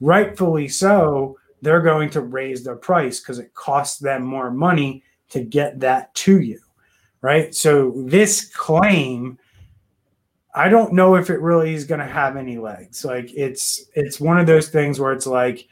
rightfully 0.00 0.68
so, 0.68 1.36
they're 1.64 1.80
going 1.80 2.10
to 2.10 2.20
raise 2.20 2.62
their 2.62 2.76
price 2.76 3.20
because 3.20 3.38
it 3.38 3.54
costs 3.54 3.98
them 3.98 4.22
more 4.22 4.50
money 4.50 5.02
to 5.30 5.40
get 5.40 5.80
that 5.80 6.14
to 6.14 6.40
you. 6.40 6.60
Right. 7.22 7.54
So 7.54 7.92
this 8.06 8.50
claim, 8.50 9.38
I 10.54 10.68
don't 10.68 10.92
know 10.92 11.16
if 11.16 11.30
it 11.30 11.40
really 11.40 11.74
is 11.74 11.84
going 11.84 12.00
to 12.00 12.06
have 12.06 12.36
any 12.36 12.58
legs. 12.58 13.02
Like 13.02 13.32
it's 13.34 13.86
it's 13.94 14.20
one 14.20 14.38
of 14.38 14.46
those 14.46 14.68
things 14.68 15.00
where 15.00 15.12
it's 15.12 15.26
like, 15.26 15.66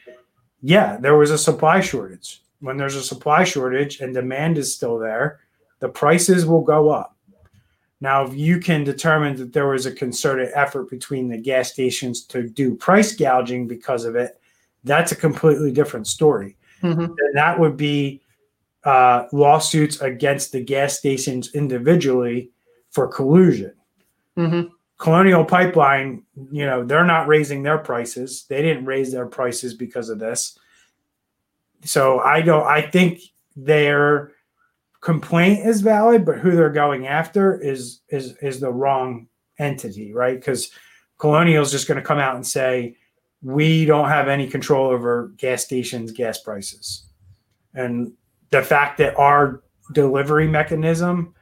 yeah, 0.63 0.97
there 0.97 1.17
was 1.17 1.31
a 1.31 1.37
supply 1.37 1.81
shortage. 1.81 2.43
When 2.61 2.79
there's 2.79 2.95
a 2.95 3.03
supply 3.03 3.45
shortage 3.45 4.01
and 4.01 4.15
demand 4.15 4.57
is 4.57 4.75
still 4.75 4.99
there, 4.99 5.41
the 5.81 5.89
prices 5.89 6.47
will 6.47 6.63
go 6.63 6.89
up. 6.89 7.17
Now, 8.01 8.25
if 8.25 8.35
you 8.35 8.59
can 8.59 8.83
determine 8.83 9.37
that 9.37 9.53
there 9.53 9.69
was 9.69 9.85
a 9.85 9.93
concerted 9.93 10.51
effort 10.55 10.89
between 10.89 11.29
the 11.29 11.39
gas 11.39 11.71
stations 11.71 12.25
to 12.27 12.49
do 12.49 12.75
price 12.75 13.15
gouging 13.15 13.69
because 13.69 14.05
of 14.05 14.17
it, 14.17 14.41
that's 14.85 15.13
a 15.13 15.17
completely 15.17 15.73
different 15.73 16.07
story. 16.07 16.57
Mm-hmm. 16.83 17.01
And 17.01 17.37
that 17.37 17.59
would 17.59 17.77
be 17.77 18.23
uh, 18.85 19.27
lawsuits 19.33 20.01
against 20.01 20.53
the 20.53 20.61
gas 20.61 20.99
stations 20.99 21.55
individually 21.55 22.51
for 22.91 23.07
collusion. 23.07 23.73
Mm-hmm. 24.37 24.69
Colonial 24.99 25.45
Pipeline, 25.45 26.23
you 26.51 26.65
know, 26.65 26.85
they're 26.85 27.05
not 27.05 27.27
raising 27.27 27.63
their 27.63 27.79
prices. 27.79 28.45
They 28.49 28.63
didn't 28.63 28.85
raise 28.85 29.13
their 29.13 29.27
prices 29.27 29.75
because 29.75 30.09
of 30.09 30.19
this. 30.19 30.59
So 31.85 32.21
I 32.21 32.41
don't. 32.41 32.65
I 32.65 32.83
think 32.83 33.21
they're 33.57 34.33
complaint 35.01 35.67
is 35.67 35.81
valid, 35.81 36.25
but 36.25 36.39
who 36.39 36.53
they're 36.53 36.71
going 36.71 37.07
after 37.07 37.61
is 37.61 38.01
is 38.09 38.37
is 38.39 38.61
the 38.61 38.71
wrong 38.71 39.27
entity, 39.59 40.13
right? 40.13 40.39
Because 40.39 40.71
Colonial 41.19 41.63
is 41.63 41.71
just 41.71 41.89
going 41.89 42.01
to 42.01 42.07
come 42.07 42.19
out 42.19 42.37
and 42.37 42.47
say 42.47 42.97
we 43.43 43.85
don't 43.85 44.09
have 44.09 44.29
any 44.29 44.49
control 44.49 44.89
over 44.91 45.33
gas 45.37 45.65
stations' 45.65 46.13
gas 46.13 46.41
prices, 46.41 47.05
and 47.75 48.13
the 48.51 48.63
fact 48.63 48.99
that 48.99 49.17
our 49.17 49.63
delivery 49.93 50.47
mechanism 50.47 51.35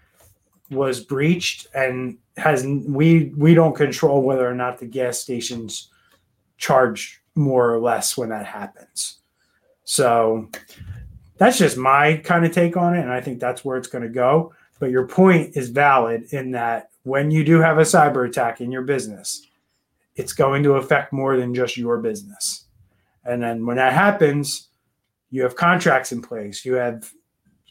was 0.71 1.01
breached 1.01 1.67
and 1.75 2.17
has 2.37 2.65
we 2.65 3.33
we 3.37 3.55
don't 3.55 3.77
control 3.77 4.23
whether 4.23 4.49
or 4.49 4.55
not 4.55 4.79
the 4.79 4.87
gas 4.87 5.19
stations 5.19 5.91
charge 6.57 7.21
more 7.35 7.73
or 7.73 7.81
less 7.81 8.17
when 8.17 8.29
that 8.29 8.47
happens. 8.47 9.19
So 9.85 10.49
that's 11.39 11.59
just 11.59 11.77
my 11.77 12.17
kind 12.19 12.45
of 12.45 12.53
take 12.53 12.77
on 12.77 12.95
it. 12.95 13.01
And 13.01 13.11
I 13.11 13.21
think 13.21 13.41
that's 13.41 13.65
where 13.65 13.77
it's 13.77 13.89
going 13.89 14.05
to 14.05 14.11
go. 14.11 14.53
But 14.79 14.91
your 14.91 15.07
point 15.07 15.57
is 15.57 15.71
valid 15.71 16.33
in 16.33 16.53
that 16.53 16.91
when 17.03 17.31
you 17.31 17.45
do 17.45 17.61
have 17.61 17.79
a 17.79 17.83
cyber 17.83 18.29
attack 18.29 18.61
in 18.61 18.71
your 18.71 18.83
business, 18.83 19.47
it's 20.21 20.35
going 20.35 20.62
to 20.62 20.75
affect 20.75 21.14
more 21.14 21.39
than 21.39 21.55
just 21.55 21.79
your 21.79 21.97
business. 21.99 22.66
And 23.25 23.43
then 23.43 23.64
when 23.64 23.77
that 23.77 23.95
happens, 23.95 24.68
you 25.31 25.43
have 25.43 25.57
contracts 25.57 26.12
in 26.12 26.21
place, 26.21 26.64
you 26.64 26.75
have 26.75 27.11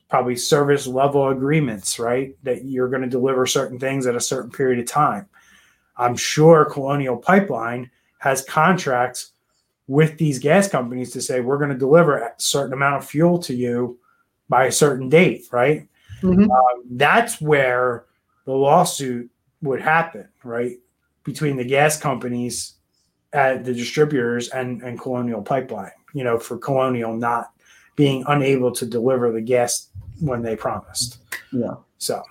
probably 0.09 0.35
service 0.35 0.87
level 0.87 1.29
agreements, 1.29 1.99
right? 1.99 2.35
That 2.41 2.65
you're 2.65 2.89
going 2.89 3.03
to 3.03 3.09
deliver 3.09 3.45
certain 3.45 3.77
things 3.77 4.07
at 4.07 4.15
a 4.15 4.19
certain 4.19 4.49
period 4.49 4.79
of 4.79 4.87
time. 4.87 5.27
I'm 5.95 6.15
sure 6.15 6.65
Colonial 6.65 7.17
Pipeline 7.17 7.91
has 8.17 8.43
contracts 8.43 9.33
with 9.87 10.17
these 10.17 10.39
gas 10.39 10.67
companies 10.67 11.11
to 11.11 11.21
say 11.21 11.41
we're 11.41 11.57
going 11.57 11.69
to 11.69 11.77
deliver 11.77 12.17
a 12.17 12.33
certain 12.37 12.73
amount 12.73 12.95
of 12.95 13.07
fuel 13.07 13.37
to 13.39 13.53
you 13.53 13.99
by 14.47 14.65
a 14.65 14.71
certain 14.71 15.07
date, 15.07 15.45
right? 15.51 15.87
Mm-hmm. 16.21 16.49
Um, 16.49 16.83
that's 16.91 17.39
where 17.39 18.05
the 18.45 18.53
lawsuit 18.53 19.29
would 19.61 19.81
happen, 19.81 20.27
right? 20.43 20.77
Between 21.31 21.57
the 21.57 21.63
gas 21.63 21.99
companies 21.99 22.73
at 23.33 23.63
the 23.63 23.73
distributors 23.73 24.49
and 24.49 24.81
and 24.81 24.99
Colonial 24.99 25.41
Pipeline. 25.41 25.91
You 26.13 26.23
know, 26.23 26.39
for 26.39 26.57
Colonial 26.57 27.15
not 27.15 27.51
being 27.95 28.23
unable 28.27 28.71
to 28.71 28.85
deliver 28.85 29.31
the 29.31 29.41
gas 29.41 29.89
when 30.19 30.41
they 30.41 30.55
promised. 30.55 31.19
Yeah. 31.51 31.75
So, 31.97 32.23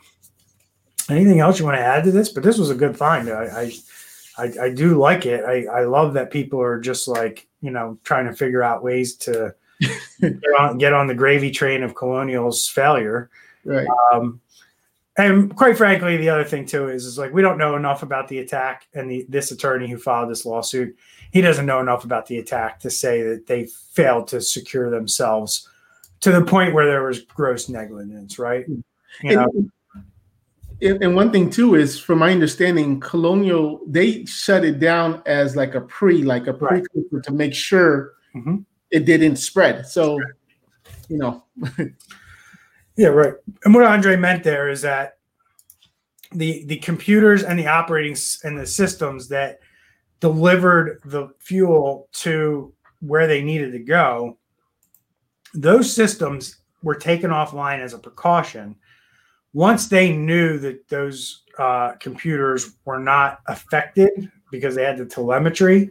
anything 1.09 1.41
else 1.41 1.59
you 1.59 1.65
want 1.65 1.77
to 1.77 1.83
add 1.83 2.05
to 2.05 2.11
this? 2.11 2.31
But 2.31 2.43
this 2.43 2.59
was 2.59 2.71
a 2.71 2.75
good 2.75 2.97
find. 2.97 3.31
I 3.31 3.45
I, 3.45 4.43
I, 4.43 4.53
I 4.67 4.71
do 4.71 4.99
like 4.99 5.27
it. 5.27 5.45
I, 5.45 5.81
I 5.81 5.85
love 5.85 6.15
that 6.15 6.31
people 6.31 6.61
are 6.61 6.81
just 6.81 7.07
like 7.07 7.47
you 7.61 7.71
know 7.71 7.99
trying 8.03 8.27
to 8.27 8.33
figure 8.33 8.63
out 8.63 8.83
ways 8.83 9.15
to 9.17 9.55
get, 10.21 10.43
on, 10.59 10.79
get 10.79 10.93
on 10.93 11.07
the 11.07 11.15
gravy 11.15 11.51
train 11.51 11.83
of 11.83 11.95
Colonial's 11.95 12.69
failure. 12.69 13.31
Right. 13.65 13.87
Um, 14.13 14.41
and 15.19 15.55
quite 15.55 15.77
frankly, 15.77 16.17
the 16.17 16.29
other 16.31 16.45
thing 16.45 16.65
too 16.65 16.89
is 16.89 17.05
is 17.05 17.19
like 17.19 17.33
we 17.33 17.43
don't 17.43 17.59
know 17.59 17.77
enough 17.77 18.03
about 18.03 18.29
the 18.29 18.39
attack 18.39 18.87
and 18.95 19.11
the 19.11 19.27
this 19.29 19.51
attorney 19.51 19.89
who 19.91 19.99
filed 19.99 20.31
this 20.31 20.47
lawsuit. 20.47 20.97
He 21.33 21.41
doesn't 21.43 21.67
know 21.67 21.81
enough 21.81 22.05
about 22.05 22.27
the 22.27 22.39
attack 22.39 22.81
to 22.81 22.91
say 22.91 23.23
that 23.23 23.47
they 23.47 23.67
failed 23.93 24.29
to 24.29 24.41
secure 24.41 24.89
themselves 24.91 25.69
to 26.21 26.33
the 26.33 26.43
point 26.43 26.73
where 26.73 26.87
there 26.87 27.03
was 27.05 27.21
gross 27.21 27.69
negligence, 27.69 28.39
right? 28.39 28.65
You 29.23 29.37
know, 29.37 29.47
And, 30.81 31.03
and 31.03 31.15
one 31.17 31.33
thing 31.33 31.51
too 31.51 31.75
is, 31.75 31.99
from 31.99 32.21
my 32.21 32.31
understanding, 32.31 33.01
Colonial 33.01 33.81
they 33.87 34.25
shut 34.25 34.65
it 34.65 34.79
down 34.79 35.23
as 35.27 35.57
like 35.57 35.75
a 35.75 35.81
pre, 35.81 36.23
like 36.23 36.47
a 36.47 36.53
Right. 36.53 36.85
precursor 36.85 37.21
to 37.21 37.33
make 37.33 37.53
sure 37.53 38.13
Mhm. 38.35 38.65
it 38.91 39.05
didn't 39.05 39.37
spread. 39.37 39.87
So, 39.87 40.19
you 41.09 41.19
know, 41.19 41.43
Yeah, 42.99 43.09
right. 43.09 43.35
And 43.65 43.73
what 43.73 43.85
Andre 43.85 44.17
meant 44.17 44.43
there 44.43 44.69
is 44.69 44.83
that 44.83 45.19
the 46.33 46.65
the 46.67 46.79
computers 46.79 47.45
and 47.45 47.57
the 47.57 47.69
operating 47.69 48.13
s- 48.13 48.41
and 48.43 48.59
the 48.59 48.67
systems 48.67 49.29
that 49.29 49.61
delivered 50.21 51.01
the 51.05 51.29
fuel 51.39 52.09
to 52.13 52.75
where 53.01 53.29
they 53.29 53.41
needed 53.41 53.71
to 53.73 53.79
go, 53.79 54.37
those 55.55 55.95
systems 55.95 56.57
were 56.83 56.97
taken 56.97 57.31
offline 57.31 57.79
as 57.79 57.95
a 57.95 57.99
precaution. 57.99 58.75
Once 59.53 59.89
they 59.89 60.13
knew 60.15 60.59
that 60.59 60.87
those 60.89 61.45
uh, 61.59 61.93
computers 62.01 62.73
were 62.85 62.99
not 62.99 63.39
affected 63.47 64.31
because 64.51 64.75
they 64.75 64.85
had 64.85 64.99
the 64.99 65.07
telemetry, 65.07 65.91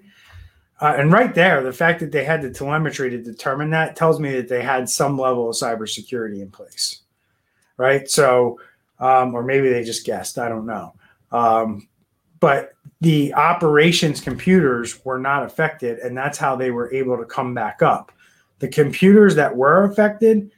uh, 0.79 0.93
and 0.97 1.11
right 1.11 1.33
there, 1.33 1.63
the 1.63 1.73
fact 1.73 1.99
that 1.99 2.11
they 2.11 2.23
had 2.23 2.41
the 2.41 2.51
telemetry 2.51 3.09
to 3.09 3.17
determine 3.17 3.71
that 3.71 3.95
tells 3.95 4.19
me 4.19 4.33
that 4.33 4.47
they 4.47 4.61
had 4.61 4.89
some 4.89 5.17
level 5.17 5.49
of 5.49 5.55
cybersecurity 5.55 6.41
in 6.41 6.51
place, 6.51 7.01
right? 7.77 8.09
So, 8.09 8.59
um, 8.99 9.33
or 9.33 9.43
maybe 9.43 9.69
they 9.69 9.83
just 9.83 10.05
guessed. 10.05 10.37
I 10.37 10.49
don't 10.49 10.67
know. 10.67 10.93
Um, 11.31 11.87
but 12.39 12.73
the 13.01 13.33
operations 13.33 14.21
computers 14.21 15.03
were 15.03 15.17
not 15.17 15.43
affected, 15.43 15.99
and 15.99 16.15
that's 16.15 16.37
how 16.37 16.55
they 16.55 16.69
were 16.69 16.93
able 16.93 17.17
to 17.17 17.25
come 17.25 17.55
back 17.55 17.81
up. 17.81 18.11
The 18.59 18.67
computers 18.67 19.35
that 19.35 19.55
were 19.55 19.83
affected, 19.83 20.51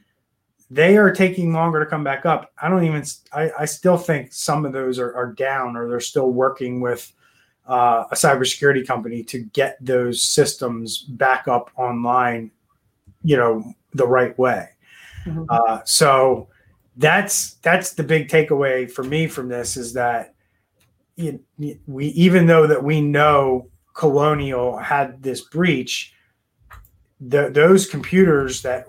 they 0.70 0.96
are 0.98 1.10
taking 1.10 1.52
longer 1.52 1.80
to 1.80 1.86
come 1.86 2.04
back 2.04 2.26
up. 2.26 2.52
I 2.60 2.68
don't 2.68 2.84
even. 2.84 3.04
I, 3.32 3.50
I 3.60 3.64
still 3.64 3.96
think 3.96 4.32
some 4.32 4.66
of 4.66 4.72
those 4.72 4.98
are, 4.98 5.14
are 5.14 5.32
down, 5.32 5.76
or 5.76 5.88
they're 5.88 6.00
still 6.00 6.30
working 6.30 6.80
with 6.80 7.10
uh, 7.66 8.04
a 8.10 8.14
cybersecurity 8.14 8.86
company 8.86 9.22
to 9.24 9.40
get 9.40 9.76
those 9.80 10.22
systems 10.22 10.98
back 10.98 11.46
up 11.48 11.70
online, 11.76 12.50
you 13.22 13.36
know, 13.36 13.72
the 13.94 14.06
right 14.06 14.36
way. 14.38 14.68
Mhm. 15.24 15.46
Uh, 15.48 15.80
so 15.84 16.48
that's 16.96 17.54
that's 17.62 17.92
the 17.92 18.02
big 18.02 18.28
takeaway 18.28 18.90
for 18.90 19.04
me 19.04 19.26
from 19.26 19.48
this 19.48 19.76
is 19.76 19.92
that 19.92 20.34
you- 21.16 21.40
we 21.86 22.06
even 22.06 22.46
though 22.46 22.66
that 22.66 22.82
we 22.82 23.00
know 23.00 23.68
Colonial 23.94 24.78
had 24.78 25.22
this 25.22 25.42
breach, 25.42 26.14
the, 27.20 27.50
those 27.50 27.86
computers 27.86 28.62
that 28.62 28.86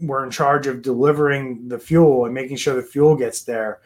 were 0.00 0.24
in 0.24 0.30
charge 0.30 0.66
of 0.66 0.82
delivering 0.82 1.68
the 1.68 1.78
fuel 1.78 2.24
and 2.24 2.34
making 2.34 2.56
sure 2.56 2.74
the 2.74 2.82
fuel 2.82 3.16
gets 3.16 3.42
there 3.42 3.80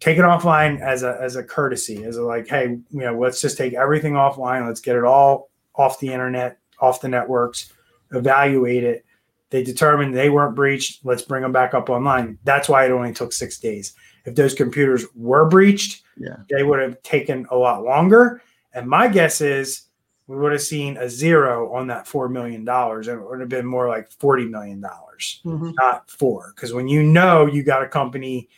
take 0.00 0.18
it 0.18 0.22
offline 0.22 0.80
as 0.80 1.02
a 1.02 1.18
as 1.20 1.36
a 1.36 1.42
courtesy 1.42 2.04
as 2.04 2.16
a 2.16 2.22
like 2.22 2.46
hey 2.48 2.64
you 2.90 3.00
know 3.00 3.18
let's 3.18 3.40
just 3.40 3.56
take 3.56 3.72
everything 3.74 4.12
offline 4.14 4.66
let's 4.66 4.80
get 4.80 4.96
it 4.96 5.04
all 5.04 5.48
off 5.74 5.98
the 6.00 6.12
internet 6.12 6.58
off 6.80 7.00
the 7.00 7.08
networks 7.08 7.72
evaluate 8.12 8.84
it 8.84 9.04
they 9.50 9.62
determined 9.62 10.14
they 10.14 10.30
weren't 10.30 10.54
breached 10.54 11.04
let's 11.04 11.22
bring 11.22 11.42
them 11.42 11.52
back 11.52 11.74
up 11.74 11.88
online 11.90 12.38
that's 12.44 12.68
why 12.68 12.84
it 12.84 12.90
only 12.90 13.12
took 13.12 13.32
six 13.32 13.58
days 13.58 13.94
if 14.24 14.34
those 14.34 14.54
computers 14.54 15.04
were 15.14 15.46
breached 15.48 16.02
Yeah. 16.16 16.36
they 16.50 16.62
would 16.62 16.78
have 16.80 17.02
taken 17.02 17.46
a 17.50 17.56
lot 17.56 17.82
longer 17.84 18.42
and 18.74 18.86
my 18.88 19.08
guess 19.08 19.40
is 19.40 19.82
we 20.28 20.36
would 20.36 20.52
have 20.52 20.62
seen 20.62 20.96
a 20.96 21.08
zero 21.08 21.72
on 21.72 21.86
that 21.86 22.06
four 22.06 22.28
million 22.28 22.64
dollars 22.64 23.08
and 23.08 23.20
it 23.20 23.28
would 23.28 23.40
have 23.40 23.48
been 23.48 23.64
more 23.66 23.88
like 23.88 24.10
40 24.10 24.46
million 24.46 24.80
dollars 24.80 25.40
Mhm. 25.44 25.72
not 25.80 26.10
four. 26.10 26.52
Because 26.54 26.74
when 26.74 26.88
you 26.88 27.02
know 27.02 27.46
you 27.46 27.62
got 27.62 27.82
a 27.82 27.88
company 27.88 28.48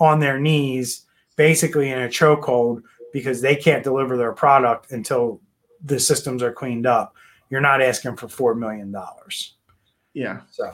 on 0.00 0.20
their 0.20 0.38
knees, 0.38 1.06
basically 1.36 1.90
in 1.90 2.00
a 2.02 2.08
chokehold 2.08 2.82
because 3.12 3.40
they 3.40 3.56
can't 3.56 3.82
deliver 3.84 4.16
their 4.16 4.32
product 4.32 4.92
until 4.92 5.40
the 5.84 5.98
systems 5.98 6.42
are 6.42 6.52
cleaned 6.52 6.86
up, 6.86 7.14
you're 7.50 7.60
not 7.60 7.80
asking 7.80 8.16
for 8.16 8.28
four 8.28 8.54
million 8.54 8.90
dollars. 8.92 9.54
yeah, 10.14 10.40
So, 10.50 10.72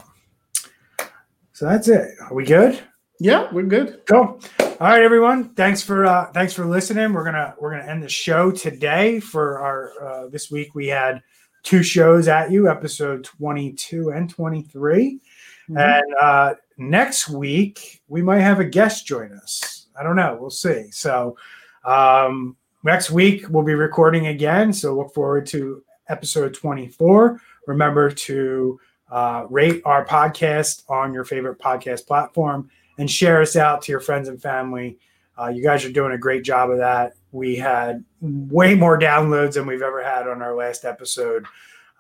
so 1.53 1.67
that's 1.67 1.89
it. 1.89 2.11
Are 2.23 2.35
we 2.35 2.45
good? 2.45 2.81
yeah, 3.21 3.49
we're 3.53 3.63
good. 3.63 4.01
Cool. 4.07 4.41
All 4.61 4.77
right, 4.81 5.03
everyone. 5.03 5.51
Thanks 5.55 5.83
for 5.83 6.05
uh, 6.05 6.33
thanks 6.33 6.53
for 6.53 6.67
listening. 6.67 7.13
We're 7.13 7.25
gonna 7.25 7.55
we're 7.61 7.71
gonna 7.71 7.91
end 7.91 8.03
the 8.03 8.09
show 8.09 8.51
today. 8.51 9.21
For 9.21 9.61
our 9.61 9.93
uh, 10.03 10.29
this 10.29 10.51
week, 10.51 10.75
we 10.75 10.89
had 10.89 11.23
two 11.63 11.83
shows 11.85 12.27
at 12.27 12.51
you, 12.51 12.69
episode 12.69 13.23
twenty 13.23 13.73
two 13.73 14.11
and 14.11 14.29
twenty 14.29 14.63
three. 14.63 15.21
Mhm. 15.69 15.79
And 15.81 16.15
uh, 16.21 16.55
next 16.77 17.29
week, 17.29 18.03
we 18.09 18.23
might 18.23 18.41
have 18.41 18.61
a 18.61 18.65
guest 18.65 19.07
join 19.07 19.33
us. 19.33 19.87
I 19.99 20.03
don't 20.03 20.17
know. 20.17 20.37
We'll 20.41 20.51
see. 20.51 20.91
So 20.91 21.37
um, 21.85 22.57
next 22.83 23.11
week, 23.11 23.47
we'll 23.49 23.63
be 23.65 23.75
recording 23.75 24.27
again. 24.29 24.73
So 24.73 24.95
look 24.95 25.15
forward 25.15 25.47
to 25.47 25.83
episode 26.09 26.55
24. 26.55 27.41
Remember 27.67 28.11
to 28.11 28.81
uh, 29.11 29.47
rate 29.49 29.83
our 29.85 30.05
podcast 30.05 30.83
on 30.91 31.15
your 31.15 31.25
favorite 31.25 31.59
podcast 31.59 32.07
platform 32.07 32.69
and 32.99 33.11
share 33.11 33.41
us 33.41 33.57
out 33.57 33.83
to 33.83 33.93
your 33.93 34.01
friends 34.01 34.29
and 34.29 34.41
family. 34.41 34.99
Uh, 35.39 35.49
you 35.49 35.63
guys 35.63 35.85
are 35.85 35.93
doing 35.93 36.13
a 36.13 36.19
great 36.19 36.45
job 36.45 36.71
of 36.71 36.79
that. 36.79 37.15
We 37.33 37.57
had 37.57 38.05
way 38.21 38.75
more 38.75 38.99
downloads 38.99 39.55
than 39.55 39.67
we've 39.67 39.83
ever 39.83 40.03
had 40.03 40.29
on 40.29 40.43
our 40.43 40.55
last 40.55 40.85
episode. 40.85 41.45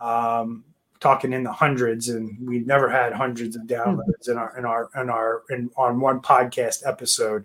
Um, 0.00 0.64
talking 1.04 1.34
in 1.34 1.44
the 1.44 1.52
hundreds 1.52 2.08
and 2.08 2.34
we 2.40 2.60
never 2.60 2.88
had 2.88 3.12
hundreds 3.12 3.56
of 3.56 3.62
downloads 3.64 4.26
in 4.26 4.38
our 4.38 4.56
in 4.56 4.64
our 4.64 4.88
in 4.96 5.10
our 5.10 5.42
in 5.50 5.70
on 5.76 6.00
one 6.00 6.18
podcast 6.18 6.82
episode 6.86 7.44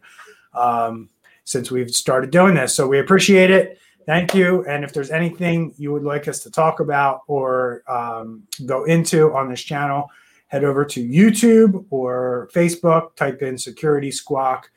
um, 0.53 1.09
since 1.43 1.69
we've 1.69 1.91
started 1.91 2.31
doing 2.31 2.55
this. 2.55 2.73
So 2.73 2.87
we 2.87 2.99
appreciate 2.99 3.51
it. 3.51 3.77
Thank 4.05 4.33
you. 4.33 4.63
And 4.65 4.85
if 4.85 4.93
there's 4.93 5.11
anything 5.11 5.73
you 5.77 5.91
would 5.91 6.03
like 6.03 6.29
us 6.29 6.41
to 6.43 6.49
talk 6.49 6.79
about 6.79 7.23
or 7.27 7.83
um, 7.89 8.43
go 8.65 8.85
into 8.85 9.33
on 9.33 9.49
this 9.49 9.61
channel 9.61 10.09
head 10.47 10.63
over 10.63 10.83
to 10.83 11.05
youtube 11.07 11.85
or 11.91 12.49
facebook 12.55 13.15
type 13.15 13.43
in 13.43 13.55
security 13.57 14.09
squawk 14.09 14.71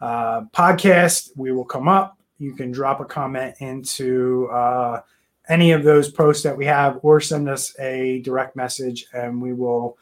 uh, 0.00 0.42
podcast. 0.52 1.30
We 1.36 1.52
will 1.52 1.64
come 1.64 1.88
up. 1.88 2.18
You 2.38 2.52
can 2.54 2.72
drop 2.72 3.00
a 3.00 3.04
comment 3.04 3.54
into 3.60 4.48
uh, 4.52 5.00
any 5.48 5.72
of 5.72 5.82
those 5.82 6.10
posts 6.10 6.42
that 6.42 6.56
we 6.56 6.64
have 6.66 6.98
or 7.02 7.20
send 7.20 7.48
us 7.48 7.78
a 7.78 8.20
direct 8.20 8.56
message 8.56 9.06
and 9.12 9.40
we 9.40 9.52
will 9.52 9.98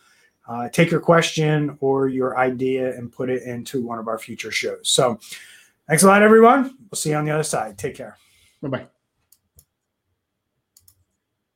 uh, 0.49 0.69
take 0.69 0.91
your 0.91 1.01
question 1.01 1.77
or 1.81 2.09
your 2.09 2.39
idea 2.39 2.97
and 2.97 3.13
put 3.13 3.31
it 3.31 3.43
into 3.43 3.83
one 3.83 3.99
of 3.99 4.09
our 4.09 4.19
future 4.19 4.51
shows. 4.51 4.89
So 4.89 5.19
thanks 5.89 6.03
a 6.03 6.07
lot, 6.07 6.23
everyone. 6.23 6.65
We'll 6.91 6.97
see 6.97 7.11
you 7.11 7.17
on 7.17 7.25
the 7.25 7.33
other 7.33 7.43
side. 7.43 7.79
Take 7.79 7.97
care. 7.97 8.17
Bye 8.61 8.69
bye. 8.69 9.02